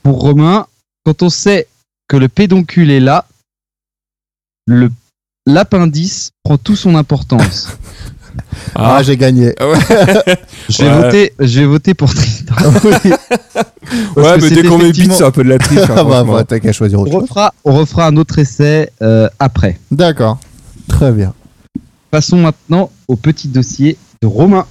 [0.03, 0.67] pour Romain,
[1.05, 1.69] quand on sait
[2.07, 3.25] que le pédoncule est là,
[4.67, 4.89] le
[5.47, 7.69] l'appendice prend toute son importance.
[8.75, 9.55] Ah, j'ai gagné.
[10.67, 11.01] Je vais, Ouais.
[11.03, 12.53] voter, je vais voter pour Tristan.
[12.83, 12.91] Oui.
[14.17, 15.79] Ouais, mais dès qu'on met bite, effectivement- c'est un peu de la triche.
[15.89, 17.21] hein, Ah bah, bah, t'as qu'à choisir On autre chose.
[17.21, 19.79] refera, on refera un autre essai euh, après.
[19.91, 20.39] D'accord.
[20.89, 21.33] Très bien.
[22.11, 24.65] Passons maintenant au petit dossier de Romain.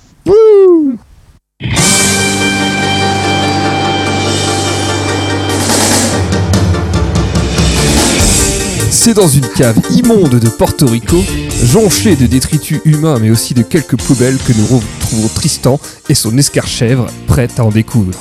[9.04, 11.22] C'est dans une cave immonde de Porto Rico,
[11.62, 15.78] jonchée de détritus humains mais aussi de quelques poubelles que nous retrouvons Tristan
[16.08, 18.16] et son escarchèvre prêts à en découdre.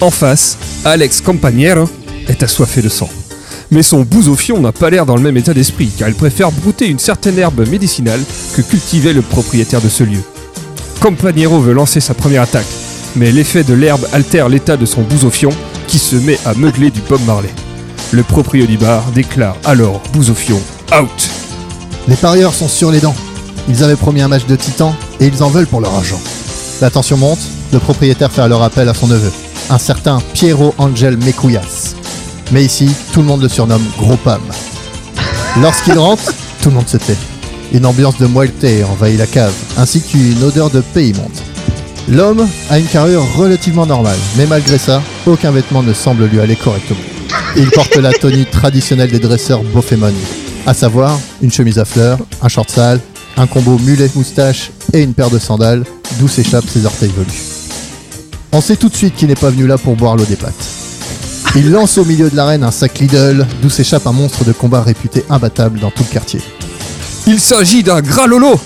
[0.00, 1.88] En face, Alex Campagnero
[2.26, 3.08] est assoiffé de sang.
[3.70, 6.88] Mais son bousophion n'a pas l'air dans le même état d'esprit car il préfère brouter
[6.88, 8.24] une certaine herbe médicinale
[8.56, 10.22] que cultivait le propriétaire de ce lieu.
[10.98, 12.66] Campagnero veut lancer sa première attaque,
[13.14, 15.50] mais l'effet de l'herbe altère l'état de son bousophion
[15.86, 17.50] qui se met à meugler du Bob Marley.
[18.12, 20.60] Le proprio du bar déclare alors Bousophion
[21.00, 21.30] out.
[22.08, 23.14] Les parieurs sont sur les dents.
[23.68, 26.20] Ils avaient promis un match de titans et ils en veulent pour leur argent.
[26.80, 27.38] La tension monte,
[27.72, 29.30] le propriétaire fait alors appel à son neveu,
[29.68, 31.94] un certain Piero Angel Mecuyas.
[32.50, 34.40] Mais ici, tout le monde le surnomme Gros Pam.
[35.62, 36.32] Lorsqu'il rentre,
[36.62, 37.16] tout le monde se tait.
[37.72, 41.42] Une ambiance de muerte envahit la cave, ainsi qu'une odeur de pays monte.
[42.08, 46.56] L'homme a une carrure relativement normale, mais malgré ça, aucun vêtement ne semble lui aller
[46.56, 47.09] correctement.
[47.56, 50.12] Il porte la tenue traditionnelle des dresseurs Bofemon,
[50.66, 53.00] à savoir une chemise à fleurs, un short sale,
[53.36, 55.84] un combo mulet-moustache et une paire de sandales,
[56.18, 57.42] d'où s'échappent ses orteils velus.
[58.52, 60.52] On sait tout de suite qu'il n'est pas venu là pour boire l'eau des pâtes.
[61.56, 64.82] Il lance au milieu de l'arène un sac Lidl, d'où s'échappe un monstre de combat
[64.82, 66.40] réputé imbattable dans tout le quartier.
[67.26, 68.58] Il s'agit d'un gras lolo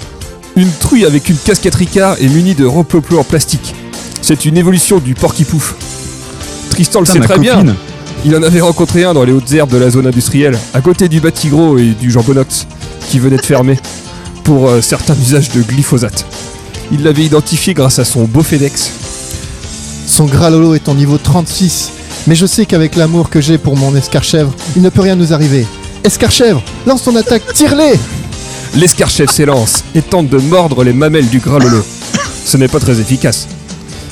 [0.57, 3.75] Une truie avec une casquette Ricard et munie de roploplo en plastique.
[4.21, 5.75] C'est une évolution du porky-pouf.
[6.71, 7.55] Tristan le Putain, sait ma très bien.
[7.57, 7.75] copine.
[8.25, 11.09] Il en avait rencontré un dans les hautes herbes de la zone industrielle, à côté
[11.09, 12.67] du Batigros et du Jambonox,
[13.09, 13.79] qui venait de fermer,
[14.45, 16.25] pour euh, certains usages de glyphosate.
[16.93, 18.93] Il l'avait identifié grâce à son beau FedEx.
[20.07, 21.93] Son gras lolo est en niveau 36,
[22.27, 25.33] mais je sais qu'avec l'amour que j'ai pour mon escarchèvre, il ne peut rien nous
[25.33, 25.67] arriver.
[26.05, 27.99] Escarchèvre, lance ton attaque, tire-les
[28.77, 31.83] L'escarchèvre s'élance et tente de mordre les mamelles du gras lolo.
[32.45, 33.49] Ce n'est pas très efficace.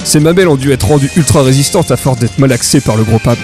[0.04, 3.18] Ces mamelles ont dû être rendues ultra résistantes à force d'être malaxées par le gros
[3.18, 3.36] pam.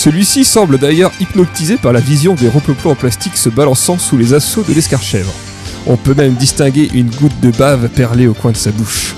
[0.00, 4.32] Celui-ci semble d'ailleurs hypnotisé par la vision des roploplos en plastique se balançant sous les
[4.32, 5.30] assauts de l'escarchèvre.
[5.86, 9.14] On peut même distinguer une goutte de bave perlée au coin de sa bouche.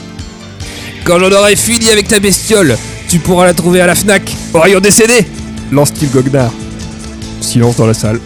[1.04, 2.76] Quand j'en aurai fini avec ta bestiole,
[3.09, 5.24] tu pourras la trouver à la FNAC, au rayon décédé
[5.70, 6.50] lance-t-il goguenard.
[7.40, 8.18] Silence dans la salle.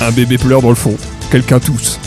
[0.00, 0.96] Un bébé pleure dans le fond.
[1.32, 1.98] Quelqu'un tousse.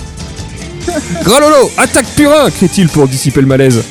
[1.25, 3.83] Lolo, attaque purin crie-t-il pour dissiper le malaise.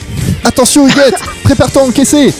[0.44, 2.32] Attention Huguette, prépare-toi à encaisser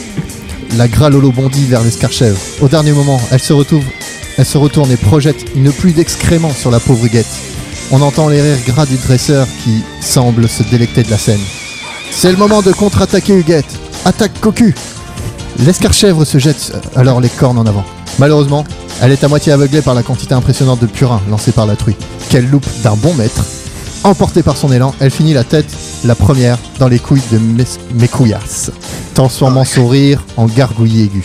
[0.75, 2.39] La gras lolo bondit vers l'escarchèvre.
[2.63, 7.27] Au dernier moment, elle se retourne et projette une pluie d'excréments sur la pauvre Huguette.
[7.91, 11.41] On entend les rires gras du dresseur qui semble se délecter de la scène.
[12.11, 13.79] C'est le moment de contre-attaquer Huguette.
[14.07, 14.75] Attaque cocu
[15.59, 17.85] L'escarchèvre se jette alors les cornes en avant.
[18.19, 18.65] Malheureusement,
[19.03, 21.97] elle est à moitié aveuglée par la quantité impressionnante de purin lancé par la truie,
[22.31, 23.45] qu'elle loupe d'un bon mètre.
[24.05, 25.67] Emportée par son élan, elle finit la tête,
[26.05, 28.09] la première, dans les couilles de Mes-
[29.15, 31.25] transformant son rire en gargouillis aigu.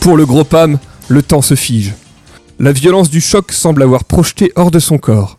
[0.00, 0.78] Pour le gros Pam,
[1.08, 1.94] le temps se fige.
[2.60, 5.38] La violence du choc semble avoir projeté hors de son corps.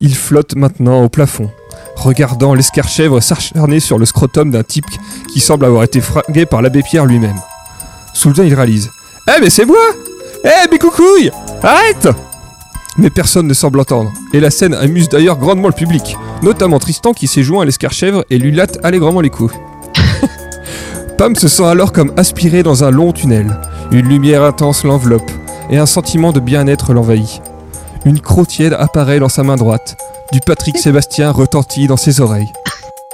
[0.00, 1.50] Il flotte maintenant au plafond,
[1.94, 4.86] regardant l'escarchèvre s'acharner sur le scrotum d'un type
[5.32, 7.38] qui semble avoir été fragué par l'abbé Pierre lui-même.
[8.14, 8.90] Soudain, il réalise
[9.28, 9.78] Eh, mais c'est moi
[10.44, 11.30] Eh, mes coucouilles
[11.62, 12.08] Arrête
[12.96, 17.12] Mais personne ne semble entendre, et la scène amuse d'ailleurs grandement le public, notamment Tristan
[17.12, 19.54] qui s'est joint à l'escarchèvre et lui latte allègrement les coups.
[21.18, 23.58] Pam se sent alors comme aspiré dans un long tunnel.
[23.92, 25.30] Une lumière intense l'enveloppe,
[25.70, 27.40] et un sentiment de bien-être l'envahit.
[28.04, 29.96] Une crotte tiède apparaît dans sa main droite.
[30.32, 32.52] Du Patrick Sébastien retentit dans ses oreilles.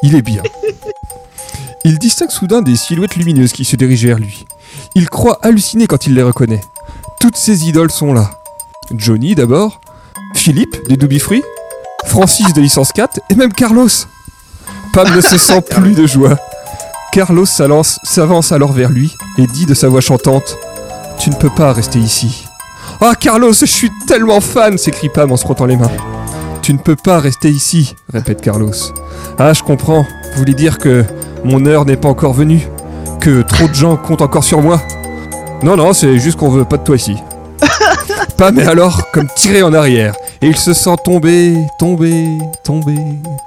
[0.03, 0.43] Il est bien.
[1.85, 4.45] Il distingue soudain des silhouettes lumineuses qui se dirigent vers lui.
[4.95, 6.61] Il croit halluciner quand il les reconnaît.
[7.21, 8.31] Toutes ses idoles sont là.
[8.93, 9.81] Johnny d'abord,
[10.35, 11.43] Philippe des Doobie Free,
[12.07, 13.89] Francis de Licence 4 et même Carlos.
[14.93, 16.37] Pam ne se sent plus de joie.
[17.13, 20.57] Carlos s'avance alors vers lui et dit de sa voix chantante
[21.19, 22.45] Tu ne peux pas rester ici.
[23.01, 25.91] Ah Carlos, je suis tellement fan s'écrie Pam en se frottant les mains.
[26.63, 28.73] Tu ne peux pas rester ici, répète Carlos.
[29.39, 30.03] Ah, je comprends.
[30.33, 31.05] Vous voulez dire que
[31.45, 32.67] mon heure n'est pas encore venue
[33.21, 34.83] Que trop de gens comptent encore sur moi
[35.63, 37.17] Non, non, c'est juste qu'on veut pas de toi ici.
[38.39, 40.15] Pam est alors comme tiré en arrière.
[40.43, 42.27] Et il se sent tomber, tomber,
[42.65, 42.97] tomber,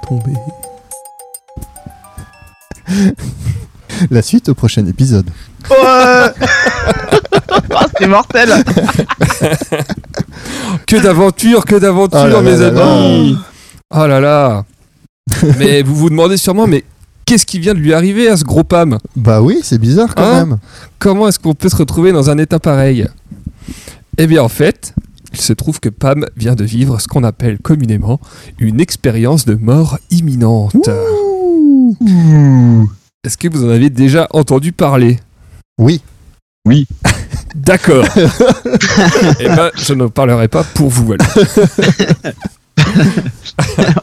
[0.08, 0.32] tomber.
[4.10, 5.28] La suite au prochain épisode.
[5.70, 5.76] Ouais.
[5.76, 6.32] Ah,
[7.98, 8.52] C'est mortel.
[10.86, 13.36] Que d'aventure, que d'aventure, Oh mes là là amis.
[13.94, 14.64] Oh là là.
[15.58, 16.84] Mais vous vous demandez sûrement, mais
[17.26, 18.98] qu'est-ce qui vient de lui arriver à ce gros Pam?
[19.14, 20.46] Bah oui, c'est bizarre quand Hein?
[20.46, 20.58] même.
[20.98, 23.06] Comment est-ce qu'on peut se retrouver dans un état pareil?
[24.22, 24.94] Eh bien, en fait,
[25.32, 28.20] il se trouve que Pam vient de vivre ce qu'on appelle communément
[28.58, 30.90] une expérience de mort imminente.
[33.24, 35.18] Est-ce que vous en avez déjà entendu parler?
[36.66, 36.86] Oui.
[37.54, 38.04] D'accord.
[39.40, 41.14] Eh ben, je ne parlerai pas pour vous.
[41.14, 41.26] alors.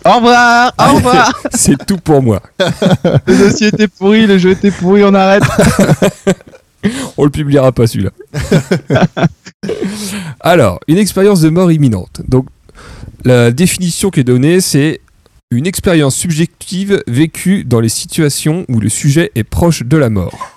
[0.04, 2.42] Au revoir Au revoir C'est tout pour moi.
[2.60, 5.44] Le dossier était pourri, le jeu était pourri, on arrête
[7.18, 8.12] On le publiera pas celui-là.
[10.40, 12.22] Alors, une expérience de mort imminente.
[12.28, 12.48] Donc,
[13.26, 15.02] la définition qui est donnée, c'est
[15.50, 20.52] une expérience subjective vécue dans les situations où le sujet est proche de la mort.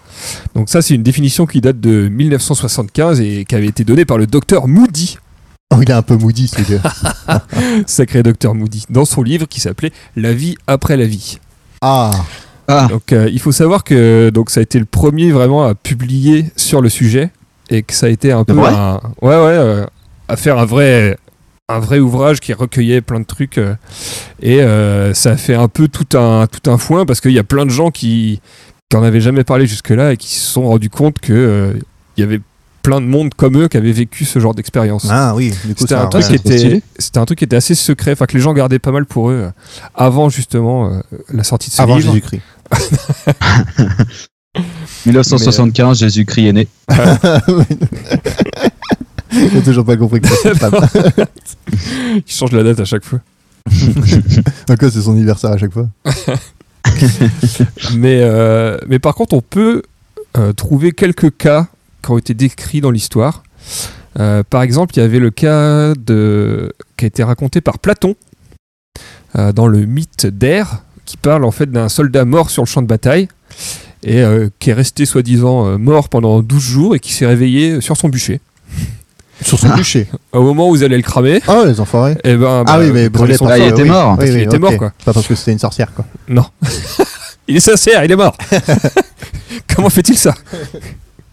[0.54, 4.18] Donc ça, c'est une définition qui date de 1975 et qui avait été donnée par
[4.18, 5.16] le docteur Moody,
[5.72, 7.42] Oh, il est un peu moody ce gars.
[7.86, 11.38] sacré docteur Moody, dans son livre qui s'appelait La vie après la vie.
[11.80, 12.24] Ah,
[12.88, 16.46] Donc euh, il faut savoir que donc ça a été le premier vraiment à publier
[16.56, 17.30] sur le sujet
[17.68, 19.86] et que ça a été un peu vrai un, ouais ouais euh,
[20.28, 21.16] à faire un vrai
[21.68, 23.74] un vrai ouvrage qui recueillait plein de trucs euh,
[24.42, 24.58] et
[25.14, 27.66] ça a fait un peu tout un tout un foin parce qu'il y a plein
[27.66, 28.40] de gens qui
[28.88, 31.76] qui en avaient jamais parlé jusque là et qui se sont rendus compte que
[32.16, 32.40] il y avait
[32.82, 35.06] plein de monde comme eux qui avaient vécu ce genre d'expérience.
[35.10, 38.12] ah oui, C'était un, truc ouais, qui était, c'était un truc qui était assez secret,
[38.12, 39.50] enfin que les gens gardaient pas mal pour eux euh,
[39.94, 41.00] avant justement euh,
[41.32, 42.12] la sortie de ce avant livre.
[42.12, 42.42] Jésus-Christ.
[45.06, 46.68] 1975, Jésus-Christ est né.
[49.32, 50.70] J'ai toujours pas compris que c'était pas.
[52.14, 53.20] Il change la date à chaque fois.
[54.66, 55.88] Donc c'est son anniversaire à chaque fois.
[57.94, 59.82] Mais, euh, mais par contre, on peut
[60.36, 61.68] euh, trouver quelques cas
[62.02, 63.42] qui ont été décrits dans l'histoire.
[64.18, 66.72] Euh, par exemple, il y avait le cas de...
[66.96, 68.16] qui a été raconté par Platon
[69.36, 72.82] euh, dans le mythe d'Air, qui parle en fait d'un soldat mort sur le champ
[72.82, 73.26] de bataille
[74.04, 77.80] et euh, qui est resté soi-disant euh, mort pendant 12 jours et qui s'est réveillé
[77.80, 78.40] sur son bûcher.
[79.42, 80.06] Sur son bûcher.
[80.32, 82.14] Au moment où vous allez le cramer, Ah les enfoirés.
[82.24, 84.16] et ben, Ah bah, oui, mais vous prenez brûlé par Ah, il feu, était mort.
[84.20, 84.92] Oui, oui, était mort, quoi.
[85.02, 86.04] Pas parce que c'était une sorcière quoi.
[87.48, 88.36] Il est sincère, il est mort.
[89.74, 90.34] Comment fait-il ça?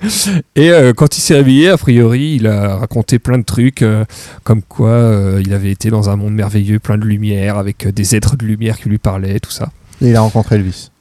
[0.56, 4.06] Et euh, quand il s'est réveillé, a priori, il a raconté plein de trucs, euh,
[4.44, 7.91] comme quoi euh, il avait été dans un monde merveilleux, plein de lumière, avec euh,
[7.91, 9.69] des êtres de lumière qui lui parlaient, tout ça.
[10.02, 10.91] Et il a rencontré Elvis.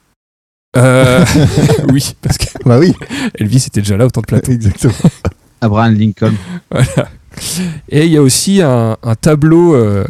[0.76, 1.24] Euh,
[1.92, 2.94] oui, parce que Bah oui,
[3.34, 4.52] Elvis était déjà là au temps de Platon.
[4.52, 4.94] exactement.
[5.60, 6.34] Abraham Lincoln.
[6.70, 7.08] Voilà.
[7.88, 10.04] Et il y a aussi un, un tableau euh,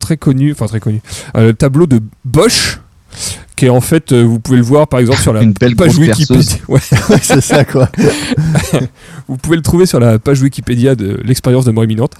[0.00, 1.00] très connu, enfin très connu,
[1.34, 2.78] un tableau de Bosch,
[3.56, 5.76] qui est en fait, euh, vous pouvez le voir par exemple sur la Une belle
[5.76, 6.56] page Wikipédia.
[6.68, 6.80] Ouais.
[7.22, 7.88] C'est ça quoi.
[9.28, 12.12] Vous pouvez le trouver sur la page Wikipédia de l'expérience de mort imminente.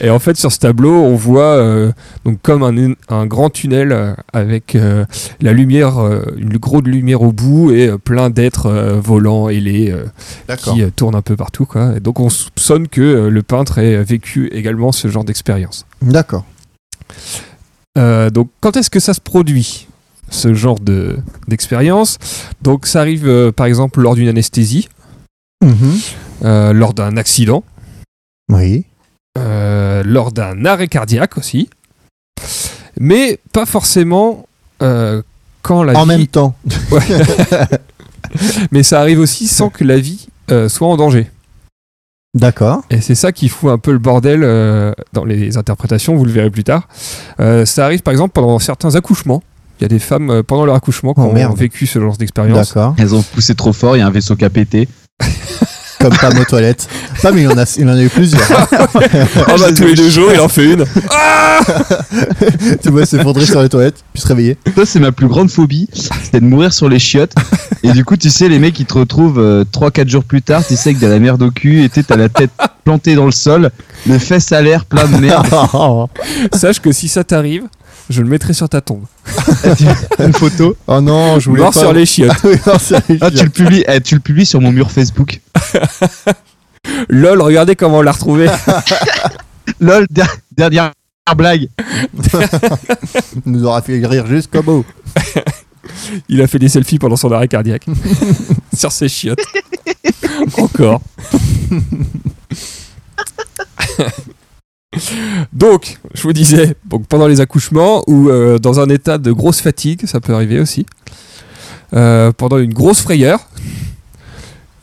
[0.00, 1.92] et en fait, sur ce tableau, on voit euh,
[2.24, 5.04] donc comme un, un grand tunnel euh, avec euh,
[5.40, 9.90] la lumière, euh, une grosse lumière au bout et euh, plein d'êtres euh, volants ailés
[9.92, 11.66] euh, qui euh, tournent un peu partout.
[11.66, 11.94] Quoi.
[11.96, 15.86] Et donc, on soupçonne que euh, le peintre ait vécu également ce genre d'expérience.
[16.02, 16.44] D'accord.
[17.98, 19.86] Euh, donc, quand est-ce que ça se produit
[20.30, 22.18] ce genre de d'expérience?
[22.62, 24.88] Donc, ça arrive euh, par exemple lors d'une anesthésie,
[25.62, 25.98] Mhm.
[26.44, 27.64] euh, lors d'un accident.
[28.50, 28.84] Oui.
[30.04, 31.70] lors d'un arrêt cardiaque aussi,
[32.98, 34.46] mais pas forcément
[34.78, 36.08] quand la En vie...
[36.08, 36.54] même temps.
[36.90, 37.00] Ouais.
[38.72, 40.26] Mais ça arrive aussi sans que la vie
[40.68, 41.30] soit en danger.
[42.34, 42.82] D'accord.
[42.90, 46.32] Et c'est ça qui fout un peu le bordel euh, dans les interprétations, vous le
[46.32, 46.88] verrez plus tard.
[47.40, 49.42] Euh, ça arrive par exemple pendant certains accouchements.
[49.78, 51.56] Il y a des femmes euh, pendant leur accouchement qui Oh, ont merde.
[51.58, 52.68] vécu ce genre d'expérience.
[52.68, 52.94] D'accord.
[52.98, 54.88] Elles ont poussé trop fort, il y a un vaisseau qui a pété.
[56.02, 56.88] Comme Pam aux toilettes.
[57.22, 58.42] Pam, il en a, il en a eu plusieurs.
[58.74, 60.84] Ah bah tous les deux jours, il en fait une.
[62.82, 64.56] tu vois s'effondrer sur les toilettes, puis se réveiller.
[64.74, 67.34] Ça, c'est ma plus grande phobie, c'était de mourir sur les chiottes.
[67.82, 70.76] Et du coup, tu sais, les mecs, ils te retrouvent 3-4 jours plus tard, tu
[70.76, 72.50] sais, avec de la merde au cul, et tu sais, t'as la tête
[72.84, 73.70] plantée dans le sol,
[74.06, 75.46] les fesses à l'air, plein de merde.
[75.74, 76.08] oh
[76.52, 77.64] Sache que si ça t'arrive,
[78.10, 79.04] je le mettrai sur ta tombe.
[80.18, 80.76] Une photo.
[80.88, 81.80] non, je voulais Mort pas.
[81.80, 82.32] sur les chiottes.
[82.44, 84.72] Ah oui, mort sur les Ah, tu le publies, eh, tu le publies sur mon
[84.72, 85.40] mur Facebook.
[87.08, 88.48] Lol, regardez comment on l'a retrouvé.
[89.80, 90.90] Lol, der- dernière
[91.36, 91.68] blague.
[93.46, 94.84] Il nous aura fait rire jusqu'au bout.
[96.28, 97.86] Il a fait des selfies pendant son arrêt cardiaque.
[98.76, 99.38] sur ses chiottes.
[100.58, 101.00] Encore.
[105.52, 109.60] Donc, je vous disais, donc pendant les accouchements ou euh, dans un état de grosse
[109.60, 110.84] fatigue, ça peut arriver aussi,
[111.94, 113.40] euh, pendant une grosse frayeur,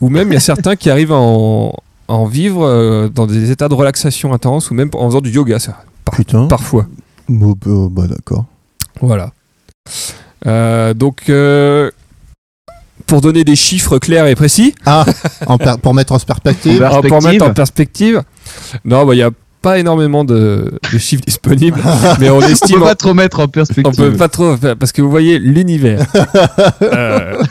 [0.00, 1.72] ou même il y a certains qui arrivent à en,
[2.08, 5.30] à en vivre euh, dans des états de relaxation intense ou même en faisant du
[5.30, 6.46] yoga, ça, par- Putain.
[6.46, 6.86] parfois.
[7.28, 8.46] Bon, bah, bah, d'accord.
[9.00, 9.32] Voilà.
[10.94, 11.30] Donc,
[13.06, 15.04] pour donner des chiffres clairs et précis, Ah,
[15.46, 16.82] en pour mettre en perspective.
[16.82, 18.22] En pour mettre en perspective,
[18.84, 19.30] non, bah, il n'y a
[19.62, 21.80] pas énormément de, de chiffres disponibles,
[22.18, 22.78] mais on On estime.
[22.78, 23.94] peut pas trop mettre en On perspective.
[23.94, 26.04] peut pas trop, parce que vous voyez l'univers.
[26.82, 27.42] Euh,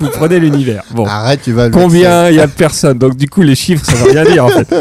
[0.00, 0.82] vous prenez l'univers.
[0.92, 1.04] Bon.
[1.06, 2.98] Arrête, tu vas le Combien il y a de personnes?
[2.98, 4.68] Donc du coup les chiffres ça veut rien dire en fait.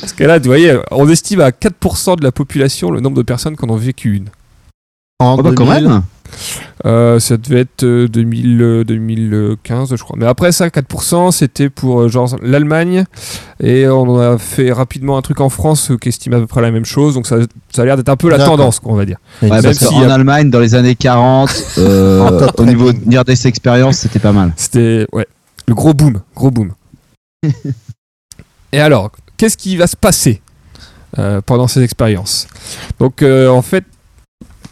[0.00, 3.22] Parce que là, vous voyez, on estime à 4% de la population le nombre de
[3.22, 4.28] personnes qui en ont vécu une.
[5.18, 5.88] En Oh, bah, quand 2000.
[5.88, 6.02] même.
[6.86, 10.16] Euh, ça devait être euh, 2000, euh, 2015, je crois.
[10.18, 13.04] Mais après ça, 4%, c'était pour euh, genre l'Allemagne.
[13.62, 16.60] Et on a fait rapidement un truc en France euh, qui estime à peu près
[16.60, 17.14] la même chose.
[17.14, 17.36] Donc ça,
[17.70, 19.18] ça a l'air d'être un peu la tendance, on va dire.
[19.42, 22.92] Ouais, Même parce y a- Allemagne, dans les années 40, euh, En top au niveau
[22.92, 24.52] de Near Death Experience, c'était pas mal.
[24.56, 25.26] C'était ouais,
[25.66, 26.72] le gros boom, gros boom.
[28.72, 30.42] Et alors, qu'est-ce qui va se passer
[31.18, 32.46] euh, pendant ces expériences?
[32.98, 33.84] Donc, euh, en fait,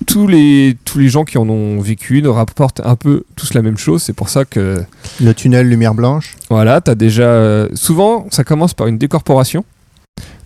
[0.04, 3.62] tous les, tous les gens qui en ont vécu une rapportent un peu tous la
[3.62, 4.02] même chose.
[4.02, 4.82] C'est pour ça que,
[5.20, 6.36] Le tunnel lumière blanche.
[6.50, 7.22] voilà, tu as déjà.
[7.24, 9.64] euh, souvent, ça commence par une décorporation.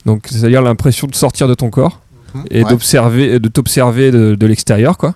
[0.05, 2.01] Donc, c'est-à-dire l'impression de sortir de ton corps
[2.51, 2.71] et Ouais.
[2.71, 5.15] d'observer, de t'observer de, de l'extérieur, quoi.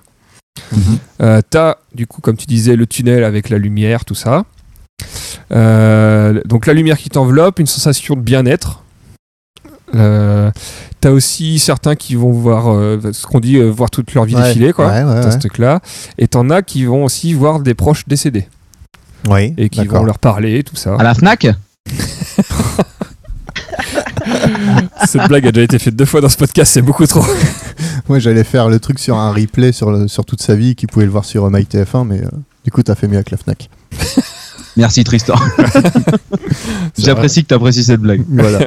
[0.73, 0.99] Mhm.
[1.23, 4.45] Euh, t'as, du coup, comme tu disais, le tunnel avec la lumière, tout ça.
[5.53, 8.83] Euh, donc la lumière qui t'enveloppe, une sensation de bien-être.
[9.95, 10.51] Euh,
[11.01, 14.35] t'as aussi certains qui vont voir euh, ce qu'on dit, euh, voir toute leur vie
[14.37, 14.49] Ouais.
[14.49, 14.89] défiler, quoi.
[14.89, 15.81] Ouais, ouais, ce truc-là.
[16.19, 18.49] Et t'en as qui vont aussi voir des proches décédés
[19.29, 20.95] Oui, et qui vont leur parler, tout ça.
[20.99, 21.47] À la Fnac?
[25.07, 27.25] Cette blague a déjà été faite deux fois dans ce podcast, c'est beaucoup trop.
[28.09, 30.87] Moi, j'allais faire le truc sur un replay sur, le- sur toute sa vie, qui
[30.87, 32.29] pouvait le voir sur euh, MyTF1, mais euh,
[32.65, 33.71] du coup, t'as fait mieux avec la Fnac.
[34.77, 35.35] Merci Tristan.
[36.99, 38.23] J'apprécie que tu apprécies cette blague.
[38.29, 38.61] Voilà.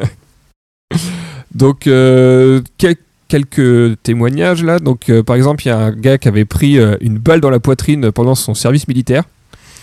[1.56, 2.96] Donc, euh, quel-
[3.28, 4.80] quelques témoignages là.
[4.80, 7.42] Donc, euh, par exemple, il y a un gars qui avait pris euh, une balle
[7.42, 9.24] dans la poitrine pendant son service militaire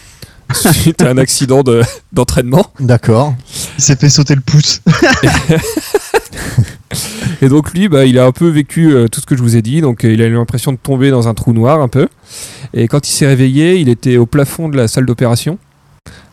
[0.54, 1.82] suite à un accident de-
[2.12, 2.66] d'entraînement.
[2.80, 3.34] D'accord.
[3.78, 4.80] Il s'est fait sauter le pouce.
[7.42, 9.56] Et donc, lui, bah, il a un peu vécu euh, tout ce que je vous
[9.56, 9.80] ai dit.
[9.80, 12.08] Donc, euh, il a eu l'impression de tomber dans un trou noir un peu.
[12.74, 15.58] Et quand il s'est réveillé, il était au plafond de la salle d'opération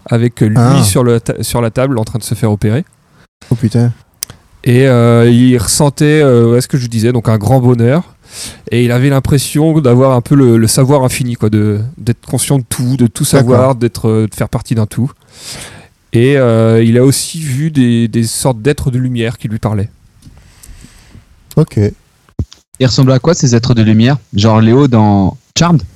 [0.05, 0.83] avec lui Ah.
[0.83, 2.83] sur, le ta- sur la table en train de se faire opérer.
[3.51, 3.91] Oh putain.
[4.63, 8.03] Et euh, il ressentait, euh, ouais, ce que je disais, donc un grand bonheur.
[8.71, 12.59] Et il avait l'impression d'avoir un peu le, le savoir infini, quoi, de d'être conscient
[12.59, 15.11] de tout, de tout savoir, d'être, euh, de faire partie d'un tout.
[16.13, 19.89] Et euh, il a aussi vu des, des sortes d'êtres de lumière qui lui parlaient.
[21.55, 21.79] Ok.
[22.79, 24.17] Il ressemble à quoi ces êtres de lumière?
[24.35, 25.81] Genre Léo dans Charmed?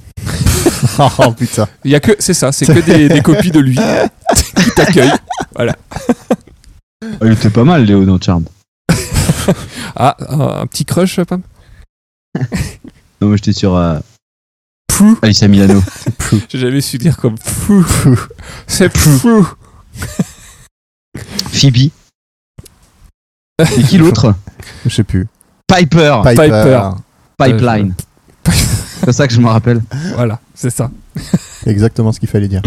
[1.00, 1.68] Oh putain.
[1.86, 5.12] Il y a que, c'est ça, c'est que des, des copies de lui qui t'accueillent.
[5.60, 5.64] Oh,
[7.22, 8.48] Il était pas mal Léo dans Charmed.
[9.96, 11.42] Ah, un, un petit crush, Pam?
[13.20, 14.00] Non, moi j'étais sur euh,
[14.92, 15.18] Fou.
[15.22, 15.82] Alicia Milano.
[16.50, 17.86] J'ai jamais su dire comme fou.
[18.68, 19.48] C'est fou.
[21.52, 21.92] Phoebe.
[23.60, 24.34] Et qui l'autre?
[24.86, 25.28] Je sais plus.
[25.68, 26.22] Piper.
[26.24, 26.36] Piper.
[26.48, 26.90] Piper.
[27.38, 27.94] Pipeline.
[29.04, 29.82] C'est ça que je me rappelle.
[30.16, 30.90] Voilà, c'est ça.
[31.66, 32.62] Exactement ce qu'il fallait dire.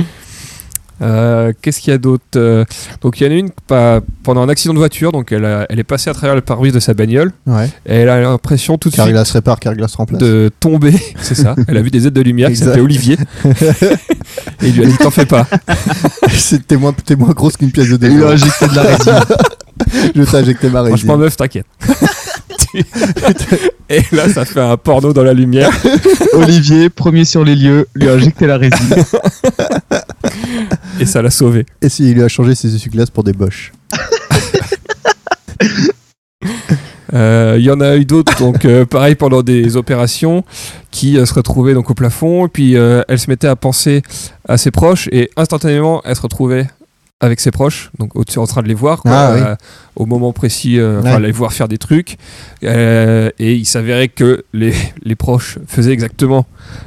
[1.03, 2.65] Euh, Qu'est-ce qu'il y a d'autre Euh,
[3.03, 5.67] Donc il y en a une pas- pendant un accident de voiture, donc elle, a-
[5.69, 7.67] elle est passée à travers le pare-brise de sa bagnole Ouais.
[7.87, 10.21] et elle a l'impression tout de Car suite il se répare, car il se remplace.
[10.21, 11.55] de tomber, c'est ça.
[11.69, 14.97] Elle a vu des aides de lumière qui s'appelait Olivier et il lui a dit
[14.99, 15.47] t'en fais pas.
[16.31, 19.21] C'était moins, moins grosse qu'une pièce de Il lui a injecté de la résine.
[20.15, 20.97] Je t'ai injecté ma résine.
[20.99, 21.67] Franchement meuf t'inquiète.
[23.89, 25.71] et là ça fait un porno dans la lumière.
[26.35, 28.95] Olivier, premier sur les lieux, lui a injecté la résine.
[31.01, 31.67] et ça l'a sauvé.
[31.81, 33.73] Et si il lui a changé ses essuie-glaces pour des Bosch.
[37.13, 40.43] Euh, Il y en a eu d'autres, donc euh, pareil pendant des opérations,
[40.91, 44.03] qui euh, se retrouvaient donc au plafond, et puis euh, elle se mettait à penser
[44.49, 46.67] à ses proches, et instantanément elle se retrouvait
[47.25, 49.41] avec ses proches, donc au-dessus en train de les voir, quoi, Ah, oui.
[49.43, 49.57] euh,
[49.97, 51.19] au moment précis, euh, Ouais.
[51.21, 52.17] les voir faire des trucs,
[52.63, 54.73] Euh, et il s'avérait que les,
[55.03, 56.47] les proches faisaient exactement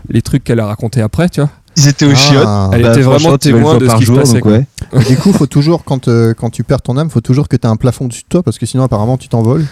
[0.10, 1.50] les trucs qu'elle a raconté après, tu vois.
[1.76, 2.44] Ils étaient au chiottes.
[2.48, 2.70] Ah.
[2.74, 4.42] Elle Bah, était vraiment témoin de ce qui se passait.
[4.44, 4.66] ouais.
[5.08, 7.68] Du coup, faut toujours, quand, euh, quand tu perds ton âme, faut toujours que tu
[7.68, 9.66] aies un plafond dessus de toi parce que sinon, apparemment, tu t'envoles.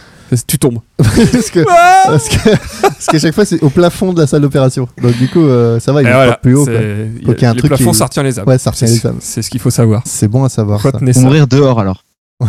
[0.47, 0.79] Tu tombes.
[0.97, 2.49] parce, que, parce, que,
[2.81, 4.87] parce qu'à chaque fois, c'est au plafond de la salle d'opération.
[5.01, 6.65] Donc, du coup, euh, ça va, il est voilà, pas plus haut.
[6.65, 6.73] quoi.
[6.73, 8.47] il y a- un truc plafonds, qui- ça retient les âmes.
[8.47, 9.17] Ouais, ça retient C'est les âmes.
[9.19, 10.01] c'est ce qu'il faut savoir.
[10.05, 10.81] C'est bon à savoir.
[10.81, 10.91] ça.
[11.13, 11.19] Ça.
[11.21, 12.03] mourir dehors alors.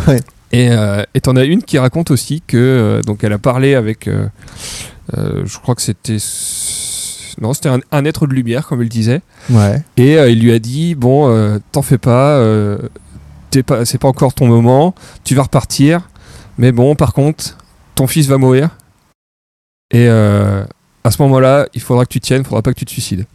[0.07, 0.19] Ouais.
[0.51, 3.75] Et euh, et t'en as une qui raconte aussi que euh, donc elle a parlé
[3.75, 4.27] avec, euh,
[5.17, 6.17] euh, je crois que c'était
[7.41, 9.83] non c'était un, un être de lumière comme il disait, Ouais.
[9.97, 12.77] et euh, il lui a dit bon euh, t'en fais pas, euh,
[13.65, 14.95] pas c'est pas encore ton moment,
[15.25, 16.09] tu vas repartir,
[16.57, 17.57] mais bon par contre
[17.97, 18.69] ton fils va mourir
[19.91, 20.63] et euh,
[21.03, 23.25] à ce moment-là il faudra que tu tiennes, il faudra pas que tu te suicides.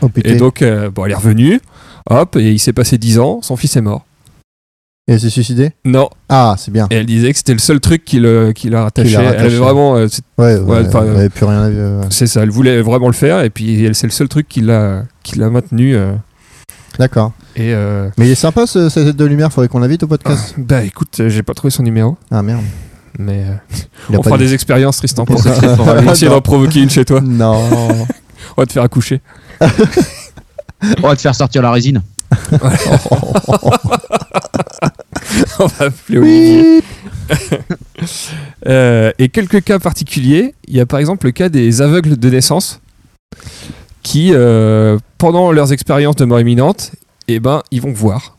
[0.00, 0.08] Oh.
[0.24, 1.60] Et donc euh, bon elle est revenue,
[2.08, 4.04] hop et il s'est passé 10 ans, son fils est mort.
[5.08, 5.70] Et elle s'est suicidée?
[5.84, 6.88] Non, Ah, c'est bien.
[6.90, 8.90] et elle disait que c'était le seul truc qui, le, qui la.
[8.90, 11.62] Qui la Elle avait vraiment, euh, Ouais, ouais, elle avait plus rien
[12.02, 14.48] à c'est ça, elle voulait vraiment le faire et puis elle, c'est le seul truc
[14.48, 15.96] qui l'a, qui l'a maintenu.
[16.98, 17.32] D'accord.
[17.54, 17.72] et
[18.18, 20.54] Mais il est sympa ce, cette tête de lumière, faudrait qu'on l'invite au podcast.
[20.58, 22.62] bah écoute, j'ai pas trouvé son numéro, Ah merde.
[23.18, 25.74] Mais euh, on fera des expériences, Tristan, pour On ça.
[25.76, 27.20] va essayer d'en provoquer une chez toi.
[27.20, 27.62] Non.
[28.56, 29.20] On va te faire accoucher.
[29.60, 32.02] On va te faire sortir la résine.
[35.58, 36.82] on va appeler Olivier.
[38.66, 42.30] Euh, et quelques cas particuliers, il y a par exemple le cas des aveugles de
[42.30, 42.80] naissance
[44.02, 46.92] qui, euh, pendant leurs expériences de mort imminente,
[47.28, 48.36] eh ben, ils vont voir.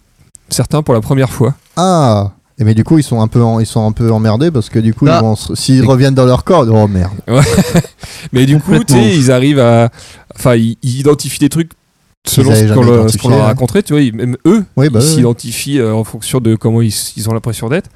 [0.49, 1.55] Certains pour la première fois.
[1.75, 2.31] Ah.
[2.59, 4.69] Et mais du coup, ils sont un peu, en- ils sont un peu emmerdés parce
[4.69, 5.19] que du coup, Ah.
[5.19, 7.11] ils vont se- s'ils reviennent dans leur corps, oh merde.
[8.33, 9.03] Mais du coup, tu Complètement.
[9.03, 9.89] sais, ils arrivent à.
[10.35, 11.71] Enfin, ils, ils identifient des trucs
[12.25, 13.83] selon avaient ce qu'on jamais leur- ce qu'on leur a raconté.
[13.83, 16.81] Tu vois, ils- même eux, Oui, bah ils oui, s'identifient euh, en fonction de comment
[16.81, 17.89] ils, ils ont l'impression d'être.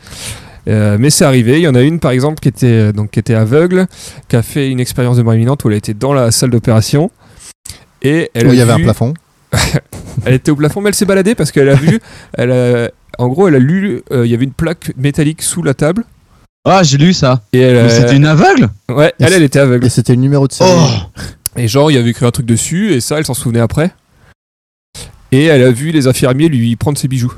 [0.68, 1.58] Euh, mais c'est arrivé.
[1.58, 3.88] Il y en a une, par exemple, qui était, euh, donc, qui était aveugle,
[4.28, 7.10] qui a fait une expérience de mort imminente où elle était dans la salle d'opération.
[8.04, 9.14] Et elle a il y avait un vu- plafond.
[10.26, 12.00] Elle était au plafond, mais elle s'est baladée parce qu'elle a vu.
[12.34, 12.90] Elle a-
[13.22, 14.02] en gros, elle a lu.
[14.12, 16.04] euh, Il y avait une plaque métallique sous la table.
[16.66, 17.42] Ah, j'ai lu ça.
[17.54, 19.86] Et elle, Mais C'était une aveugle Ouais, elle, elle était aveugle.
[19.86, 20.70] Et c'était le numéro de série.
[20.72, 21.22] Oh
[21.58, 23.92] Et genre, il y avait écrit un truc dessus, et ça, elle s'en souvenait après.
[25.32, 27.34] Et elle a vu les infirmiers lui prendre ses bijoux.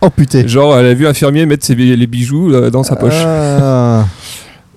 [0.00, 0.46] Oh putain.
[0.46, 3.12] Genre, elle a vu l'infirmier mettre ses, les bijoux euh, dans sa poche.
[3.16, 4.06] Ah.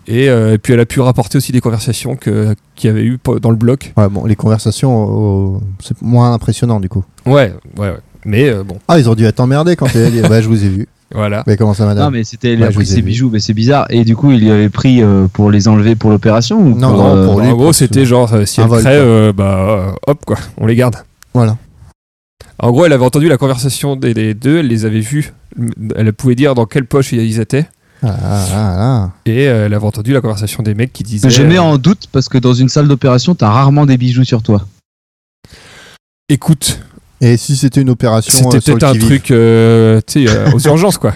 [0.05, 3.05] Et, euh, et puis, elle a pu rapporter aussi des conversations que- qu'il y avait
[3.05, 3.93] eu dans le bloc.
[3.95, 7.05] Ouais, bon, les conversations, oh, c'est moins impressionnant du coup.
[7.26, 7.97] Ouais, ouais, ouais.
[8.25, 10.47] Mais euh, bon, Ah, ils ont dû être emmerdés quand elle a dit Bah, je
[10.47, 10.87] vous ai vu.
[11.13, 11.43] voilà.
[11.47, 13.07] Mais comment ça, madame Non, mais c'était, il Ouais, je pris vous ai ses vu.
[13.07, 13.85] bijoux, mais c'est bizarre.
[13.89, 16.89] Et du coup, il y avait pris euh, pour les enlever pour l'opération ou Non,
[16.93, 19.01] pour, non, euh, pour lui, en gros, c'était genre, euh, si un elle vol, crève,
[19.03, 19.05] quoi.
[19.11, 20.95] euh, bah, euh, hop, quoi, on les garde.
[21.33, 21.57] Voilà.
[22.59, 25.33] En gros, elle avait entendu la conversation des, des deux, elle les avait vus.
[25.95, 27.67] Elle pouvait dire dans quelle poche ils étaient.
[28.05, 31.29] Ah, ah, ah, Et euh, elle avait entendu la conversation des mecs qui disaient.
[31.29, 34.43] Je mets en doute parce que dans une salle d'opération, t'as rarement des bijoux sur
[34.43, 34.65] toi.
[36.29, 36.82] Écoute, ah.
[37.23, 40.59] Et si c'était une opération C'était euh, peut-être un truc, euh, tu sais, euh, aux
[40.59, 41.13] urgences, quoi.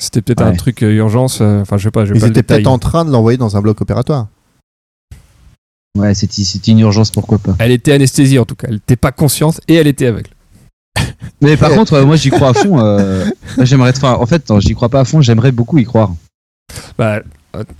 [0.00, 2.30] C'était peut-être un truc euh, urgence, euh, enfin, je sais pas, je Ils pas le
[2.30, 4.28] étaient peut-être en train de l'envoyer dans un bloc opératoire.
[5.98, 7.56] Ouais, c'était, une urgence, pourquoi pas.
[7.58, 8.68] Elle était anesthésiée, en tout cas.
[8.70, 10.30] Elle était pas consciente et elle était aveugle.
[11.40, 12.78] Mais par contre, euh, moi, j'y crois à fond.
[12.78, 13.26] euh,
[13.62, 15.20] j'aimerais, enfin, en fait, j'y crois pas à fond.
[15.22, 16.12] J'aimerais beaucoup y croire.
[16.96, 17.22] Bah,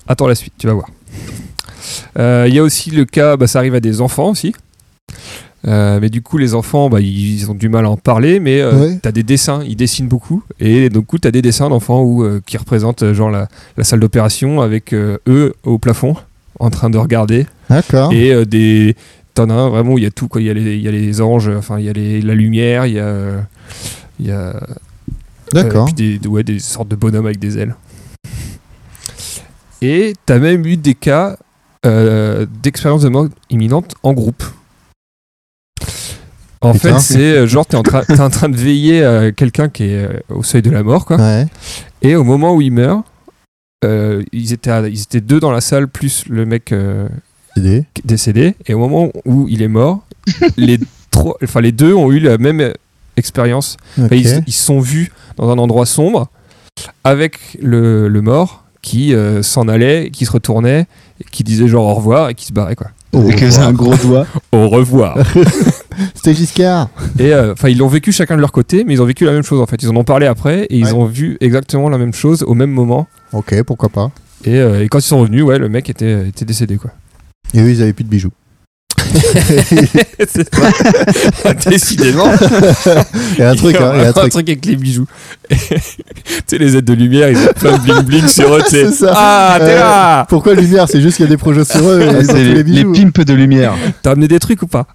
[0.08, 0.88] attends la suite, tu vas voir.
[2.18, 4.52] Euh, Il y a aussi le cas, bah, ça arrive à des enfants aussi.
[5.68, 8.60] Euh, mais du coup, les enfants, bah, ils ont du mal à en parler, mais
[8.60, 8.98] euh, Ouais.
[9.02, 10.42] t'as des dessins, ils dessinent beaucoup.
[10.60, 13.84] Et donc, coup, t'as des dessins d'enfants où, euh, qui représentent euh, genre la, la
[13.84, 16.14] salle d'opération avec eux au plafond,
[16.58, 17.46] en train de regarder.
[17.68, 18.12] D'accord.
[18.14, 18.96] et des
[19.34, 20.82] t'en as un vraiment où il y a tout quoi il y a les, il
[20.82, 23.46] y a les anges enfin il y a les, la lumière il y a
[24.18, 24.58] y a
[25.52, 25.84] D'accord.
[25.94, 27.76] puis des, ouais, des sortes de bonhommes avec des ailes
[29.82, 31.36] et t'as même eu des cas
[32.62, 34.42] d'expérience de mort imminente en groupe
[36.60, 36.94] En Putain.
[36.94, 39.84] fait, c'est euh, genre, t'es en, train- t'es en train de veiller à quelqu'un qui
[39.84, 41.16] est euh, au seuil de la mort, quoi.
[41.16, 41.46] Ouais.
[42.02, 43.04] Et au moment où il meurt,
[43.84, 47.08] euh, ils, étaient à- ils étaient deux dans la salle, plus le mec euh,
[47.56, 47.84] Idée.
[48.04, 48.54] décédé.
[48.66, 50.00] Et au moment où il est mort,
[50.56, 50.78] les,
[51.12, 52.72] trois, enfin, les deux ont eu la même euh,
[53.16, 53.76] expérience.
[53.96, 54.12] Enfin, Ok.
[54.12, 56.28] ils, ils se sont vus dans un endroit sombre
[57.04, 60.86] avec le, le mort qui euh, s'en allait, qui se retournait,
[61.20, 62.88] et qui disait genre au revoir et qui se barrait quoi.
[63.12, 63.68] Au Et que c'est revoir.
[63.68, 64.26] un gros doigt.
[64.52, 65.18] Au revoir.
[66.14, 66.88] C'était Giscard.
[67.18, 69.32] et euh, enfin ils l'ont vécu chacun de leur côté, mais ils ont vécu la
[69.32, 69.82] même chose en fait.
[69.82, 70.92] Ils en ont parlé après et ils Ouais.
[70.92, 73.06] ont vu exactement la même chose au même moment.
[73.32, 74.10] Ok, pourquoi pas.
[74.44, 76.90] Et, euh, et quand ils sont revenus, ouais, le mec était, était décédé quoi.
[77.54, 78.30] Et eux, ils avaient plus de bijoux.
[80.28, 81.54] C'est ça.
[81.70, 82.30] Décidément.
[83.34, 84.34] Il y a un truc, hein, il y a un truc.
[84.34, 85.06] avec les bijoux.
[85.50, 85.56] tu
[86.46, 88.62] sais, les aides de lumière, ils ont plein de bling bling sur eux.
[88.64, 88.86] tu sais.
[88.90, 89.12] C'est ça.
[89.14, 90.86] Ah, t'es Euh, là Pourquoi lumière?
[90.88, 92.84] C'est juste qu'il y a des projets sur eux et Ah, ils ont les, les
[92.84, 93.74] les pimps de lumière.
[94.02, 94.86] T'as amené des trucs ou pas?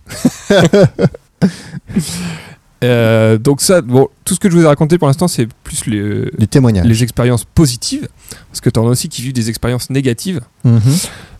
[2.83, 5.85] Euh, donc ça, bon, tout ce que je vous ai raconté pour l'instant, c'est plus
[5.85, 6.85] les, Du témoignage.
[6.85, 8.07] les expériences positives,
[8.49, 10.41] parce que t'en as aussi qui vivent des expériences négatives.
[10.63, 10.81] Mhm.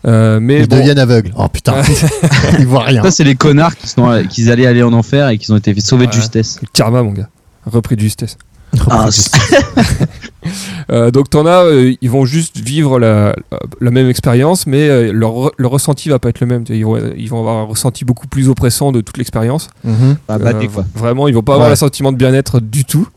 [0.06, 1.32] Euh, mais Ils bon, deviennent aveugles.
[1.36, 1.74] Oh putain,
[2.58, 3.02] ils voient rien.
[3.02, 5.78] Ça, c'est les connards qui, sont, qui allaient aller en enfer et qui ont été
[5.80, 6.58] sauvés de justesse.
[6.62, 7.28] le karma, mon gars,
[7.66, 8.36] repris de justesse.
[8.90, 9.08] Ah,
[10.92, 13.34] Euh, donc t'en as, euh, ils vont juste vivre la,
[13.80, 16.64] la même expérience, mais euh, leur, re- leur ressenti va pas être le même.
[16.68, 19.68] Ils vont, ils vont avoir un ressenti beaucoup plus oppressant de toute l'expérience.
[19.84, 20.16] Mhm.
[20.28, 20.84] Ah, bah, Euh, quoi.
[20.94, 21.72] Vraiment, ils vont pas avoir Ouais.
[21.72, 23.08] le sentiment de bien-être du tout.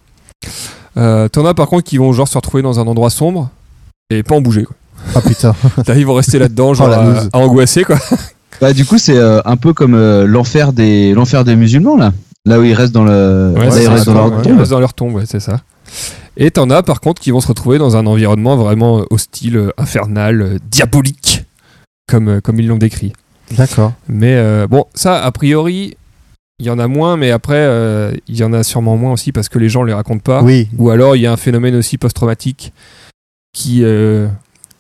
[0.96, 3.50] Euh, T'en as par contre qui vont genre se retrouver dans un endroit sombre
[4.10, 4.64] et pas en bouger.
[4.64, 4.76] Quoi.
[5.16, 5.54] Ah putain.
[5.88, 7.98] Là, ils vont rester là-dedans, genre Oh, la à, angoisser quoi.
[8.62, 12.14] Bah, du coup, c'est euh, un peu comme euh, l'enfer des, l'enfer des musulmans, là.
[12.48, 13.54] Là où ils restent dans le.
[13.56, 14.54] Ouais, là, c'est ils ça, restent dans quoi, leur tombe.
[14.54, 15.62] Ils restent dans leur tombe, ouais, c'est ça.
[16.38, 19.72] Et t'en as par contre qui vont se retrouver dans un environnement vraiment hostile, euh,
[19.78, 21.46] infernal, euh, diabolique,
[22.08, 23.14] comme, euh, comme ils l'ont décrit.
[23.52, 23.94] D'accord.
[24.08, 25.98] Mais euh, bon, ça, a priori,
[26.60, 29.32] il y en a moins, mais après, euh, il y en a sûrement moins aussi
[29.32, 30.42] parce que les gens les racontent pas.
[30.42, 30.68] Oui.
[30.78, 32.74] Ou alors, il y a un phénomène aussi post-traumatique
[33.54, 34.28] qui, euh,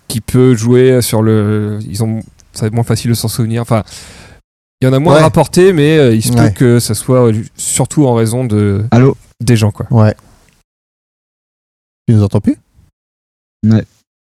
[0.07, 1.79] qui peut jouer sur le.
[1.87, 2.21] Ils ont,
[2.53, 3.61] ça va être moins facile de s'en souvenir.
[3.61, 3.83] Enfin,
[4.81, 5.21] il y en a moins Ouais.
[5.21, 6.49] rapporté, mais euh, il se Ouais.
[6.49, 9.87] peut que ça soit euh, surtout en raison de, Allô des gens, quoi.
[9.91, 10.15] Ouais.
[12.07, 12.57] Tu nous entends plus?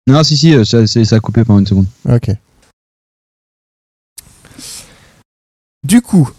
[0.06, 1.86] Non, si, si, euh, ça, a coupé pendant une seconde.
[2.08, 2.30] Ok.
[5.82, 6.30] Du coup,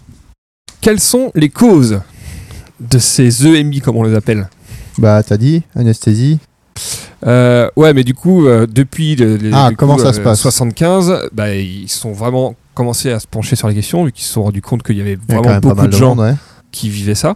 [0.81, 2.01] quelles sont les causes
[2.79, 4.49] de ces EMI, comme on les appelle?
[4.97, 6.39] Bah, t'as dit anesthésie.
[7.25, 10.19] Euh, ouais, mais du coup, euh, depuis le- les, Ah, du comment coup, ça se
[10.21, 10.39] passe?
[10.41, 14.33] 75, bah, ils sont vraiment commencé à se pencher sur la question, vu qu'ils se
[14.33, 16.35] sont rendus compte qu'il y avait y vraiment pas beaucoup mal de gens monde, ouais.
[16.71, 17.35] qui vivaient ça.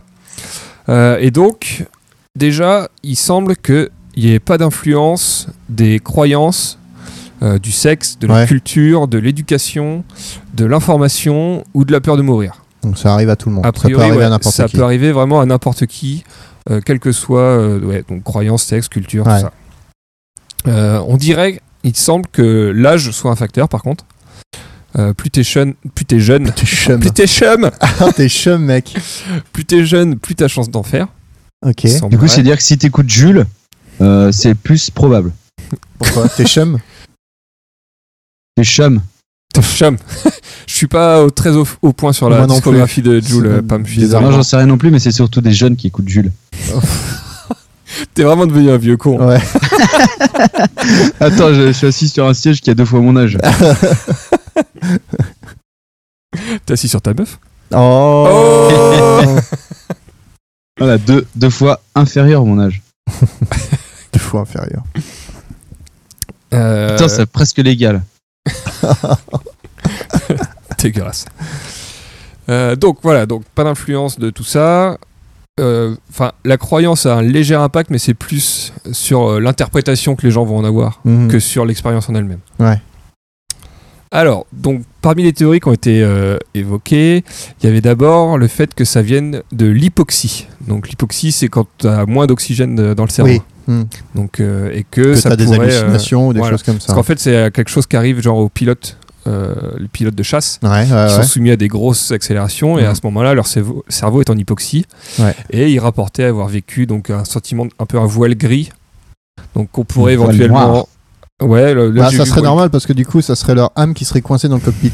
[0.90, 1.86] Euh, et donc,
[2.36, 6.78] déjà, il semble qu'il n'y ait pas d'influence des croyances,
[7.42, 8.48] euh, du sexe, de la Ouais.
[8.48, 10.04] culture, de l'éducation,
[10.54, 12.64] de l'information ou de la peur de mourir.
[12.84, 13.66] Donc ça arrive à tout le monde.
[13.66, 14.76] A ça peut priori, arriver ouais, à n'importe ça qui.
[14.78, 16.24] peut arriver vraiment à n'importe qui,
[16.70, 19.52] euh, quelle que soit euh, ouais, donc croyance, sexe, culture, tout ça.
[20.66, 24.06] On dirait, il semble que l'âge soit un facteur par contre.
[24.98, 27.00] Euh, plus t'es jeune, plus t'es jeune, T'es chum.
[27.00, 28.96] plus t'es chum, Ah, t'es chum, mec.
[29.54, 31.08] plus t'es jeune, plus t'as chance d'en faire.
[31.66, 31.86] Ok.
[32.10, 33.46] Du coup, c'est dire que si t'écoutes Jules,
[34.02, 35.32] euh, c'est plus probable.
[36.00, 36.80] Pourquoi T'es chum?
[38.56, 39.02] T'es chum.
[39.54, 39.98] T'es chum.
[40.68, 43.82] Je suis pas au- très au, au point sur la Moi discographie de Jules, bizarre.
[44.22, 44.26] désolé.
[44.26, 46.32] Non, j'en sais rien non plus, mais c'est surtout des jeunes qui écoutent Jules.
[48.14, 49.20] T'es vraiment devenu un vieux con.
[49.26, 49.40] Ouais.
[51.20, 53.38] Attends, je, je suis assis sur un siège qui a deux fois mon âge.
[56.66, 57.40] T'es assis sur ta meuf
[57.74, 59.26] Oh,
[60.78, 62.82] Voilà, deux, deux fois inférieur mon âge.
[64.14, 64.84] Deux fois inférieur.
[66.54, 68.02] Euh, Putain, c'est presque légal.
[70.80, 71.26] dégueulasse.
[72.50, 74.98] Euh, donc voilà, donc pas d'influence de tout ça.
[75.60, 80.26] Euh, Enfin, la croyance a un léger impact, mais c'est plus sur euh, l'interprétation que
[80.26, 81.28] les gens vont en avoir Mhm.
[81.30, 82.40] que sur l'expérience en elle-même.
[82.60, 82.80] Ouais.
[84.12, 87.24] Alors, donc parmi les théories qui ont été euh, évoquées,
[87.62, 90.48] il y avait d'abord le fait que ça vienne de l'hypoxie.
[90.68, 93.32] Donc l'hypoxie, c'est quand tu as moins d'oxygène dans le cerveau.
[93.34, 93.42] Oui.
[93.68, 93.86] Mhm.
[94.16, 96.54] Donc euh, et que, Que ça des pourrait, euh, hallucinations ou des voilà.
[96.56, 96.94] choses comme parce ça.
[96.96, 98.98] qu'en fait, c'est quelque chose qui arrive genre aux pilotes,
[99.30, 101.10] euh, les pilotes de chasse Ouais, ouais, qui ouais.
[101.10, 102.96] sont soumis à des grosses accélérations et à Mhm.
[102.96, 104.86] ce moment-là leur cerveau, cerveau est en hypoxie
[105.52, 108.72] et ils rapportaient avoir vécu donc un sentiment un peu un voile gris
[109.56, 110.88] donc qu'on pourrait éventuellement
[111.42, 114.04] ouais le- Bah, ça serait normal parce que du coup, ça serait leur âme qui
[114.04, 114.92] serait coincée dans le cockpit.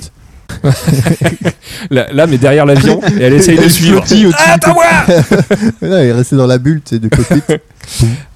[1.90, 4.04] là, mais derrière l'avion et elle essaye de Elle suivre
[4.38, 4.84] ah attends-moi
[5.82, 7.42] Là, il est resté dans la bulle, tu sais, du cockpit.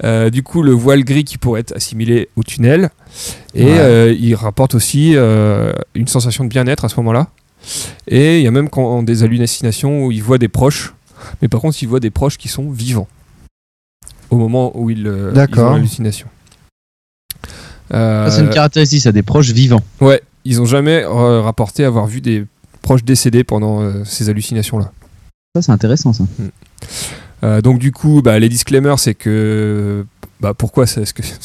[0.04, 2.90] Euh, du coup le voile gris qui pourrait être assimilé au tunnel
[3.56, 3.80] et Ouais.
[3.80, 7.28] euh, il rapporte aussi euh, une sensation de bien-être à ce moment-là
[8.08, 10.94] Et il y a même quand, des hallucinations où ils voient des proches,
[11.42, 13.08] mais par contre, ils voient des proches qui sont vivants
[14.30, 16.28] au moment où ils, euh, ils ont l'hallucination.
[17.92, 19.82] Ça, c'est une caractéristique, ça, des proches vivants.
[20.00, 22.46] ouais, ils ont jamais rapporté avoir vu des
[22.82, 24.92] proches décédés pendant ces hallucinations-là.
[25.56, 26.24] Ça, c'est intéressant, ça.
[27.44, 30.06] Euh, donc du coup, bah, les disclaimers, c'est que
[30.41, 31.24] bah, pourquoi ça, est-ce que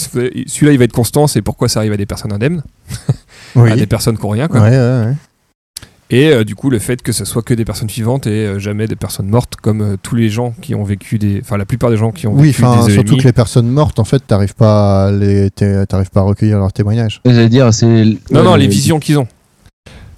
[0.46, 2.62] celui-là il va être constant, c'est pourquoi ça arrive à des personnes indemnes,
[3.56, 3.70] Oui.
[3.70, 4.60] à des personnes qui ont rien, quoi.
[4.60, 4.76] Ouais, ouais,
[5.06, 5.14] ouais.
[6.10, 8.58] Et euh, du coup, le fait que ce soit que des personnes vivantes et euh,
[8.58, 11.64] jamais des personnes mortes, comme euh, tous les gens qui ont vécu des, enfin la
[11.64, 14.04] plupart des gens qui ont Oui, vécu des E surtout que les personnes mortes, en
[14.04, 17.20] fait, t'arrives pas à les, t'es- t'arrives pas à recueillir leurs témoignages.
[17.24, 17.86] J'allais dire, c'est.
[18.30, 19.26] Non, non, les le- visions qu'ils ont.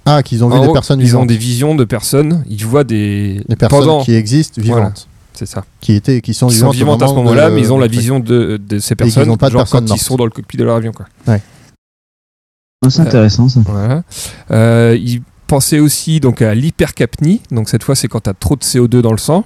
[0.05, 1.27] Ah, qu'ils ont vu des personnes ils ont vivantes.
[1.29, 5.07] des visions de personnes, ils voient des, Des personnes pendant, qui existent vivantes,
[5.37, 7.71] c'est ça, qui étaient, qui sont qui sont vivantes, à ce moment moment-là, mais ils
[7.71, 10.15] ont la vision de, de ces personnes, ont pas de genre personnes quand ils sont
[10.15, 11.05] dans le cockpit de leur avion, quoi.
[11.27, 11.37] Ah,
[12.89, 13.59] C'est intéressant, ça.
[13.65, 14.03] Voilà.
[14.51, 18.55] Euh, ils pensaient aussi donc à l'hypercapnie, donc cette fois c'est quand tu as trop
[18.55, 19.45] de CO2 dans le sang,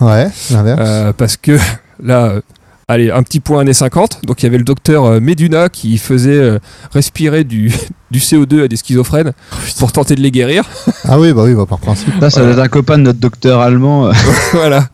[0.00, 0.80] Ouais, l'inverse.
[0.82, 1.58] euh, parce que
[2.02, 2.40] là, euh,
[2.88, 5.98] allez, un petit point années 50, donc il y avait le docteur euh, Meduna qui
[5.98, 6.58] faisait euh,
[6.92, 7.72] respirer du,
[8.10, 9.32] du CO2 à des schizophrènes
[9.78, 10.64] pour tenter de les guérir.
[11.04, 12.12] Ah oui, bah oui, bah, par principe.
[12.20, 14.10] Ça, ça doit être un copain de notre docteur allemand.
[14.52, 14.88] voilà.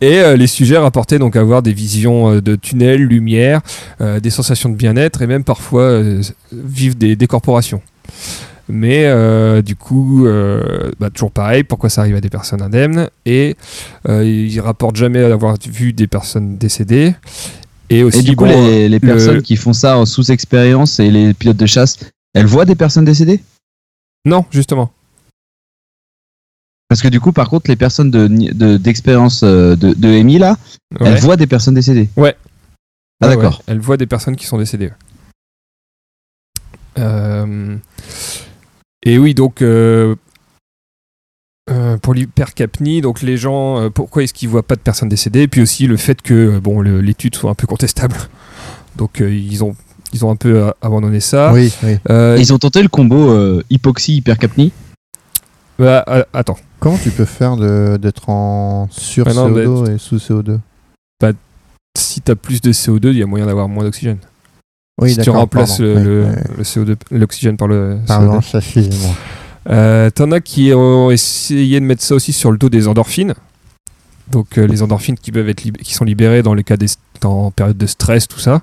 [0.00, 3.60] Et euh, les sujets rapportaient donc avoir des visions de tunnels, lumière,
[4.00, 6.22] euh, des sensations de bien-être et même parfois euh,
[6.52, 7.82] vivre des décorporations.
[8.68, 13.08] Mais euh, du coup, euh, bah, toujours pareil, pourquoi ça arrive à des personnes indemnes
[13.26, 13.56] Et
[14.08, 17.14] euh, ils rapportent jamais avoir vu des personnes décédées.
[17.90, 20.98] Et aussi, Et du coup, bon, les, les le- personnes qui font ça en sous-expérience
[21.00, 21.98] et les pilotes de chasse,
[22.34, 23.42] elles voient des personnes décédées?
[24.24, 24.90] Non, justement.
[26.88, 30.56] Parce que du coup, par contre, les personnes de- de- d'expérience de, de EMI, là,
[31.00, 31.08] Ouais.
[31.08, 32.08] elles voient des personnes décédées.
[32.16, 32.36] Ouais.
[33.20, 33.58] Ah, Ouais, d'accord.
[33.58, 33.64] ouais.
[33.68, 34.90] Elle voit des personnes qui sont décédées.
[36.98, 37.76] Euh,
[39.04, 40.14] Et oui, donc euh,
[41.70, 45.48] euh, pour l'hypercapnie, donc les gens, euh, pourquoi est-ce qu'ils voient pas de personnes décédées?
[45.48, 48.16] Puis aussi le fait que bon, l'étude soit un peu contestable.
[48.96, 49.74] Donc euh, ils ont
[50.12, 51.50] ils ont un peu abandonné ça.
[51.54, 51.96] Oui, oui.
[52.10, 54.70] Euh, Ils ont tenté le combo euh, hypoxie-hypercapnie.
[55.78, 59.98] bah, euh, attends, Comment tu peux faire de- d'être en sur Ah non, CO2 et
[59.98, 60.58] sous CO2
[61.96, 64.18] si t'as plus de CO2, il y a moyen d'avoir moins d'oxygène.
[65.02, 65.84] Oui, si tu remplaces pardon.
[65.84, 66.54] le, Oui, le- oui.
[66.58, 68.42] le CO2, l'oxygène par le Pardon, CO2.
[68.50, 69.14] ça excusez-moi.
[69.70, 73.34] Euh, T'en as qui ont essayé de mettre ça aussi sur le dos des endorphines.
[74.30, 76.86] Donc euh, les endorphines qui peuvent être lib- qui sont libérées dans le cas des
[77.24, 78.60] en période de stress, tout ça,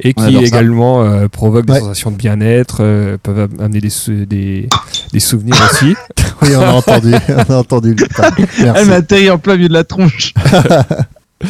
[0.00, 3.90] et On qui également euh, provoquent des sensations de bien-être, euh, peuvent am- amener des,
[3.90, 4.68] sou- des,
[5.12, 5.94] des souvenirs aussi.
[6.42, 7.94] Oui, on a entendu, on a entendu.
[7.94, 8.88] Putain, Elle Merci.
[8.88, 10.32] m'a atterri en plein milieu de la tronche.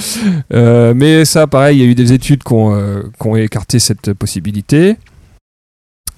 [0.53, 3.37] Euh, mais ça, pareil, il y a eu des études qui ont, euh, qui ont
[3.37, 4.97] écarté cette possibilité.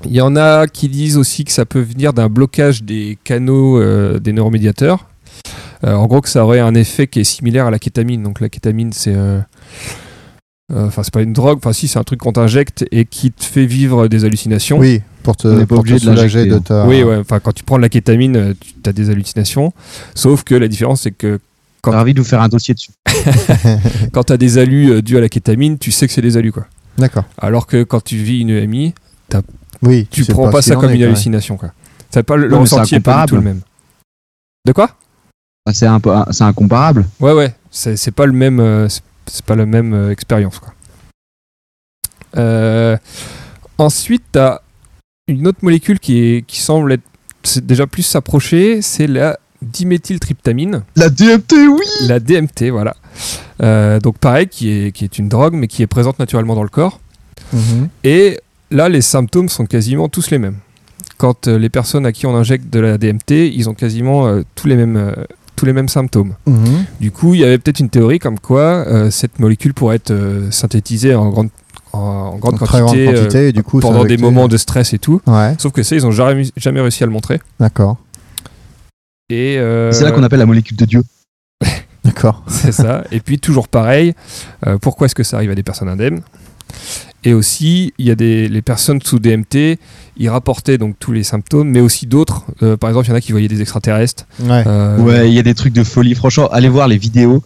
[0.04, 3.78] Il y en a qui disent aussi que ça peut venir d'un blocage des canaux
[3.80, 5.06] euh, des neuromédiateurs.
[5.84, 8.22] Euh, en gros, que ça aurait un effet qui est similaire à la kétamine.
[8.22, 9.14] Donc la kétamine, c'est...
[9.14, 9.38] euh,
[10.72, 13.30] euh, Enfin, c'est pas une drogue, enfin si, c'est un truc qu'on t'injecte et qui
[13.30, 14.78] te fait vivre des hallucinations.
[14.78, 16.60] Oui, pour te, pas pour te obligé de soulager de hein.
[16.60, 16.86] ta.
[16.86, 19.72] Oui, ouais, enfin quand tu prends de la kétamine, tu as des hallucinations.
[20.14, 21.38] Sauf que la différence, c'est que
[21.82, 22.92] Quand- J'ai envie de vous faire un dossier dessus.
[24.12, 26.36] quand tu as des alus euh, dus à la kétamine, tu sais que c'est des
[26.36, 26.66] alus, quoi.
[26.98, 27.24] D'accord.
[27.38, 28.94] Alors que quand tu vis une EMI,
[29.82, 31.06] Oui, tu sais prends pas, ça comme est, une quoi.
[31.08, 31.70] hallucination, quoi.
[32.10, 33.60] C'est pas le, le Non, ressenti est pas du tout le même.
[34.66, 34.90] De quoi?
[35.66, 37.04] Ah, C'est un peu, c'est incomparable.
[37.20, 40.58] Ouais, ouais, c'est c'est pas le même, euh, c'est- c'est pas la même euh, expérience,
[40.58, 40.72] quoi.
[42.36, 42.96] Euh,
[43.78, 44.60] ensuite, t'as
[45.28, 47.02] une autre molécule qui, est, qui semble être
[47.42, 52.94] c'est déjà plus s'approcher, c'est la diméthyltryptamine, La DMT, oui la DMT, voilà.
[53.62, 56.62] Euh, donc pareil, qui est, qui est une drogue, mais qui est présente naturellement dans
[56.62, 57.00] le corps.
[57.52, 57.88] Mhm.
[58.02, 60.56] Et là, les symptômes sont quasiment tous les mêmes.
[61.18, 64.42] Quand euh, les personnes à qui on injecte de la DMT, ils ont quasiment euh,
[64.54, 65.14] tous, les mêmes,
[65.56, 66.34] tous les mêmes symptômes.
[66.46, 66.84] Mhm.
[67.00, 70.12] Du coup, il y avait peut-être une théorie comme quoi cette molécule pourrait être
[70.50, 71.50] synthétisée en grande,
[71.94, 74.92] en, grande En très grande quantité, euh, et du coup, pendant des moments de stress
[74.92, 75.20] et tout.
[75.26, 77.40] Ouais, Sauf que ça, ils ont jamais, jamais réussi à le montrer.
[77.60, 77.96] d'accord.
[79.30, 81.02] Et euh, C'est là qu'on appelle la molécule de Dieu.
[82.04, 82.44] D'accord.
[82.48, 83.04] C'est ça.
[83.10, 84.14] Et puis toujours pareil,
[84.66, 86.22] euh, pourquoi est-ce que ça arrive à des personnes indemnes?
[87.26, 89.78] Et aussi, il y a des les personnes sous DMT,
[90.18, 92.44] ils rapportaient donc tous les symptômes, mais aussi d'autres.
[92.62, 94.26] Euh, par exemple, il y en a qui voyaient des extraterrestres.
[94.40, 94.62] Ouais.
[94.66, 96.14] Euh, Ouais, il y a des trucs de folie.
[96.14, 97.42] Franchement, allez voir les vidéos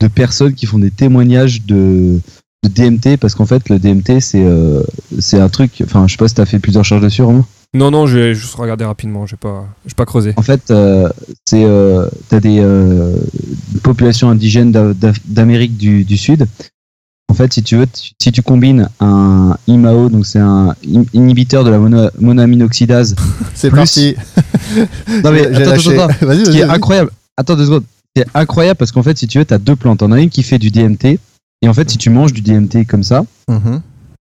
[0.00, 2.20] de personnes qui font des témoignages de,
[2.62, 4.82] de DMT parce qu'en fait, le DMT, c'est euh,
[5.18, 5.82] c'est un truc.
[5.84, 7.46] Enfin, je sais pas si t'as fait plusieurs charges dessus, Romain?
[7.74, 9.26] Non, non, je vais juste regarder rapidement.
[9.26, 10.34] J'ai pas, j'ai pas creusé.
[10.36, 11.08] En fait, euh,
[11.46, 13.16] c'est euh, t'as des euh,
[13.82, 14.72] populations indigènes
[15.24, 16.46] d'Amérique du, du Sud.
[17.30, 21.64] En fait, si tu veux, si tu combines un IMAO, donc c'est un in- inhibiteur
[21.64, 23.16] de la mono- monoaminoxydase.
[23.54, 24.14] C'est Plus- parti.
[25.24, 25.92] Non mais J'ai attends, lâché.
[25.98, 26.26] attends, attends.
[26.26, 26.54] Vas-y, Ce vas-y.
[26.54, 27.10] qui est incroyable.
[27.38, 27.84] Attends deux secondes.
[28.14, 30.00] C'est incroyable parce qu'en fait, si tu veux, t'as deux plantes.
[30.00, 31.18] T'en as une qui fait du DMT.
[31.62, 33.80] Et en fait, si tu manges du DMT comme ça, Mhm.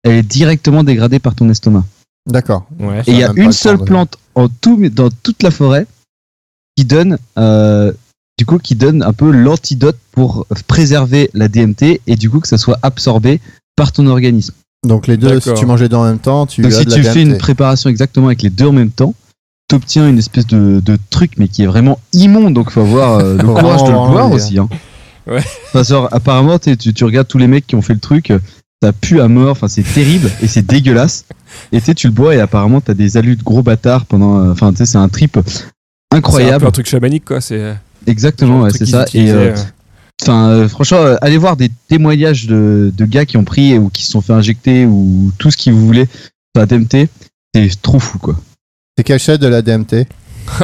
[0.05, 1.85] elle est directement dégradée par ton estomac.
[2.29, 2.67] D'accord.
[2.79, 3.03] Ouais.
[3.07, 5.87] Et il y a une le seule de- plante en tout, dans toute la forêt
[6.77, 7.93] qui donne, euh,
[8.39, 12.49] du coup, qui donne un peu l'antidote pour préserver la DMT et du coup que
[12.49, 13.41] ça soit absorbé
[13.77, 14.55] par ton organisme.
[14.87, 16.85] Donc les deux, si tu manges les deux en même temps, tu Donc as si
[16.87, 17.31] de la tu fais DMT.
[17.33, 19.15] une préparation exactement avec les deux en même temps,
[19.69, 22.55] t'obtiens une espèce de, de truc mais qui est vraiment immonde.
[22.55, 24.59] Donc faut avoir euh, le courage de le boire aussi.
[24.59, 24.69] Hein.
[25.29, 25.43] Ouais.
[25.69, 28.33] Enfin, genre, apparemment, tu regardes tous les mecs qui ont fait le truc,
[28.83, 29.53] ça pue à mort.
[29.53, 31.25] Enfin c'est terrible et c'est dégueulasse.
[31.73, 34.41] Et tu sais, tu le bois et apparemment t'as des alus de gros bâtards pendant.
[34.41, 35.65] euh, Enfin tu sais c'est un trip C'est
[36.13, 36.63] un incroyable.
[36.63, 37.41] peu un truc chamanique, quoi.
[37.41, 37.75] C'est
[38.07, 39.05] Exactement, ouais, le truc c'est ça.
[39.15, 39.57] Et euh, euh,
[40.23, 43.89] enfin, euh, franchement, euh, allez voir des témoignages de, de gars qui ont pris ou
[43.91, 47.09] qui se sont fait injecter ou tout ce qu'ils voulaient sur la DMT.
[47.55, 48.35] C'est trop fou, quoi.
[48.99, 50.07] C'est chaîne de la DMT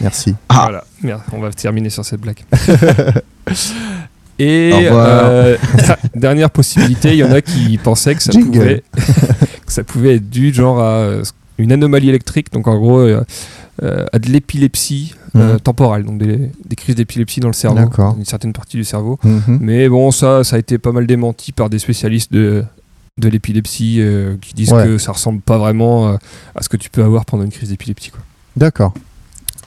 [0.00, 0.34] Merci.
[0.48, 0.62] Ah.
[0.62, 2.44] Voilà, merde, on va terminer sur cette blague.
[4.38, 5.56] Et euh,
[6.14, 8.82] dernière possibilité, il y en a qui pensaient que ça, pouvait,
[9.66, 11.22] que ça pouvait être dû genre à euh,
[11.58, 13.22] une anomalie électrique, donc en gros euh,
[14.12, 15.60] à de l'épilepsie euh, Mhm.
[15.60, 19.18] temporale, donc des, des crises d'épilepsie dans le cerveau, dans une certaine partie du cerveau.
[19.24, 19.58] Mhm.
[19.60, 22.64] Mais bon, ça, ça a été pas mal démenti par des spécialistes de,
[23.18, 24.84] de l'épilepsie euh, qui disent Ouais.
[24.84, 26.18] que ça ressemble pas vraiment
[26.54, 28.12] à ce que tu peux avoir pendant une crise d'épilepsie.
[28.56, 28.92] D'accord.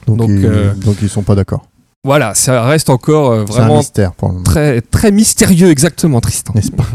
[0.05, 1.65] Donc, Donc, ils, donc ils sont pas d'accord.
[2.05, 4.43] Voilà, ça reste encore euh, un vraiment mystère pour le moment.
[4.43, 6.53] très, très mystérieux, exactement, Tristan.
[6.55, 6.85] N'est-ce pas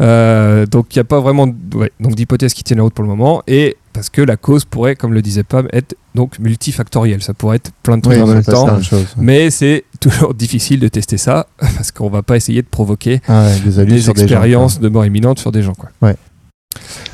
[0.00, 3.02] Euh, donc il n'y a pas vraiment ouais, donc d'hypothèse qui tienne la route pour
[3.02, 7.22] le moment, et parce que la cause pourrait, comme le disait Pam, être donc multifactorielle.
[7.22, 8.78] Ça pourrait être plein de trucs Oui, en même temps.
[9.16, 13.46] Mais c'est toujours difficile de tester ça, parce qu'on va pas essayer de provoquer Ah
[13.46, 15.74] ouais, des des expériences de mort imminente sur des gens.
[15.74, 15.88] Quoi.
[16.02, 16.14] Ouais,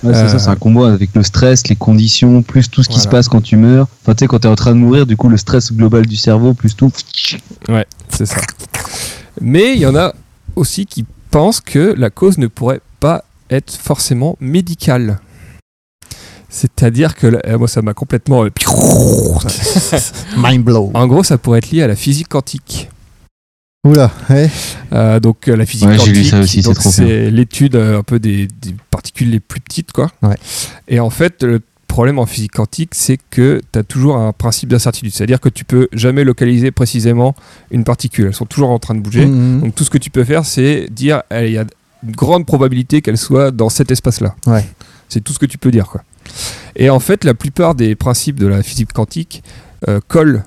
[0.02, 2.94] c'est Euh, ça, c'est un combo avec le stress, les conditions, plus tout ce qui
[2.94, 3.04] Voilà.
[3.04, 3.86] se passe quand tu meurs.
[4.02, 6.16] Enfin, tu sais, quand t'es en train de mourir, du coup, le stress global du
[6.16, 6.90] cerveau, plus tout.
[8.08, 8.36] C'est ça.
[9.40, 10.12] Mais il y en a
[10.56, 15.18] aussi qui pensent que la cause ne pourrait pas être forcément médicale.
[16.48, 18.44] C'est-à-dire que, là- euh, moi ça m'a complètement...
[18.44, 18.50] euh.
[20.36, 20.90] Mind blow.
[20.94, 22.90] En gros, ça pourrait être lié à la physique quantique.
[23.84, 24.48] Oula, ouais.
[24.92, 28.02] Euh, donc euh, la physique Ouais, j'ai quantique, lu ça aussi, c'est l'étude euh, un
[28.02, 30.10] peu des, des particules les plus petites, quoi.
[30.22, 30.36] Ouais.
[30.86, 34.68] Et en fait, le problème en physique quantique, c'est que tu as toujours un principe
[34.70, 37.34] d'incertitude, c'est-à-dire que tu peux jamais localiser précisément
[37.70, 38.26] une particule.
[38.28, 39.26] Elles sont toujours en train de bouger.
[39.26, 39.60] Mhm.
[39.60, 41.64] Donc tout ce que tu peux faire, c'est dire il y a
[42.04, 44.34] une grande probabilité qu'elle soit dans cet espace-là.
[44.46, 44.64] Ouais.
[45.08, 46.02] C'est tout ce que tu peux dire, quoi.
[46.76, 49.42] Et en fait, la plupart des principes de la physique quantique
[49.88, 50.44] euh, collent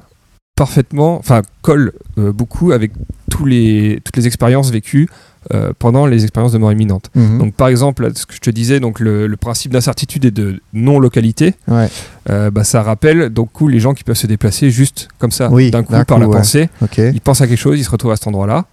[0.56, 2.92] parfaitement, enfin collent euh, beaucoup avec
[3.30, 5.10] tous les, toutes les expériences vécues
[5.54, 7.10] euh, pendant les expériences de mort imminente.
[7.16, 7.38] Mhm.
[7.38, 10.60] Donc par exemple, ce que je te disais, donc le, le principe d'incertitude et de
[10.74, 11.88] non-localité, Ouais.
[12.30, 15.50] euh, bah, ça rappelle donc coup les gens qui peuvent se déplacer juste comme ça,
[15.52, 16.38] Oui, d'un coup par la ouais.
[16.38, 16.70] pensée.
[16.98, 18.66] Ils pensent à quelque chose, ils se retrouvent à cet endroit-là.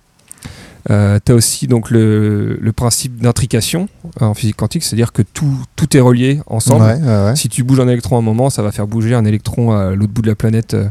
[0.91, 3.89] Euh, tu as aussi donc le, le principe d'intrication
[4.21, 6.83] euh, en physique quantique, c'est-à-dire que tout, tout est relié ensemble.
[6.85, 7.37] Ouais, ouais, ouais.
[7.37, 9.95] Si tu bouges un électron à un moment, ça va faire bouger un électron à
[9.95, 10.89] l'autre bout de la planète euh,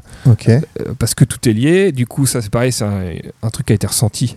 [0.48, 0.60] euh,
[0.98, 1.92] parce que tout est lié.
[1.92, 3.02] Du coup, ça c'est pareil, c'est un,
[3.44, 4.36] un truc qui a été ressenti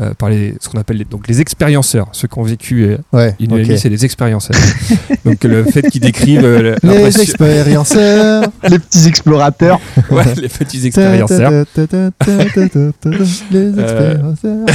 [0.00, 2.96] euh, par les, ce qu'on appelle les, donc les expérienceurs, ceux qui ont vécu euh,
[3.12, 3.34] Ouais.
[3.38, 3.58] une ok.
[3.58, 4.56] nuit, c'est les expérienceurs.
[5.26, 8.44] donc le fait qu'ils décrivent euh, le- Les expérienceurs.
[8.68, 9.80] Les petits explorateurs.
[10.10, 11.50] ouais, les petits expérienceurs.
[13.50, 14.66] Les expérienceurs.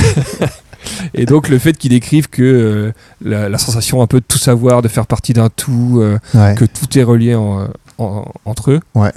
[1.15, 2.91] Et donc le fait qu'ils décrivent que euh,
[3.25, 6.03] la, la sensation un peu de tout savoir, de faire partie d'un tout,
[6.35, 6.55] Ouais.
[6.55, 7.67] que tout est relié en-
[7.97, 8.79] en- entre eux.
[8.93, 9.11] Ouais.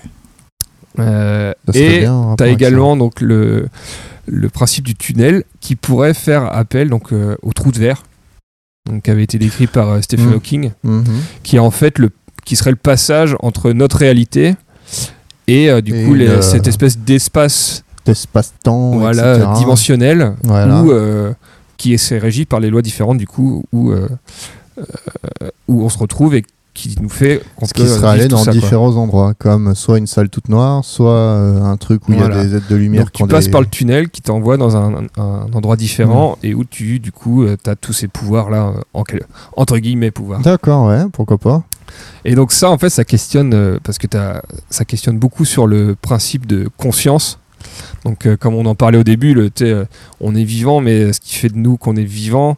[1.75, 2.67] Et bien, en rapport tu as avec ça.
[2.69, 3.69] également donc le,
[4.27, 8.03] le principe du tunnel qui pourrait faire appel donc euh, au trou de verre,
[8.89, 10.33] donc qui avait été décrit par euh, Stephen Mm.
[10.35, 11.05] Hawking, Mhm.
[11.43, 12.11] qui est en fait le
[12.45, 14.55] qui serait le passage entre notre réalité
[15.47, 18.93] et euh, du Et coup les- cette espèce d'espace D'espace-temps.
[18.99, 19.51] voilà etc.
[19.59, 20.83] dimensionnel Voilà.
[20.83, 20.93] où,
[21.77, 23.93] qui est régi par les lois différentes du coup où,
[25.69, 28.45] où on se retrouve et qui nous fait qu'on peut qui vivre allé dans ça,
[28.53, 28.53] quoi.
[28.61, 32.37] différents endroits, comme soit une salle toute noire, soit euh, un truc où il Voilà.
[32.37, 34.23] y a des aides de lumière Donc qui tu passes des- par le tunnel qui
[34.23, 38.09] t'envoie dans un, un endroit différent et où tu du coup tu as tous ces
[38.09, 39.25] pouvoirs là en quel-
[39.57, 40.41] entre guillemets pouvoirs.
[40.41, 41.65] D'accord, ouais, pourquoi pas.
[42.25, 45.67] Et donc ça en fait ça questionne euh, parce que t'as- ça questionne beaucoup sur
[45.67, 47.39] le principe de conscience.
[48.05, 49.85] Donc euh, comme on en parlait au début, le, euh,
[50.21, 52.55] on est vivant mais ce qui fait de nous qu'on est vivant,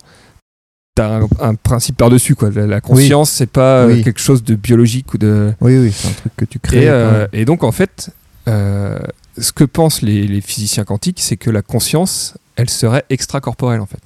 [0.95, 2.51] t'as un, un principe par-dessus quoi.
[2.51, 4.03] La, la conscience c'est pas euh, Oui.
[4.05, 6.85] quelque chose de biologique ou de Oui, oui, c'est un truc que tu crées.
[6.85, 8.11] et, euh, et donc en fait,
[8.49, 8.99] euh,
[9.39, 13.87] ce que pensent les, les physiciens quantiques, c'est que la conscience, elle serait extracorporelle en
[13.87, 14.01] fait.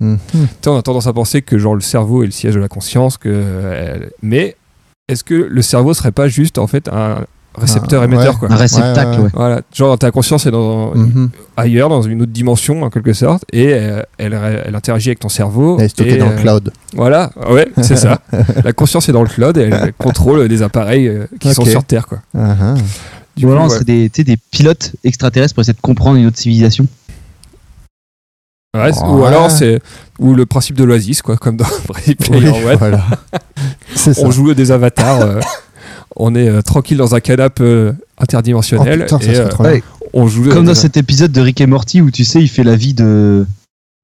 [0.00, 0.16] Tu
[0.62, 2.66] sais, on a tendance à penser que genre le cerveau est le siège de la
[2.68, 4.56] conscience, que euh, mais
[5.08, 7.24] est-ce que le cerveau serait pas juste en fait un
[7.54, 8.38] récepteur Ah, émetteur ouais.
[8.40, 9.30] quoi Un réceptacle, Ouais, ouais, ouais.
[9.34, 11.30] Voilà, genre ta conscience est dans, Mhm.
[11.56, 14.32] ailleurs, dans une autre dimension en quelque sorte, et euh, elle,
[14.66, 15.76] elle interagit avec ton cerveau.
[15.78, 16.72] Elle est stockée et, dans le euh, cloud.
[16.94, 18.20] Voilà, ouais, c'est ça.
[18.64, 21.84] La conscience est dans le cloud et elle contrôle des appareils euh, qui sont sur
[21.84, 22.18] Terre quoi.
[22.36, 22.74] Ah, ah.
[23.36, 26.86] Du Ou coup, c'est des, des pilotes extraterrestres pour essayer de comprendre une autre civilisation.
[28.74, 28.90] Ouais.
[29.06, 29.80] Ou alors c'est
[30.18, 32.76] ou le principe de l'oasis quoi, comme dans Ready Player Oui, One.
[32.78, 33.04] voilà.
[33.94, 34.22] C'est ça.
[34.24, 35.20] On joue des avatars.
[35.20, 35.40] euh,
[36.16, 39.72] on est euh, tranquille dans un canapé euh, interdimensionnel Oh, putain, et euh, trop bien.
[39.72, 39.82] Ouais.
[40.12, 42.64] on joue Comme dans cet épisode de Rick et Morty où tu sais, il fait
[42.64, 43.46] la vie de.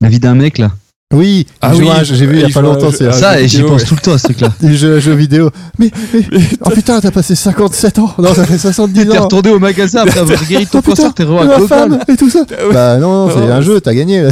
[0.01, 0.71] La vie d'un mec là.
[1.15, 2.91] Oui, Ah oui, j'ai vu il y a pas longtemps.
[2.91, 3.89] jeu- C'est Ah, ça, et j'y pense ouais.
[3.89, 4.53] tout le temps à ce truc là.
[4.61, 5.51] des jeux, jeux vidéo.
[5.79, 6.21] Mais, mais-
[6.67, 8.13] oh putain, t'as passé 57 ans.
[8.19, 9.23] Non, ça fait 70 T'es ans.
[9.25, 12.29] retourné au magasin après avoir guéri ton Oh, cancer, t'es re à femme et tout
[12.29, 12.41] ça.
[12.41, 12.73] ouais.
[12.75, 14.23] Bah non, non, c'est un jeu, t'as gagné.
[14.25, 14.31] là.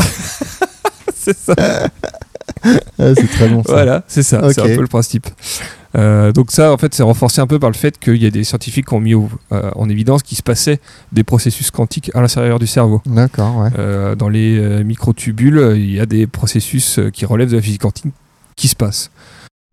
[1.19, 1.55] c'est ça.
[2.63, 3.73] Ah, c'est très bon ça.
[3.73, 5.27] Voilà, c'est ça, c'est un peu le principe.
[5.97, 8.31] Euh, donc ça, en fait, c'est renforcé un peu par le fait qu'il y a
[8.31, 10.79] des scientifiques qui ont mis au- euh, en évidence qu'il se passait
[11.13, 13.01] des processus quantiques à l'intérieur du cerveau.
[13.07, 13.71] D'accord, ouais.
[13.79, 17.63] Euh, dans les euh, microtubules, il y a des processus euh, qui relèvent de la
[17.63, 18.13] physique quantique
[18.57, 19.11] qui se passent.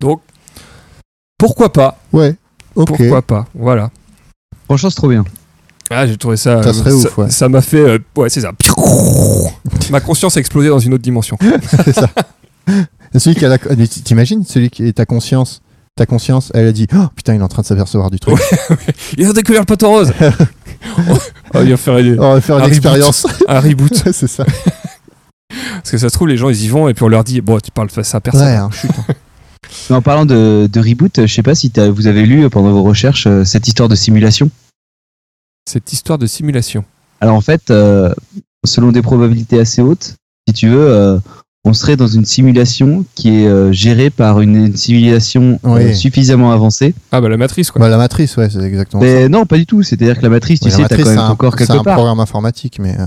[0.00, 0.22] Donc,
[1.38, 1.98] pourquoi pas?
[2.12, 2.36] Ouais.
[2.74, 2.86] Ok.
[2.88, 3.46] Pourquoi pas?
[3.54, 3.90] Voilà.
[4.66, 5.24] Franchement, c'est trop bien.
[5.90, 6.62] Ah, j'ai trouvé ça.
[6.62, 7.30] Ça euh, serait ouf, ouais.
[7.30, 7.78] Ça m'a fait.
[7.80, 8.52] euh, ouais, c'est ça.
[9.90, 11.36] Ma conscience a explosé dans une autre dimension.
[11.84, 12.08] c'est ça.
[13.18, 13.58] Celui qui a la...
[13.58, 15.60] T'imagines celui qui est ta conscience
[15.96, 18.38] ta conscience, elle a dit oh, putain, il est en train de s'apercevoir du truc.
[19.16, 20.12] Il a découvert le poteau rose.
[20.98, 23.26] oh, il va faire une- On va faire une Un expérience.
[23.48, 23.94] un reboot.
[24.12, 24.44] c'est ça.
[25.48, 27.40] Parce que ça se trouve, les gens, ils y vont et puis on leur dit
[27.40, 28.42] Bon, tu parles face à personne.
[28.46, 28.70] Ouais, hein.
[29.88, 32.72] Mais en parlant de, de reboot, je sais pas si t'as- vous avez lu pendant
[32.72, 34.50] vos recherches euh, cette histoire de simulation.
[35.70, 36.84] Cette histoire de simulation.
[37.20, 38.12] Alors en fait, euh,
[38.66, 40.16] selon des probabilités assez hautes,
[40.48, 41.18] si tu veux, euh,
[41.64, 46.52] on serait dans une simulation qui est euh, gérée par une, une civilisation euh, suffisamment
[46.52, 46.94] avancée.
[47.10, 47.80] Ah, bah la matrice, quoi.
[47.80, 49.06] Bah, la matrice, ouais, c'est exactement ça.
[49.08, 49.82] Mais non, pas du tout.
[49.82, 51.80] C'est-à-dire que la matrice, tu Ouais, sais, t'as quand c'est même un, encore c'est quelque
[51.80, 51.94] un part.
[51.96, 53.06] programme informatique, mais euh,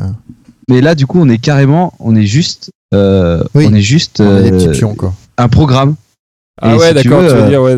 [0.70, 3.68] Mais là, du coup, on est carrément, on est juste, euh, Oui.
[3.70, 5.14] on est juste on a des petits pions, quoi.
[5.38, 5.96] un programme.
[6.60, 7.76] Ah Et ouais, si tu d'accord, veux, tu veux dire, ouais,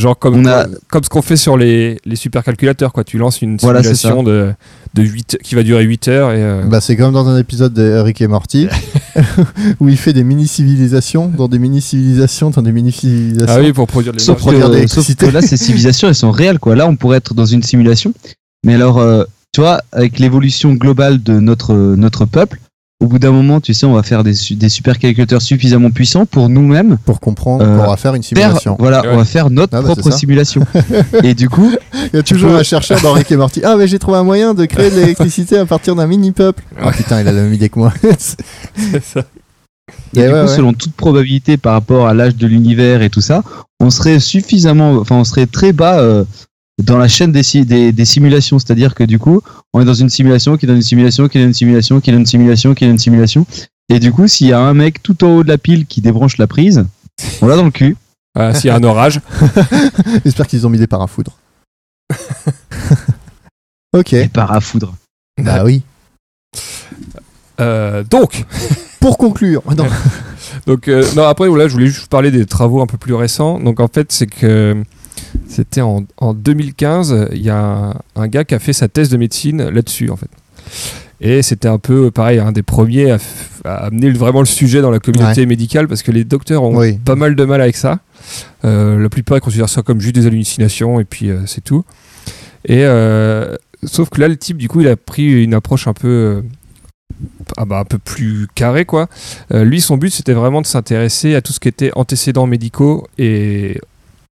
[0.00, 3.04] genre comme, on a- comme ce qu'on fait sur les, les supercalculateurs, quoi.
[3.04, 4.52] Tu lances une Voilà, simulation de,
[4.94, 6.42] de 8, qui va durer 8 heures et.
[6.42, 8.68] euh, Bah, c'est comme dans un épisode de Rick et Morty
[9.80, 13.54] où il fait des mini-civilisations dans des mini-civilisations dans des mini-civilisations.
[13.56, 15.26] ah oui, pour produire de sauf l'électricité.
[15.26, 16.74] que là, ces civilisations, elles sont réelles, quoi.
[16.76, 18.12] Là, on pourrait être dans une simulation.
[18.64, 22.60] Mais alors, euh, tu vois, avec l'évolution globale de notre, notre peuple,
[23.00, 26.48] au bout d'un moment, tu sais, on va faire des, des supercalculateurs suffisamment puissants pour
[26.50, 28.76] nous-mêmes Pour comprendre, Euh, on va faire une faire, simulation.
[28.78, 29.08] voilà, Ouais.
[29.12, 30.62] on va faire notre Ah bah, propre simulation.
[31.24, 31.72] Et du coup,
[32.12, 33.62] Il y a toujours peux- un chercheur dans Rick et Morty.
[33.64, 36.62] Ah, mais j'ai trouvé un moyen de créer de l'électricité à partir d'un mini-peuple.
[36.80, 37.92] Ah putain, il a la même idée que moi.
[38.18, 39.20] C'est ça.
[40.14, 40.56] Et Et du ouais, coup, ouais.
[40.56, 43.42] selon toute probabilité par rapport à l'âge de l'univers et tout ça,
[43.80, 46.24] on serait suffisamment, enfin, on serait très bas euh,
[46.82, 48.58] dans la chaîne des, si- des, des simulations.
[48.58, 49.42] C'est-à-dire que du coup,
[49.72, 52.00] on est dans une simulation qui est dans une simulation qui est dans une simulation
[52.00, 53.46] qui est dans une simulation qui est dans une simulation.
[53.88, 56.00] Et du coup, s'il y a un mec tout en haut de la pile qui
[56.00, 56.84] débranche la prise,
[57.42, 57.96] on l'a dans le cul.
[58.38, 59.20] Ah, S'il y a un orage.
[60.24, 61.36] J'espère qu'ils ont mis des parafoudres.
[63.92, 64.12] ok.
[64.12, 64.94] Et par à foudre.
[65.42, 65.82] Bah oui.
[67.60, 68.44] Euh, donc,
[69.00, 69.62] Pour conclure.
[69.76, 69.86] Non.
[70.66, 73.14] donc euh, non, après, voilà, je voulais juste vous parler des travaux un peu plus
[73.14, 73.58] récents.
[73.58, 74.82] Donc, en fait, c'est que
[75.50, 79.16] c'était en, en 2015, il y a un, gars qui a fait sa thèse de
[79.16, 80.30] médecine là-dessus, en fait.
[81.20, 83.10] Et c'était un peu, pareil, un des premiers
[83.64, 86.94] à, amener vraiment le sujet dans la communauté médicale parce que les docteurs ont Oui.
[87.04, 87.98] pas mal de mal avec ça.
[88.64, 91.84] Euh, la plupart ils considèrent ça comme juste des hallucinations et puis euh, c'est tout.
[92.64, 95.92] Et euh, sauf que là, le type, du coup, il a pris une approche un
[95.94, 96.42] peu, euh,
[97.56, 99.08] ah bah, un peu plus carrée, quoi.
[99.52, 103.06] Euh, lui, son but, c'était vraiment de s'intéresser à tout ce qui était antécédents médicaux
[103.18, 103.80] et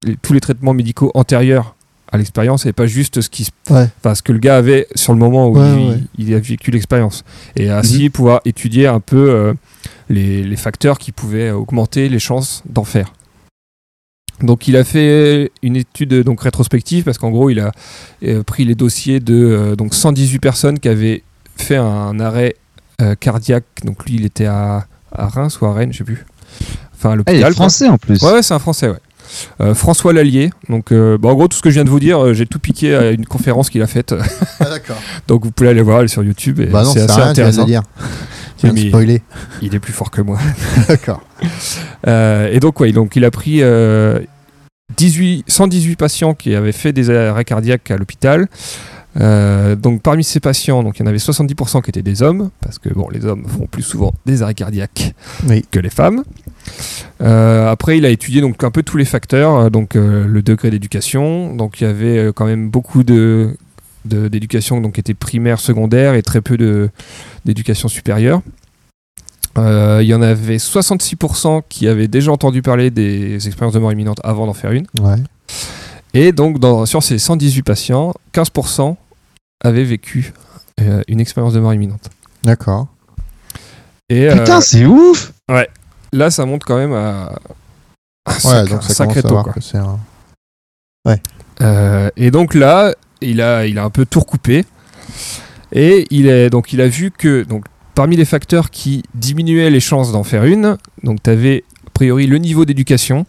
[0.04, 1.76] les- tous les traitements médicaux antérieurs
[2.12, 3.88] à l'expérience et pas juste ce qui se Ouais.
[4.00, 6.00] enfin, ce que le gars avait sur le moment où Ouais, il, ouais.
[6.18, 7.24] il a vécu l'expérience
[7.56, 9.54] et ainsi pouvoir étudier un peu euh,
[10.10, 13.14] les, les facteurs qui pouvaient augmenter les chances d'en faire.
[14.42, 17.72] Donc il a fait une étude donc rétrospective parce qu'en gros il a
[18.24, 21.24] euh, pris les dossiers de euh, donc 118 personnes qui avaient
[21.56, 22.56] fait un arrêt
[23.02, 23.66] euh, cardiaque.
[23.86, 26.26] Donc lui il était à, à Reims ou à Rennes, je sais plus.
[26.98, 27.40] Enfin à Ah, il l'hôpital.
[27.40, 27.52] est quoi.
[27.54, 28.22] français en plus.
[28.24, 28.98] Ouais, ouais, c'est un français, ouais.
[29.62, 30.50] Euh, François Lallier.
[30.70, 32.46] Donc, euh, bah, en gros, tout ce que je viens de vous dire, euh, j'ai
[32.46, 34.14] tout piqué à une conférence qu'il a faite.
[34.60, 34.98] Ah, d'accord.
[35.28, 36.60] Donc, vous pouvez aller voir elle est sur YouTube.
[36.60, 37.62] Et Bah non, c'est c'est assez rien, tu viens de intéressant.
[37.62, 37.82] le dire.
[38.58, 39.22] Tu viens de Mais- spoiler.
[39.64, 40.38] Il est plus fort que moi.
[40.88, 41.24] D'accord.
[42.08, 44.20] Euh, et donc, ouais, donc, il a pris euh,
[44.98, 48.48] 18, 118 patients qui avaient fait des arrêts cardiaques à l'hôpital.
[49.20, 52.50] Euh, donc parmi ces patients, donc il y en avait 70% qui étaient des hommes,
[52.62, 55.14] parce que bon, les hommes font plus souvent des arrêts cardiaques
[55.48, 55.66] Oui.
[55.70, 56.24] que les femmes.
[57.22, 60.42] Euh, après, il a étudié donc un peu tous les facteurs, euh, donc euh, le
[60.42, 61.54] degré d'éducation.
[61.56, 63.56] Donc il y avait quand même beaucoup de
[64.04, 66.90] d'éducation donc qui était primaire, secondaire et très peu de
[67.46, 68.42] d'éducation supérieure.
[69.58, 74.22] Il y en avait 66% qui avaient déjà entendu parler des expériences de mort imminente
[74.24, 74.88] avant d'en faire une.
[75.00, 75.18] Ouais.
[76.14, 78.96] Et donc, dans, sur ces 118 patients, 15%
[79.62, 80.34] avaient vécu
[80.80, 82.10] euh, une expérience de mort imminente.
[82.44, 82.88] D'accord.
[84.10, 85.32] Et euh, Putain, c'est ouf
[86.14, 87.40] là, ça monte quand même à
[88.26, 89.54] un Ouais, sacré, donc ça sacré voir quoi.
[89.54, 90.00] que un...
[91.62, 94.66] Euh, et donc là, il a, il a un peu tout recoupé.
[95.72, 97.66] Et il, est, donc, il a vu que donc,
[97.96, 102.28] parmi les facteurs qui diminuaient les chances d'en faire une, donc tu avais a priori
[102.28, 103.26] le niveau d'éducation.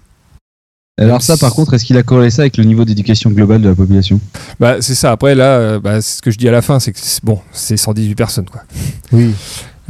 [0.98, 3.68] Alors ça, par contre, est-ce qu'il a corrélé ça avec le niveau d'éducation globale de
[3.70, 4.20] la population?
[4.60, 5.10] Bah, c'est ça.
[5.10, 7.24] Après, là, euh, bah, c'est ce que je dis à la fin, c'est que c'est-
[7.24, 8.44] bon, c'est 118 personnes.
[8.44, 8.62] Quoi.
[9.10, 9.34] Oui.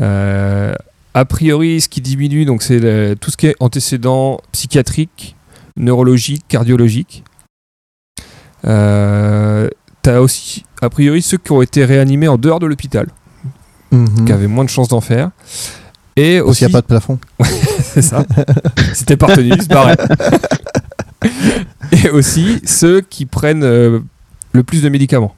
[0.01, 0.73] Euh,
[1.15, 5.35] a priori, ce qui diminue, donc c'est le- tout ce qui est antécédent psychiatrique,
[5.77, 7.24] neurologique, cardiologique.
[8.66, 9.69] Euh,
[10.03, 13.07] T'as aussi, a priori, ceux qui ont été réanimés en dehors de l'hôpital,
[13.93, 14.24] Mhm.
[14.24, 15.31] qui avaient moins de chances d'en faire.
[16.16, 17.19] Et Parce aussi, qu'il n'y a pas de plafond.
[17.85, 18.24] c'est ça.
[18.95, 19.95] C'était partenu, c'est pareil.
[22.05, 24.01] Et aussi ceux qui prennent euh,
[24.53, 25.35] le plus de médicaments.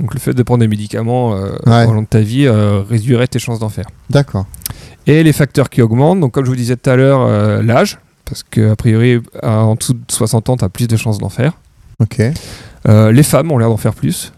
[0.00, 1.86] Donc le fait de prendre des médicaments euh, Ouais.
[1.86, 3.86] au long de ta vie euh, réduirait tes chances d'en faire.
[4.10, 4.46] D'accord.
[5.06, 8.42] Et les facteurs qui augmentent, donc comme je vous disais tout à l'heure, l'âge, parce
[8.42, 11.54] que a priori en dessous de 60 ans, tu as plus de chances d'en faire.
[11.98, 12.20] Ok.
[12.86, 14.34] Les femmes ont l'air d'en faire plus.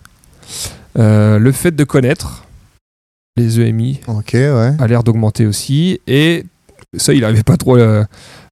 [0.94, 2.44] Le fait de connaître
[3.36, 4.72] les EMI ouais.
[4.78, 6.00] a l'air d'augmenter aussi.
[6.06, 6.44] Et
[6.96, 7.76] ça, il n'avait pas trop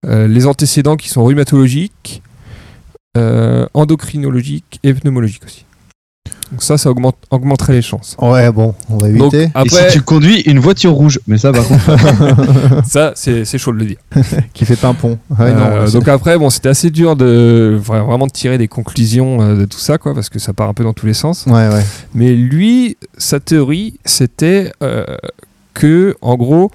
[0.06, 2.22] les antécédents qui sont rhumatologiques,
[3.16, 5.64] euh, endocrinologiques et pneumologiques aussi.
[6.50, 8.16] Donc ça, ça augmente, augmenterait les chances.
[8.20, 9.50] Ouais, bon, on va Donc éviter.
[9.54, 11.84] après, Et si tu conduis une voiture rouge Mais ça, par contre,
[12.88, 13.96] ça, c'est c'est chaud de le dire.
[14.54, 15.18] Qui fait pas un pont.
[15.38, 18.68] Ouais, non, Euh, donc après, bon, c'était assez dur de vra- vraiment de tirer des
[18.68, 21.12] conclusions euh, de tout ça, quoi, parce que ça part un peu dans tous les
[21.14, 21.44] sens.
[21.46, 21.84] Ouais, ouais.
[22.14, 25.04] Mais lui, sa théorie, c'était euh,
[25.74, 26.70] que, en gros,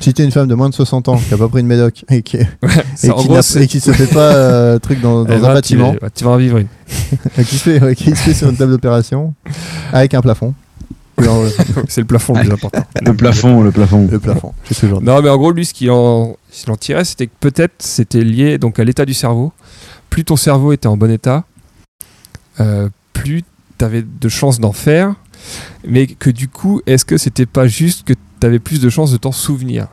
[0.00, 2.04] Si t'es une femme de moins de 60 ans qui a pas pris une médoc
[2.10, 2.46] et qui, et
[3.08, 5.98] gros, et qui se fait pas euh, truc dans, dans Eh un ben, bâtiment, Tu,
[6.00, 6.66] vas- tu vas en vivre une.
[7.44, 9.34] qui se fait, ouais, qui se fait sur une table d'opération
[9.92, 10.54] avec un plafond.
[11.88, 12.82] C'est le plafond le plus important.
[13.02, 14.08] le plafond, le plafond.
[14.10, 15.06] le plafond, toujours dit.
[15.06, 17.74] Non, mais en gros, lui, ce qu'il en, ce qu'il en tirait, c'était que peut-être
[17.78, 19.52] c'était lié donc à l'état du cerveau.
[20.10, 21.44] Plus ton cerveau était en bon état,
[22.60, 23.42] euh, plus
[23.78, 25.14] tu avais de chances d'en faire.
[25.86, 28.14] Mais que du coup, est-ce que c'était pas juste que
[28.44, 29.88] tu avais plus de chances de t'en souvenir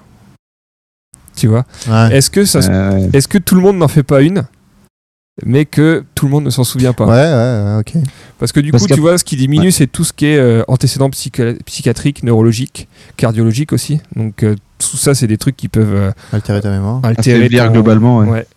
[1.36, 1.66] Tu vois?
[1.88, 2.18] Ouais.
[2.18, 3.10] Est-ce que, ça, ouais.
[3.14, 4.44] est-ce que tout le monde n'en fait pas une,
[5.46, 7.06] mais que tout le monde ne s'en souvient pas?
[7.06, 8.04] Ouais, ouais, ouais, ok.
[8.38, 10.38] Parce que du Parce coup, tu vois, ce qui diminue, c'est tout ce qui est
[10.38, 12.88] euh, antécédents psychiatriques, neurologiques,
[13.18, 14.02] cardiologiques aussi.
[14.16, 17.00] Donc, euh, tout ça, c'est des trucs qui peuvent euh, Altérer ta mémoire.
[17.04, 18.28] altérer ton- globalement, ouais.
[18.30, 18.48] Ouais.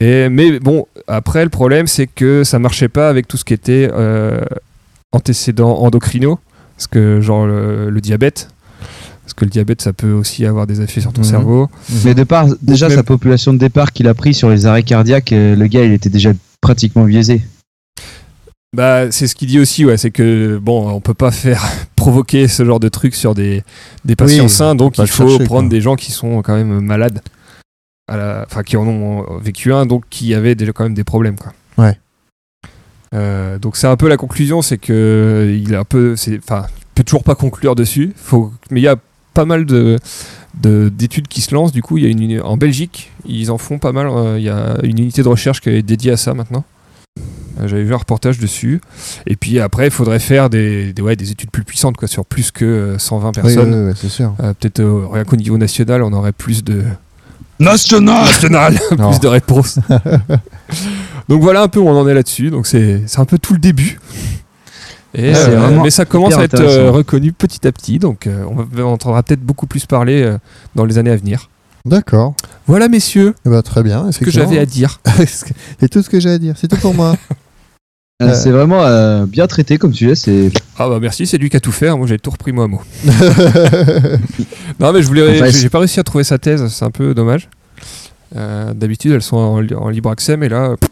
[0.00, 3.54] Et, mais bon, après, le problème, c'est que ça marchait pas avec tout ce qui
[3.54, 4.40] était euh,
[5.12, 6.38] antécédents endocrinaux.
[6.76, 8.48] Parce que, genre, le, le diabète.
[9.26, 11.26] Parce que le diabète, ça peut aussi avoir des effets sur ton Mhm.
[11.26, 11.68] cerveau.
[12.04, 14.84] Mais de par déjà même- sa population de départ qu'il a pris sur les arrêts
[14.84, 16.30] cardiaques, euh, le gars il était déjà
[16.60, 17.42] pratiquement biaisé.
[18.76, 21.60] Bah, c'est ce qu'il dit aussi, ouais, c'est que bon, on peut pas faire
[21.96, 23.64] provoquer ce genre de truc sur des,
[24.04, 25.70] des patients Oui, sains, donc il faut chercher, prendre quoi.
[25.70, 27.20] des gens qui sont quand même malades,
[28.08, 31.04] à la- enfin qui en ont vécu un, donc qui avaient déjà quand même des
[31.04, 31.52] problèmes, quoi.
[31.78, 31.98] Ouais.
[33.14, 37.04] Euh, donc c'est un peu la conclusion, c'est que il est un peu, enfin, peut
[37.04, 38.96] toujours pas conclure dessus, faut, mais il y a
[39.36, 39.98] pas mal de
[40.60, 41.72] de- d'études qui se lancent.
[41.72, 44.08] Du coup, il y a une en Belgique, ils en font pas mal.
[44.08, 46.64] euh, Il y a une unité de recherche qui est dédiée à ça maintenant.
[47.60, 48.80] Euh, J'avais vu un reportage dessus.
[49.26, 52.24] Et puis après, il faudrait faire des, des, ouais, des études plus puissantes, quoi, sur
[52.24, 53.74] plus que euh, 120 Oui, personnes.
[53.74, 54.34] oui, oui, c'est sûr.
[54.42, 56.82] Euh, Peut-être euh, rien qu'au niveau national, on aurait plus de
[57.58, 59.78] National national, plus de réponses.
[61.28, 62.50] Donc voilà un peu où on en est là-dessus.
[62.50, 63.98] Donc c'est c'est un peu tout le début.
[65.18, 67.98] Et, Ouais, c'est euh, mais ça commence à être euh, reconnu petit à petit.
[67.98, 68.44] Donc euh,
[68.76, 70.36] on, entendra peut-être beaucoup plus parler euh,
[70.74, 71.48] dans les années à venir.
[71.86, 72.34] D'accord.
[72.66, 74.12] Voilà messieurs, Eh ben, très bien.
[74.12, 75.00] ce que j'avais à dire.
[75.80, 76.54] C'est tout ce que j'ai à dire.
[76.58, 77.16] C'est tout pour moi.
[78.22, 78.32] Euh.
[78.32, 80.14] C'est vraiment euh, bien traité comme sujet.
[80.14, 81.88] C'est Ah bah merci, c'est lui qui a tout fait.
[81.88, 81.98] hein.
[81.98, 82.80] Moi j'ai tout repris mot à mot.
[84.80, 85.38] Non, mais je voulais.
[85.38, 87.50] Enfin, j'ai- pas réussi à trouver sa thèse, c'est un peu dommage.
[88.34, 90.76] Euh, D'habitude, elles sont en, li- en libre accès, mais là.
[90.80, 90.88] pff.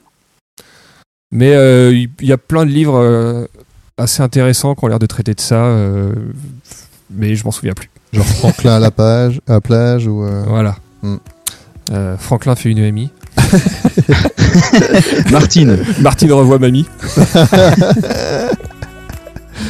[1.32, 1.52] Mais
[1.94, 3.46] il y, a plein de livres euh,
[3.96, 6.12] assez intéressants qui ont l'air de traiter de ça, euh,
[7.10, 7.90] mais je m'en souviens plus.
[8.12, 10.24] Genre Franklin à la page, à la plage ou.
[10.24, 10.76] euh, Voilà.
[11.02, 11.16] Hmm.
[11.92, 13.10] Euh, Franklin fait une EMI.
[15.30, 15.78] Martine.
[16.00, 16.86] Martine revoit mamie.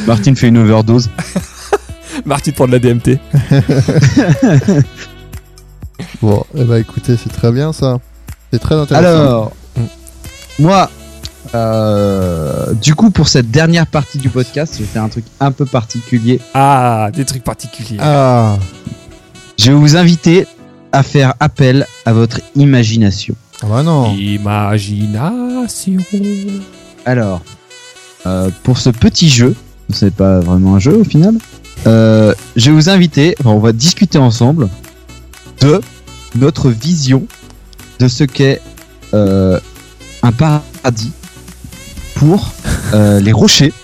[0.07, 1.11] Martine fait une overdose.
[2.25, 3.19] Martin pour de la DMT.
[6.23, 7.99] Bon, eh ben écoutez, c'est très bien ça.
[8.53, 9.07] C'est très intéressant.
[9.09, 9.83] Alors, Mm.
[10.61, 10.89] moi,
[11.55, 15.53] euh, du coup, pour cette dernière partie du podcast, je vais faire un truc un
[15.53, 16.41] peu particulier.
[16.55, 17.99] Ah, des trucs particuliers.
[18.01, 18.57] Ah,
[19.59, 20.47] Je vais vous inviter
[20.93, 23.35] à faire appel à votre imagination.
[23.63, 24.15] ah bah non.
[24.15, 25.99] Imagination.
[27.05, 27.41] Alors,
[28.27, 29.55] euh, pour ce petit jeu,
[29.93, 31.35] c'est pas vraiment un jeu au final,
[31.87, 34.69] euh, je vais vous inviter, enfin, on va discuter ensemble
[35.61, 35.81] de
[36.37, 37.27] notre vision
[37.99, 38.61] de ce qu'est
[39.13, 39.61] euh,
[40.23, 41.13] un paradis
[42.15, 42.53] pour
[42.95, 43.73] euh, les rochers.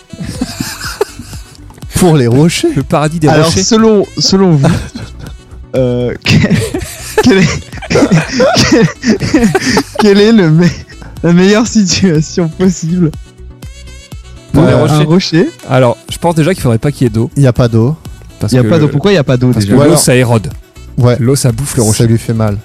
[1.97, 2.69] Pour les rochers.
[2.75, 3.63] Le paradis des Alors, rochers.
[3.63, 4.69] selon, selon vous,
[5.77, 6.57] euh, quel,
[7.23, 7.49] quel est,
[8.71, 8.87] quel,
[9.99, 10.67] quel est le me-
[11.23, 13.11] la meilleure situation possible?
[14.55, 15.05] Pour les un rochers.
[15.05, 17.31] rocher Alors, je pense déjà qu'il faudrait pas qu'il y ait d'eau.
[17.37, 17.95] Il n'y a pas d'eau.
[18.39, 18.89] Parce Il y a que, pas d'eau.
[18.89, 19.77] Pourquoi il n'y a pas d'eau parce que déjà?
[19.77, 20.49] l'eau, alors- ça érode.
[20.97, 21.17] Ouais.
[21.21, 22.07] L'eau, ça bouffe le Ça rocher.
[22.07, 22.57] lui fait mal.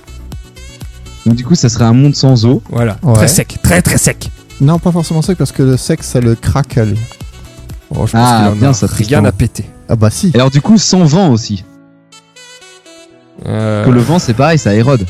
[1.26, 2.62] Donc, Du coup, ça serait un monde sans eau.
[2.70, 2.98] Voilà.
[3.04, 3.16] Ouais.
[3.16, 3.58] Très sec.
[3.62, 4.30] Très, très sec.
[4.62, 6.96] Non, pas forcément sec parce que le sexe, ça le craquelle.
[7.92, 9.66] Oh, je pense Ah, qu'il en bien a ça, rien à péter.
[9.90, 10.32] Ah bah si.
[10.34, 11.64] Et alors du coup, sans vent aussi.
[13.46, 15.06] Euh, Que le vent, c'est pareil, ça érode.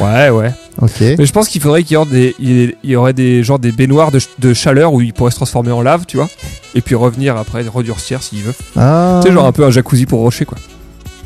[0.00, 0.52] Ouais, ouais.
[0.80, 1.00] Ok.
[1.18, 3.70] Mais je pense qu'il faudrait qu'il y, aurait des- il y aurait des genre des
[3.70, 6.28] baignoires de, de chaleur où il pourrait se transformer en lave, tu vois.
[6.74, 8.54] Et puis revenir après, redurcir s'il veut.
[8.76, 9.20] Ah.
[9.22, 10.58] Tu sais, genre un peu un jacuzzi pour rocher, quoi.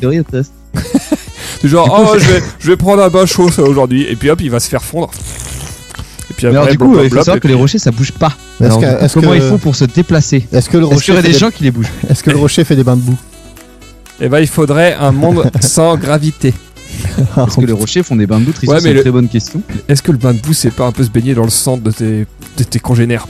[0.01, 0.53] Théorie de test.
[1.62, 4.03] C'est genre, oh, je vais, je vais prendre un bain chaud ça, aujourd'hui.
[4.03, 5.11] Et puis hop, il va se faire fondre.
[6.30, 7.78] Et puis Mais alors après, du coup, blop, il faut blop, savoir que les rochers,
[7.78, 8.32] ça bouge pas.
[8.60, 10.94] Alors, que, comment que- ils font pour se déplacer est-ce que le Est-ce qu'il y
[10.94, 11.90] rocher aurait fait des gens qui les bougent?
[12.09, 13.16] Est-ce que le rocher fait des bains de boue?
[14.20, 16.52] Eh ben, il faudrait un monde sans gravité.
[17.18, 18.50] Est-ce que les rochers font des bains de boue?
[18.66, 19.62] Ouais, C'est mais une le- très bonne question.
[19.88, 21.76] Est-ce que le bain de boue, c'est pas un peu se baigner dans le sang
[21.76, 22.26] de tes,
[22.56, 23.26] de tes congénères?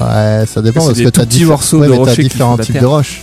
[0.00, 2.86] Ouais, ça dépend parce que tout t'as petits morceaux ouais, de rocher différents types de
[2.86, 3.22] roches.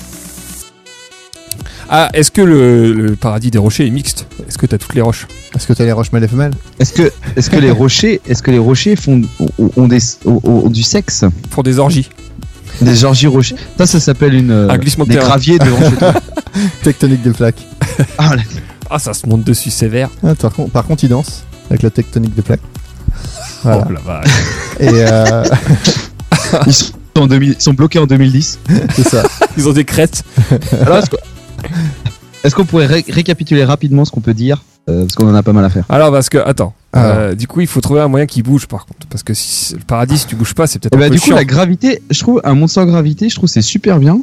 [1.89, 4.27] Ah, est-ce que le, le paradis des rochers est mixte?
[4.47, 5.25] Est-ce que t'as toutes les roches?
[5.55, 6.53] Est-ce que t'as les roches mâles et femelles?
[6.79, 10.41] Est-ce que, est-ce que les rochers, est-ce que les rochers font ont, ont des, ont,
[10.43, 11.23] ont du sexe?
[11.49, 12.09] Pour des orgies
[12.81, 13.55] Des Georgie rochers.
[13.77, 16.13] Ça, ça s'appelle une euh, Un glissement de des graviers devant chez toi.
[16.83, 17.65] Tectonique de plaques.
[18.17, 18.41] Ah, là.
[18.89, 20.09] Ah, ça se monte dessus sévère.
[20.23, 22.61] Ah, par, contre, par contre, ils dansent avec la tectonique de plaques.
[23.63, 23.87] Voilà.
[23.89, 24.27] Oh la vache.
[24.79, 25.43] Et euh,
[26.67, 28.59] ils sont, en 2000 ils sont bloqués en 2010.
[28.95, 29.23] c'est ça.
[29.57, 30.23] Ils ont des crêtes.
[30.81, 31.03] Alors,
[32.43, 35.43] est-ce, qu'on pourrait ré- récapituler rapidement ce qu'on peut dire Euh, Parce qu'on en a
[35.43, 35.85] pas mal à faire.
[35.89, 36.73] Alors, parce que, attends.
[36.93, 37.15] Alors.
[37.17, 39.07] Euh, du coup, il faut trouver un moyen qui bouge par contre.
[39.07, 41.15] Parce que si le paradis, si tu bouges pas, c'est peut-être Et un bah, peu
[41.15, 41.35] du coup, chiant.
[41.35, 44.19] la gravité, je trouve, un monde sans gravité, je trouve c'est super bien.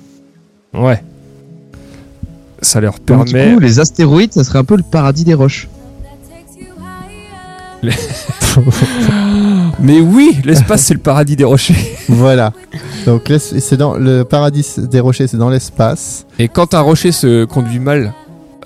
[0.73, 1.03] Ouais.
[2.63, 3.49] Ça leur Donc, permet.
[3.51, 5.69] du coup, les astéroïdes, ça serait un peu le paradis des roches.
[9.81, 11.75] Mais oui, l'espace, c'est le paradis des rochers.
[12.09, 12.53] voilà.
[13.07, 16.27] Donc c'est dans le paradis des rochers, c'est dans l'espace.
[16.39, 18.13] Et quand un rocher se conduit mal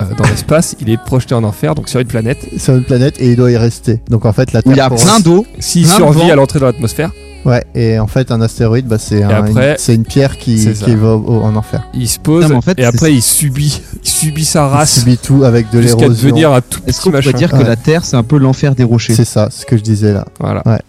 [0.01, 2.39] euh, dans l'espace, il est projeté en enfer, donc sur une planète.
[2.59, 4.01] sur une planète et il doit y rester.
[4.09, 5.45] Donc en fait la Où Terre il y a pour- plein d'eau.
[5.59, 6.31] S'il survit vent.
[6.33, 7.11] à l'entrée dans l'atmosphère,
[7.45, 11.43] Ouais, et en fait un astéroïde bah, c'est un- une, pierre qui, va au- au-
[11.43, 11.83] en enfer.
[11.95, 14.99] il se pose Non, en fait, et après il subit, il subit sa Il race
[15.01, 16.23] subit tout avec de jusqu'à l'érosion.
[16.29, 17.31] devenir un tout Est-ce qu'on machin.
[17.33, 19.15] dire que la Terre, c'est un peu l'enfer des rochers?
[19.15, 20.27] C'est ça, ce que je disais là.
[20.41, 20.63] Voilà.
[20.67, 20.81] Ouais.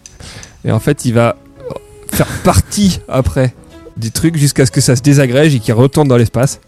[0.66, 1.36] Et en fait, il va
[2.12, 3.54] faire partie après
[3.98, 6.60] du truc jusqu'à ce que ça se désagrège et qu'il retourne dans l'espace.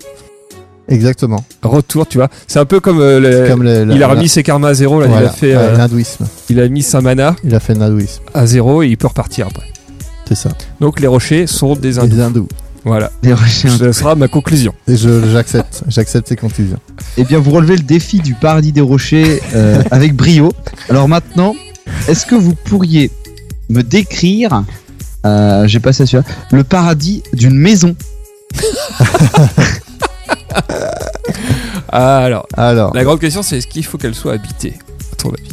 [0.89, 1.43] Exactement.
[1.63, 2.29] Retour, tu vois.
[2.47, 4.99] C'est un peu comme, euh, le- comme il a la- remis ses karmas à zéro.
[4.99, 6.25] Là, il a fait, ouais, euh, l'hindouisme.
[6.49, 8.23] il a mis sa mana Il a fait l'hindouisme.
[8.33, 9.65] à zéro et il peut repartir après.
[10.27, 10.49] C'est ça.
[10.81, 12.15] Donc les rochers sont des hindous.
[12.15, 12.47] Les hindous.
[12.83, 13.11] Voilà.
[13.23, 13.69] Les rochers.
[13.69, 14.73] Ce sera ma conclusion.
[14.87, 16.79] Et je j'accepte, j'accepte ces conclusions.
[17.15, 20.51] Eh bien, vous relevez le défi du paradis des rochers euh, avec brio.
[20.89, 21.53] Alors maintenant,
[22.07, 23.11] est-ce que vous pourriez
[23.71, 24.63] me décrire,
[25.25, 27.95] euh, j'ai passé à celui-là, le paradis d'une maison
[31.89, 34.73] alors, Alors, la grande question, c'est est-ce qu'il faut qu'elle soit habitée,
[35.11, 35.49] à ton avis?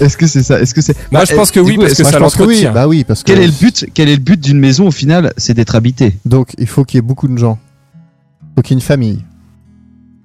[0.00, 0.60] Est-ce que c'est ça?
[0.60, 2.18] Est-ce que c'est Moi, Bah, je pense que du oui, coup, parce que moi, ça
[2.18, 2.48] je pense que oui.
[2.54, 2.72] l'entretient.
[2.72, 4.90] Bah oui, parce que Quel est le but Quel est le but d'une maison au
[4.90, 6.16] final C'est d'être habité.
[6.24, 7.58] donc il faut qu'il y ait beaucoup de gens.
[8.56, 9.22] Faut qu'il y ait une famille.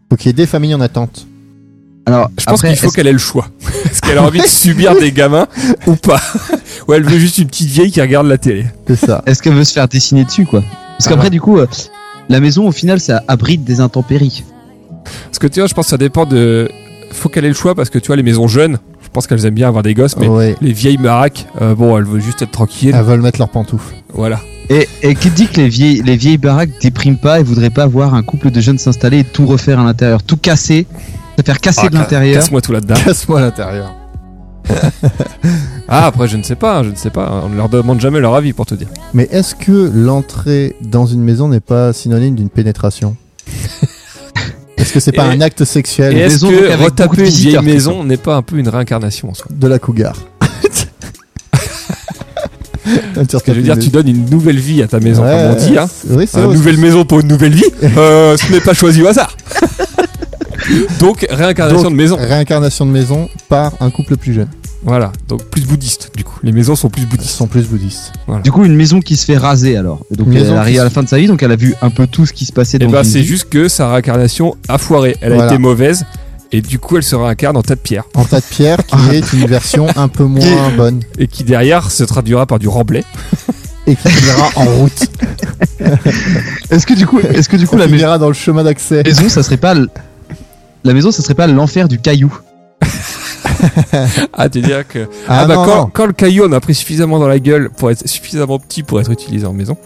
[0.10, 1.28] Faut qu'il y ait des familles en attente.
[2.06, 3.48] Alors, Je pense qu'il faut qu'elle ait le choix.
[3.86, 5.48] Est-ce qu'elle a envie de subir des gamins
[5.88, 6.22] ou pas
[6.88, 9.24] Ou elle veut juste une petite vieille qui regarde la télé C'est ça.
[9.26, 11.30] est-ce qu'elle veut se faire dessiner dessus quoi Parce Ah qu'après ouais.
[11.32, 11.68] du coup, euh,
[12.30, 14.44] la maison au final ça abrite des intempéries.
[15.26, 16.70] Parce que tu vois, je pense que ça dépend de.
[17.12, 19.46] Faut qu'elle ait le choix parce que tu vois, les maisons jeunes, je pense qu'elles
[19.46, 20.56] aiment bien avoir des gosses, mais Ouais.
[20.62, 22.94] les vieilles baraques, euh, bon, elles veulent juste être tranquilles.
[22.96, 23.96] Elles veulent mettre leurs pantoufles.
[24.14, 24.40] Voilà.
[24.70, 27.86] Et, et qui dit que les vieilles, les vieilles baraques dépriment pas et voudraient pas
[27.88, 30.88] voir un couple de jeunes s'installer et tout refaire à l'intérieur, tout casser,
[31.38, 32.36] se faire casser Ah, de l'intérieur.
[32.42, 32.96] Casse-moi tout là-dedans.
[33.04, 33.94] Casse-moi l'intérieur.
[35.88, 37.42] Ah, après, je ne sais pas, je ne sais pas.
[37.46, 38.88] On ne leur demande jamais leur avis pour te dire.
[39.14, 43.16] Mais est-ce que l'entrée dans une maison n'est pas synonyme d'une pénétration
[44.78, 48.04] Est-ce que c'est pas Et- un acte sexuel Et est-ce que retaper une vieille maison
[48.04, 49.46] n'est pas un peu une réincarnation en soi?
[49.52, 50.16] De la cougar
[53.16, 55.78] je veux dire, tu donnes une nouvelle vie à ta maison, comme on dit.
[55.78, 55.88] Hein.
[56.10, 59.36] Oui, Une nouvelle maison pour une nouvelle vie, euh, ce n'est pas choisi au hasard.
[61.00, 62.18] Donc, réincarnation Donc, de maison.
[62.18, 64.50] Réincarnation de maison par un couple plus jeune.
[64.86, 66.38] Voilà, donc plus bouddhiste du coup.
[66.44, 67.32] Les maisons sont plus bouddhistes.
[67.32, 68.14] sont plus bouddhistes.
[68.44, 70.06] Du coup, une maison qui se fait raser alors.
[70.12, 71.74] Et donc Une elle arrive à la fin de sa vie, donc elle a vu
[71.82, 73.90] un peu tout ce qui se passait Et dans bah, une c'est juste que sa
[73.90, 75.18] réincarnation a foiré.
[75.22, 76.06] Elle a été mauvaise.
[76.52, 78.04] Et du coup, elle se réincarne en tas de pierres.
[78.14, 81.90] En tas de pierre, qui est une version un peu moins bonne Et qui derrière
[81.90, 83.04] se traduira par du remblai.
[83.88, 85.08] et qui finira en route.
[86.70, 89.04] Est-ce que du coup, est-ce que du coup la maison, dans le chemin d'accès.
[89.04, 89.76] maison, ça serait pas
[90.86, 92.34] la maison, ça serait pas l'enfer du caillou
[94.34, 95.08] Ah, tu dire que.
[95.28, 95.90] Ah, Ah, bah, non, quand, non.
[95.92, 99.00] quand le caillou en a pris suffisamment dans la gueule pour être suffisamment petit pour
[99.02, 99.78] être utilisé en maison,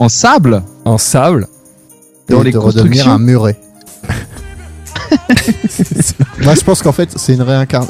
[0.00, 1.46] en sable en sable,
[2.28, 3.56] dans Et les de redevenir un muret.
[6.42, 7.38] Moi, je pense qu'en fait, c'est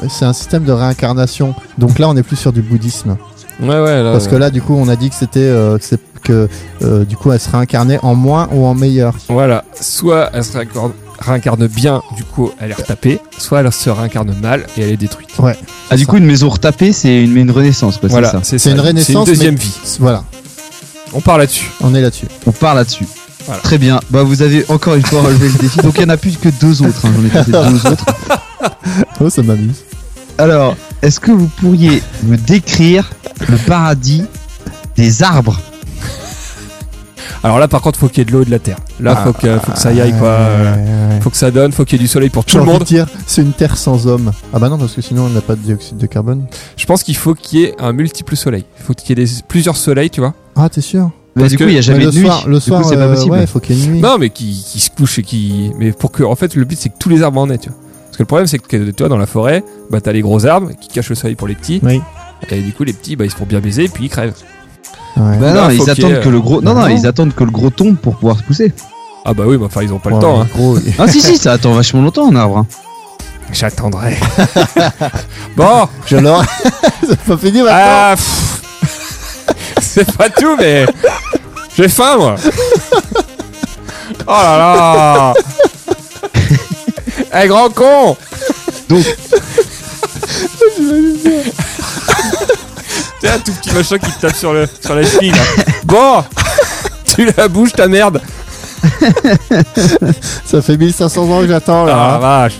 [0.09, 1.55] c'est un système de réincarnation.
[1.77, 3.17] Donc là, on est plus sur du bouddhisme.
[3.61, 4.03] ouais, ouais.
[4.03, 5.77] Là, Parce que là, du coup, on a dit que c'était euh,
[6.23, 6.47] que
[6.81, 9.15] euh, du coup, elle se réincarnait en moins ou en meilleur.
[9.29, 13.89] Voilà, soit elle se réincarne, réincarne bien, du coup elle est retapée, soit elle se
[13.89, 15.29] réincarne mal et elle est détruite.
[15.89, 18.39] Ah du coup une maison retapée, c'est une, une renaissance quoi, voilà, ça.
[18.43, 19.73] c'est une renaissance, C'est une deuxième mais- vie.
[19.99, 20.23] Voilà,
[21.13, 21.69] On part là-dessus.
[21.81, 22.27] on est là-dessus.
[22.45, 23.05] On part là-dessus.
[23.45, 23.61] Voilà.
[23.61, 23.99] Très bien.
[24.09, 25.77] Bah vous avez encore une fois relevé le défi.
[25.81, 27.05] Donc il n'y en a plus que deux autres.
[27.05, 27.11] hein.
[27.15, 28.05] J'en ai passé deux autres.
[29.19, 29.83] Oh, ça m'amuse.
[30.37, 33.09] Alors, est-ce que vous pourriez me décrire
[33.47, 34.23] le paradis
[34.97, 35.59] des arbres?
[37.45, 38.77] Alors là par contre faut qu'il y ait de l'eau et de la terre.
[38.99, 40.35] Là faut, que, faut que ça y aille quoi.
[40.35, 40.65] Ouais,
[41.13, 41.19] ouais.
[41.21, 42.83] Faut que ça donne, faut qu'il y ait du soleil pour tout le monde.
[42.83, 44.31] dire, c'est une terre sans homme.
[44.51, 46.45] Ah bah non, parce que sinon on n'a pas de dioxyde de carbone.
[46.75, 48.65] Je pense qu'il faut qu'il y ait un multiple soleil.
[48.79, 50.33] Il faut qu'il y ait des, plusieurs soleils, tu vois.
[50.55, 51.03] Ah, t'es sûr?
[51.35, 52.25] Bah, Parce Du coup, que- il n'y a jamais Mais de le nuit.
[52.25, 53.35] soir, le Du coup, soir, c'est pas euh, possible.
[53.35, 54.01] ouais, faut qu'il y ait une nuit.
[54.01, 55.69] Non mais qui, qui se couchent et qui.
[55.77, 56.23] Mais pour que.
[56.23, 57.77] En fait le but c'est que tous les arbres en aient, tu vois.
[58.05, 60.71] Parce que le problème c'est que toi dans la forêt, bah t'as les gros arbres
[60.81, 61.79] qui cachent le soleil pour les petits.
[61.83, 62.01] Oui.
[62.49, 64.33] Et du coup les petits bah ils se font bien baiser et puis ils crèvent.
[65.17, 65.37] Ouais.
[65.37, 66.61] Bah non, ils attendent ait- que le gros.
[66.61, 66.87] Non, non, Non.
[66.87, 68.73] ils attendent que le gros tombe pour pouvoir se pousser.
[69.23, 70.41] Ah bah oui, bah enfin ils ont pas le temps.
[70.41, 70.47] Hein.
[70.53, 72.57] gros, Ah si si, ça attend vachement longtemps un arbre.
[72.59, 72.67] hein.
[73.51, 74.17] J'attendrai.
[75.57, 76.45] bon, Je l'aurai.
[77.07, 77.71] c'est pas fini maintenant.
[77.73, 78.15] ah,
[79.81, 80.85] c'est pas tout, mais
[81.77, 82.35] j'ai faim moi.
[84.27, 85.33] Oh là là.
[87.43, 88.17] Eh grand con.
[88.89, 89.05] Donc-
[93.29, 95.31] un tout petit machin qui te tape sur, le, sur la cheville.
[95.31, 95.63] là.
[95.85, 96.23] Bon,
[97.05, 98.21] tu la bouges ta merde.
[100.45, 102.17] Ça fait 1500 ans que j'attends Oh la là.
[102.19, 102.59] vache.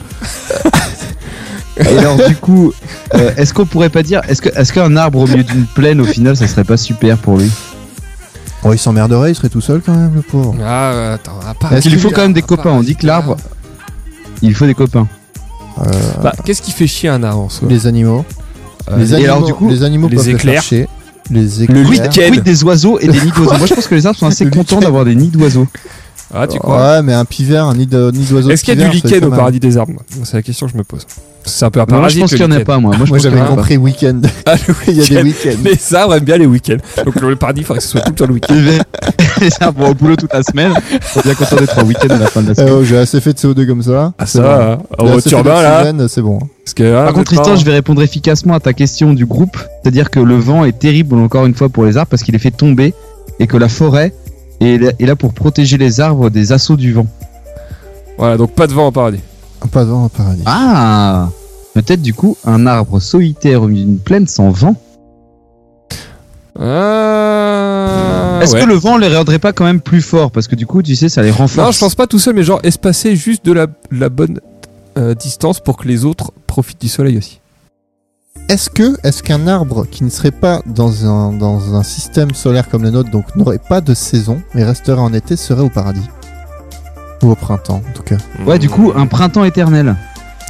[1.77, 2.71] Et alors du coup,
[3.15, 5.99] euh, est-ce qu'on pourrait pas dire, est-ce que, est-ce qu'un arbre au milieu d'une plaine
[5.99, 7.51] au final, ça serait pas super pour lui?
[8.63, 10.55] Oh, il s'emmerderait, il serait tout seul quand même, le pauvre.
[10.63, 12.71] Ah, euh, attends, à part- Est-ce qu'il faut quand même des copains.
[12.71, 13.35] On dit que l'arbre,
[14.41, 15.07] il faut des copains.
[15.79, 15.91] Euh,
[16.23, 17.67] Bah, qu'est-ce qui fait chier un arbre en soi?
[17.69, 18.23] Les animaux.
[18.91, 20.61] Euh, les et animaux, alors, du coup, les animaux les peuvent le éclairs.
[20.61, 20.87] chercher.
[21.31, 21.89] Les Le éclairs.
[21.89, 22.29] week-end.
[22.31, 23.57] Oui, des oiseaux et des nids d'oiseaux.
[23.57, 24.85] Moi, je pense que les arbres sont assez Le contents week-end.
[24.85, 25.67] d'avoir des nids d'oiseaux.
[26.33, 28.49] Ah, tu crois Ouais, mais un pivert, un nid d'oiseau.
[28.49, 30.03] Est-ce qu'il y a du lichen au paradis des arbres moi?
[30.23, 31.05] C'est la question que je me pose.
[31.45, 32.19] C'est un peu un Moi, je parasite.
[32.21, 32.95] pense qu'il y en a pas, moi.
[32.97, 34.19] Moi, je Moi j'avais en compris week-end.
[34.47, 35.49] Ah, le Il y a des week-end.
[35.49, 35.59] week-ends.
[35.63, 36.77] Les arbres aiment bien les week-ends.
[37.05, 38.55] Donc le paradis, il faudrait que ce soit tout le temps le week-end.
[39.41, 40.71] Les arbres vont au boulot toute la semaine.
[40.91, 42.73] Ils sont bien contents d'être en week-end à la fin de la Eh semaine.
[42.73, 44.13] oh, J'ai assez fait de CO2 comme ça.
[44.17, 45.05] Ah, C'est ça, bon.
[45.07, 45.19] hein.
[45.19, 46.07] Fait turbin là.
[46.07, 46.39] C'est bon.
[46.63, 49.57] Parce que, hein, Par contre, Tristan, je vais répondre efficacement à ta question du groupe.
[49.83, 52.39] C'est-à-dire que le vent est terrible, encore une fois, pour les arbres parce qu'il les
[52.39, 52.93] fait tomber
[53.39, 54.13] et que la forêt
[54.61, 57.05] est là- est là pour protéger les arbres des assauts du vent.
[58.17, 59.19] Voilà, donc pas de vent au paradis.
[59.71, 60.43] Pas de vent au paradis.
[60.45, 61.29] Ah
[61.73, 64.75] Peut-être du coup un arbre solitaire au milieu d'une plaine sans vent.
[66.57, 68.61] Ah, Est-ce ouais.
[68.61, 70.31] que le vent les rendrait pas quand même plus forts?
[70.31, 71.65] Parce que du coup, tu sais, ça les renforce.
[71.65, 74.39] Non, je pense pas tout seul, mais genre espacer juste de la, la bonne
[74.97, 77.41] euh, distance pour que les autres profitent du soleil aussi.
[78.47, 82.69] Est-ce que, est-ce qu'un arbre qui ne serait pas dans un, dans un système solaire
[82.69, 86.07] comme le nôtre, donc n'aurait pas de saison et resterait en été, serait au paradis?
[87.25, 88.17] Ou au printemps, en tout cas.
[88.45, 89.95] Ouais, du coup, un printemps éternel.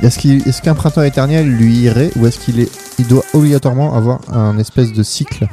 [0.04, 2.70] Est-ce qu'un printemps éternel lui irait ou est-ce qu'il est,
[3.00, 5.48] il doit obligatoirement avoir un espèce de cycle?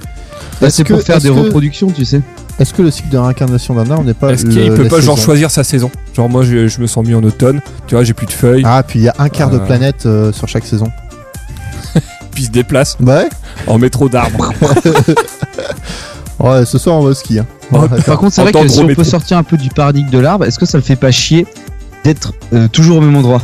[0.60, 2.20] Bah, c'est pour faire des que- reproductions, tu sais.
[2.58, 5.16] Est-ce que le cycle de réincarnation d'un arbre n'est pas Est-ce qu'il peut pas genre
[5.16, 5.90] choisir sa saison?
[6.14, 8.62] Genre moi je, je me sens mis en automne, tu vois, j'ai plus de feuilles,
[8.66, 9.60] Ah, puis il y a un quart de Euh.
[9.64, 10.90] planète euh, sur chaque saison.
[12.32, 13.28] puis il se déplace Bah ouais.
[13.68, 14.52] en métro d'arbres.
[16.40, 17.38] Ouais, ce soir on va au ski.
[17.38, 17.46] Hein.
[17.72, 17.86] Oh.
[18.06, 19.04] Par contre, c'est vrai que si on peut métro.
[19.04, 21.46] sortir un peu du paradigme de l'arbre, est-ce que ça le fait pas chier
[22.04, 23.40] d'être euh, toujours au même endroit?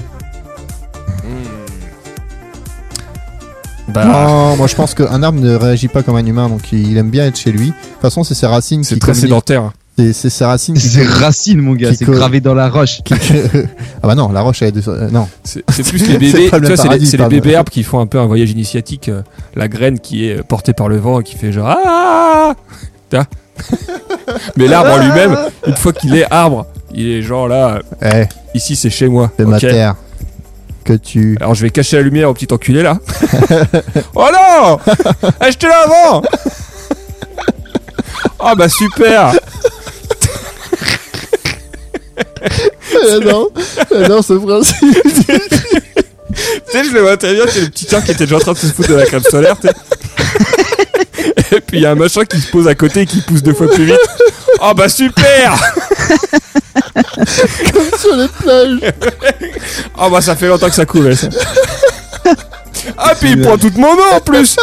[3.88, 6.96] Bah, Non, moi je pense qu'un arbre ne réagit pas comme un humain, donc il
[6.98, 7.68] aime bien être chez lui.
[7.68, 9.28] De toute façon, c'est ses racines c'est qui très communiquent.
[9.28, 9.70] sédentaire.
[9.98, 10.76] C'est c'est ses racines.
[10.76, 13.00] C'est racine, mon gars, c'est gravé dans la roche.
[13.04, 13.14] qui-
[14.02, 14.82] ah bah non, la roche elle est de...
[14.88, 15.28] euh, non.
[15.42, 18.26] C'est plus les C'est bébés, le c'est les, bébés arbres qui font un peu un
[18.26, 19.08] voyage initiatique.
[19.08, 19.22] euh,
[19.56, 22.54] la graine qui est portée par le vent et qui fait genre ah
[24.56, 28.76] Mais l'arbre en lui-même, une fois qu'il est arbre, il est genre là, Eh, ici
[28.76, 29.32] c'est chez moi.
[29.36, 29.96] c'est ma terre.
[30.84, 31.36] Que tu.
[31.40, 32.98] Alors je vais cacher la lumière au petit enculé là.
[34.14, 34.78] oh non
[35.40, 36.22] Achetez-la avant
[38.38, 39.32] Ah bah super
[43.22, 43.48] non,
[44.08, 44.76] non, ce principe.
[46.30, 48.40] Tu sais, je le vois très bien, c'est le petit cœur qui était déjà en
[48.40, 49.74] train de se foutre de la crème solaire, tu sais.
[51.56, 53.42] Et puis il y a un machin qui se pose à côté et qui pousse
[53.42, 53.98] deux fois plus vite.
[54.60, 55.56] Oh bah super
[57.98, 58.92] sur les plages.
[59.98, 61.28] Oh bah ça fait longtemps que ça coulait ça.
[62.96, 64.56] Ah puis il prend toute mon eau en plus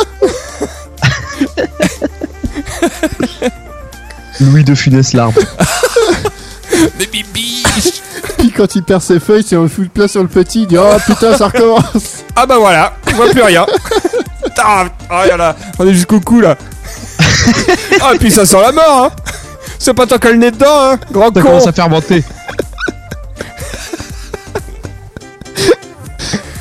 [4.39, 5.41] Louis de Funès l'arbre.
[6.99, 7.63] Mais bibi
[8.37, 10.67] Puis quand il perd ses feuilles, si on le fout plein sur le petit, il
[10.67, 12.23] dit Oh putain, ça recommence.
[12.35, 13.65] Ah bah voilà, on voit plus rien.
[14.57, 16.57] Ah, ah là, on est jusqu'au cou là.
[18.01, 19.09] Ah et puis ça sent la mort hein
[19.79, 22.23] C'est pas tant qu'à le nez dedans hein Grand Ça con commence à fermenter.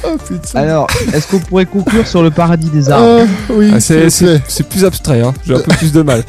[0.07, 0.59] Oh putain.
[0.59, 3.23] Alors, est-ce qu'on pourrait conclure sur le paradis des arbres?
[3.23, 6.23] Ah, oui, Ah, c'est, c'est, c'est plus abstrait hein, j'ai un peu plus de mal.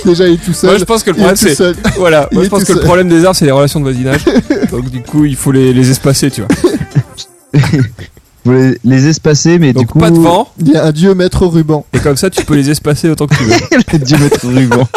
[0.04, 0.70] Déjà, il est tout seul.
[0.70, 1.56] Moi je pense que le problème c'est...
[1.98, 4.24] Voilà, Il moi je pense que le problème des arbres c'est les relations de voisinage.
[4.70, 6.48] Donc du coup il faut les, les espacer tu vois.
[8.44, 9.98] Vous les, les espacer, mais Donc du coup.
[9.98, 11.84] pas de vent, Il y a un dieu maître ruban.
[11.92, 13.98] et comme ça tu peux les espacer autant que tu veux.
[13.98, 14.88] Dieu maître ruban.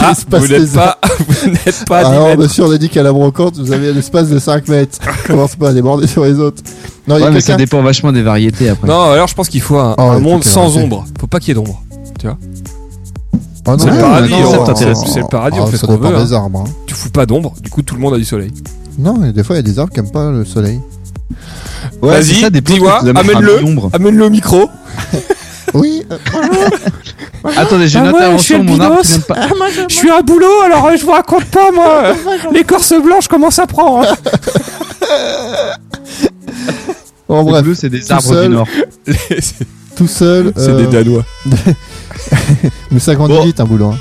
[0.00, 0.98] Ah, vous n'êtes les pas,
[1.28, 2.40] vous n'êtes pas à 10 Alors, mètres.
[2.42, 4.98] monsieur, on a dit qu'à la brocante, vous avez un espace de 5 mètres.
[5.26, 6.62] Commence pas à déborder sur les autres.
[7.08, 8.86] Non, y a mais ça dépend vachement des variétés après.
[8.88, 11.04] Non, alors je pense qu'il faut un, Oh, un monde sans ombre.
[11.20, 11.82] Faut pas qu'il y ait d'ombre.
[13.68, 14.74] Oh C'est le paradis, non, hein, non,
[15.06, 16.64] c'est le paradis, on Ah, fait ce qu'on veut, des arbres.
[16.66, 16.70] hein.
[16.86, 18.52] Tu fous pas d'ombre, du coup tout le monde a du soleil.
[18.98, 20.80] Non, et des fois, il y a des arbres qui aiment pas le soleil.
[22.00, 23.60] Ouais, Vas-y, dis-moi, amène-le.
[23.92, 24.68] Amène-le au micro.
[25.74, 26.16] Oui, euh,
[27.56, 29.34] Attendez, j'ai Ah une ouais, intervention je suis de mon arbre qui pas.
[29.90, 32.14] Je suis à boulot, alors je vous raconte pas moi.
[32.52, 34.06] L'écorce blanche, comment ça prend hein
[37.28, 38.68] en Le bref, bleu, c'est des arbres seul, du Nord.
[39.96, 40.52] C'est tout seul.
[40.56, 41.24] c'est euh, des Danois.
[42.90, 43.44] Mais ça grandit Bon.
[43.44, 43.86] vite, un boulot.
[43.92, 43.98] hein.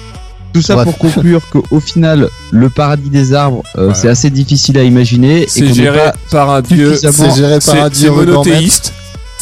[0.53, 0.85] Tout ça Bref.
[0.85, 3.93] pour conclure qu'au final, le paradis des arbres, euh, Ouais.
[3.95, 5.43] c'est assez difficile à imaginer.
[5.43, 6.95] et C'est qu'on n'est géré pas par un dieu.
[6.95, 8.93] C'est géré par un dieu monothéiste.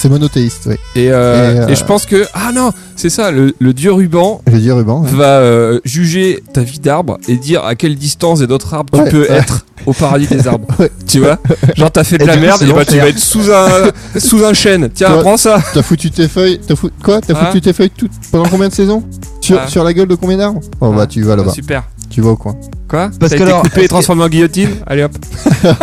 [0.03, 0.75] C'est monothéiste, oui.
[0.97, 2.25] Et, euh, Et, euh, et je pense que.
[2.33, 5.01] Ah non, c'est ça, le, le dieu ruban Le dieu ruban.
[5.01, 5.09] ouais.
[5.11, 9.05] va euh, juger ta vie d'arbre et dire à quelle distance et d'autres arbres Ouais,
[9.05, 9.31] tu peux ouais.
[9.37, 10.67] être au paradis des arbres.
[10.79, 10.91] Ouais.
[11.07, 11.39] Tu vois?
[11.77, 13.91] Genre t'as fait de Et la coup, merde et bah tu vas être sous un
[14.19, 14.89] sous un chêne.
[14.93, 15.61] Tiens, Toi- prends ça.
[15.73, 16.59] T'as foutu tes feuilles.
[16.67, 17.21] T'as foutu quoi?
[17.21, 18.09] T'as Hein foutu tes feuilles tout...
[18.29, 19.03] pendant combien de saisons?
[19.39, 19.67] Sur, Ah.
[19.69, 20.59] sur la gueule de combien d'arbres?
[20.81, 21.07] Oh bah Ah.
[21.07, 21.51] tu vas Ah, là-bas.
[21.53, 21.83] super.
[22.09, 22.55] Tu vas au coin.
[22.89, 23.09] Quoi?
[23.17, 24.69] Parce Ça a que été alors, coupé et transformé en guillotine?
[24.85, 25.13] Allez hop.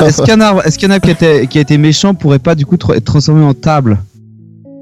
[0.05, 2.55] Est-ce qu'un arbre, est-ce qu'un arbre qui a, été, qui a été méchant pourrait pas
[2.55, 3.99] du coup être transformé en table?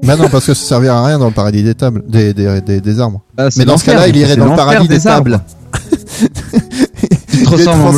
[0.03, 2.61] Bah non, parce que ça servira à rien dans le paradis des tables, des, des,
[2.61, 3.21] des, des arbres.
[3.37, 5.39] Ah, Mais dans ce cas-là, il irait dans le paradis des tables.
[7.31, 7.93] Tu te transformes en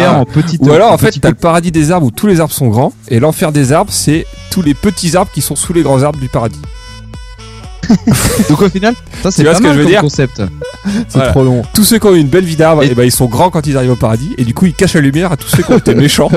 [0.00, 0.18] Ah.
[0.20, 0.60] en petite.
[0.62, 2.68] Ou alors en en fait t'as le paradis des arbres où tous les arbres sont
[2.68, 6.02] grands et l'enfer des arbres c'est tous les petits arbres qui sont sous les grands
[6.02, 6.60] arbres du paradis.
[8.48, 10.42] Donc au final, ça c'est vois pas ce que mal je veux comme dire concept.
[11.08, 11.30] C'est Voilà.
[11.32, 11.62] trop long.
[11.74, 13.50] Tous ceux qui ont eu une belle vie d'arbre, Et- et ben ils sont grands
[13.50, 15.62] quand ils arrivent au paradis et du coup ils cachent la lumière à tous ceux
[15.62, 16.30] qui ont été méchants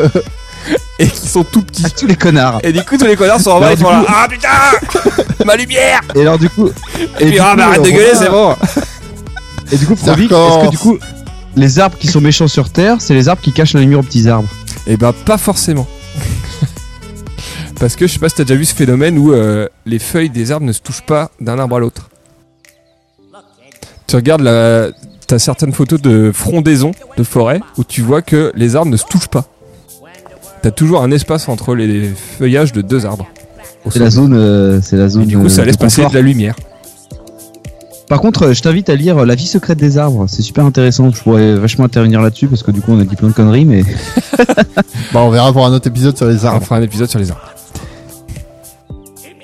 [0.99, 1.86] et qui sont tout petits.
[1.86, 2.60] À tous les connards.
[2.64, 4.49] Et du coup tous les connards sont en bas ils du sont là ah putain
[5.45, 6.68] ma lumière Et alors du coup,
[7.19, 8.56] et, puis ah bah arrête de gueuler c'est bon.
[9.72, 10.98] Et du coup, est-ce que du coup,
[11.57, 14.03] les arbres qui sont méchants sur Terre, c'est les arbres qui cachent la lumière aux
[14.03, 14.48] petits arbres?
[14.86, 15.86] Et ben pas forcément.
[17.80, 20.30] Parce que je sais pas si t'as déjà vu ce phénomène où euh, les feuilles
[20.30, 22.10] des arbres ne se touchent pas d'un arbre à l'autre.
[24.07, 24.88] Tu regardes la...
[25.28, 29.03] T'as certaines photos de frondaison de forêt où tu vois que les arbres ne se
[29.03, 29.45] touchent pas.
[30.62, 33.28] T'as toujours un espace entre les feuillages de deux arbres.
[33.90, 35.26] C'est la zone, euh, c'est la Et zone.
[35.26, 36.56] du coup, ça laisse de passer de la lumière.
[38.10, 40.26] Par contre, euh, je t'invite à lire euh, La vie secrète des arbres.
[40.28, 41.12] C'est super intéressant.
[41.12, 43.66] Je pourrais vachement intervenir là-dessus parce que du coup, on a dit plein de conneries,
[43.66, 43.84] mais
[45.14, 46.66] Bah on verra pour un autre épisode sur les On arbres.
[46.66, 47.54] fera un épisode sur les arbres.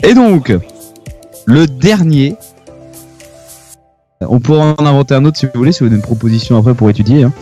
[0.03, 0.51] Et donc,
[1.45, 2.35] le dernier.
[4.21, 6.73] On pourra en inventer un autre si vous voulez, si vous avez une proposition après
[6.73, 7.23] pour étudier.
[7.23, 7.33] hein.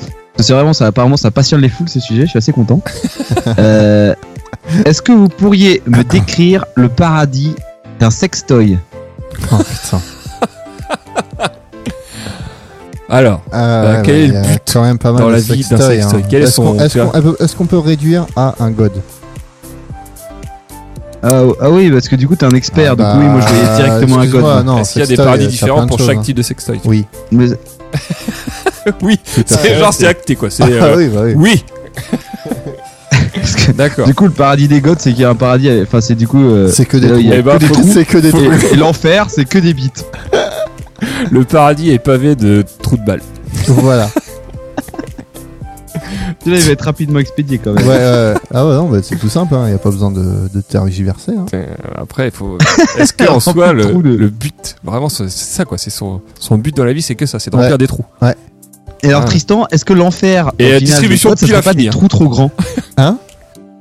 [0.41, 0.87] Parce que C'est vraiment ça.
[0.87, 2.23] Apparemment, ça passionne les foules ces sujets.
[2.23, 2.81] Je suis assez content.
[3.59, 4.13] Euh,
[4.85, 7.55] Est-ce que vous pourriez me décrire le paradis
[7.99, 8.77] d'un sextoy
[9.51, 10.01] Oh putain.
[13.09, 15.21] Alors, Euh, Bah, quel est ouais, le il y a but quand même pas mal
[15.21, 16.21] dans de la vie d'un sextoy hein.
[16.29, 18.71] Quel est Est-ce qu'on son- est-ce tu vois qu'on- est-ce qu'on peut réduire à un
[18.71, 18.93] god
[21.23, 22.93] Ah, ah oui, parce que du coup, t'es un expert.
[22.93, 24.65] Ah donc bah, oui, moi, je voyais directement un code.
[24.65, 26.21] Non, Est-ce qu'il y a des paradis t'as différents pour chaque hein.
[26.21, 27.05] type de sextoy Oui.
[27.31, 27.47] Mais-
[29.01, 30.49] Oui, c'est genre c'est acté quoi.
[30.49, 31.33] C'est, Ah euh, oui, bah oui.
[31.35, 31.63] oui,
[33.75, 34.05] d'accord.
[34.07, 35.69] du coup, le paradis des goths, c'est qu'il y a un paradis.
[35.83, 36.43] Enfin, c'est du coup.
[36.43, 37.29] euh, C'est que des là trous.
[37.33, 37.91] Eh ben, que des faut- trous.
[37.93, 38.63] C'est que des faut- trucs.
[38.63, 40.05] Et, et l'enfer, c'est que des bites.
[41.31, 43.21] Le paradis est pavé de trous de balles.
[43.67, 44.09] Voilà.
[46.43, 47.87] Celui-là, il va être rapidement expédié quand Ouais, même.
[47.87, 48.33] ouais.
[48.53, 49.53] Ah ouais, non, bah, c'est tout simple.
[49.53, 51.33] Il n'y a pas besoin de, de tergiverser.
[51.37, 51.45] hein.
[51.53, 52.57] Euh, Après, il faut.
[52.97, 55.77] Est-ce qu'en soi, le, de- le but, vraiment, c'est c'est ça quoi.
[55.77, 57.77] C'est son, son but dans la vie, c'est que ça, c'est de remplir Ouais.
[57.77, 58.05] des trous.
[59.03, 59.25] Et alors, Ah.
[59.25, 60.51] Tristan, est-ce que l'enfer.
[60.59, 61.91] Et au la distribution piles serait pas des hein.
[61.91, 62.51] trous trop grands
[62.97, 63.17] Hein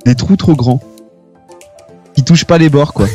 [0.06, 0.80] Des trous trop grands.
[2.14, 3.06] Qui touchent pas les bords, quoi.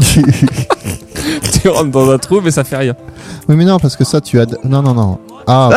[0.02, 2.94] tu rentres dans un trou, mais ça fait rien.
[3.48, 4.46] oui, mais non, parce que ça, tu as.
[4.64, 5.18] Non, non, non.
[5.46, 5.70] Ah.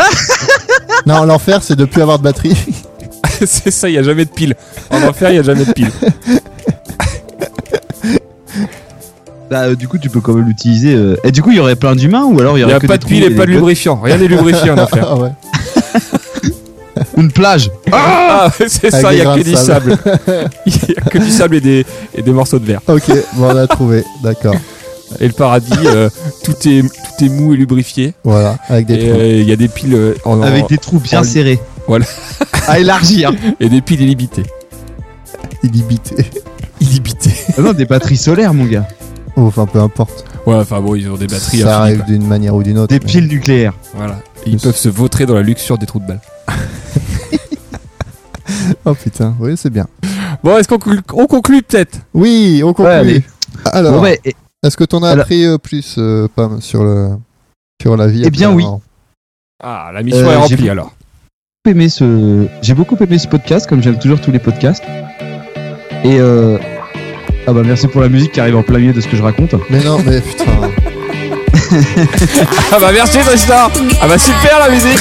[1.06, 2.56] non, l'enfer, c'est de plus avoir de batterie.
[3.45, 4.56] c'est ça, il y a jamais de pile.
[4.89, 5.91] En enfer, il y a jamais de pile.
[9.49, 10.94] Bah, euh, du coup, tu peux quand même l'utiliser.
[10.94, 11.15] euh.
[11.24, 12.76] Et du coup, il y aurait plein d'humains ou alors il y Il aurait y
[12.76, 13.95] a que pas des de pile trous et pas de des lubrifiant.
[14.02, 15.07] Rien n'est lubrifié en enfer.
[15.10, 15.30] Ah ouais.
[17.18, 17.69] Une plage.
[17.91, 19.98] Ah, c'est ça, il y a des que du sable.
[20.65, 22.82] Il y a que du sable et des, et des morceaux de verre.
[22.88, 23.03] Ok,
[23.34, 24.03] bon, on a trouvé.
[24.22, 24.53] D'accord.
[25.19, 26.10] Et le paradis, euh,
[26.44, 28.14] tout, est, tout est mou et lubrifié.
[28.24, 29.19] Voilà, avec des Et trous.
[29.19, 31.60] euh, il y a des piles euh, en, Avec en- des trous bien en- serrés.
[31.88, 32.06] Voilà.
[32.68, 33.32] à élargir.
[33.60, 34.44] et des piles illimitées.
[35.64, 36.15] Illimité.
[36.80, 37.32] Illimitées.
[37.57, 38.88] Ah non, des batteries solaires, mon gars.
[39.38, 40.26] Enfin, peu importe.
[40.46, 42.88] Ouais, enfin bon, ils ont des batteries Ça arrive d'une manière ou d'une autre.
[42.94, 43.74] Des piles nucléaires.
[43.94, 44.20] Voilà.
[44.46, 46.22] Et ils peuvent se vautrer dans la luxure des trous de balles.
[48.86, 49.88] Oh putain, oui, c'est bien.
[50.44, 52.00] Bon, est-ce qu'on conclut, on conclut peut-être?
[52.14, 52.92] Oui, on conclut.
[52.94, 53.24] allez.
[53.66, 56.84] Alors, Bon, ouais, et- est-ce que t'en as Alors- appris euh, plus, euh, Pam, sur,
[56.84, 57.10] le...
[57.82, 58.66] sur la vie Eh bien, oui.
[59.62, 60.94] Ah, la mission Euh, est j'ai remplie beaucoup- alors.
[61.68, 64.84] aimé ce j'ai beaucoup aimé ce podcast comme j'aime toujours tous les podcasts
[66.06, 66.58] et euh...
[67.49, 69.24] Ah bah merci pour la musique qui arrive en plein milieu de ce que je
[69.24, 69.56] raconte.
[69.69, 70.44] Mais non, mais putain.
[72.74, 73.72] ah bah merci Tristan.
[74.02, 74.99] Ah bah super la musique.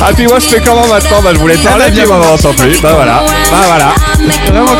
[0.00, 1.22] Ah puis moi je fais comment maintenant?
[1.22, 2.80] Bah je voulais parler puis on m'avance en plus.
[2.80, 3.22] Bah voilà.
[3.48, 3.94] Bah voilà.
[4.48, 4.74] Vraiment.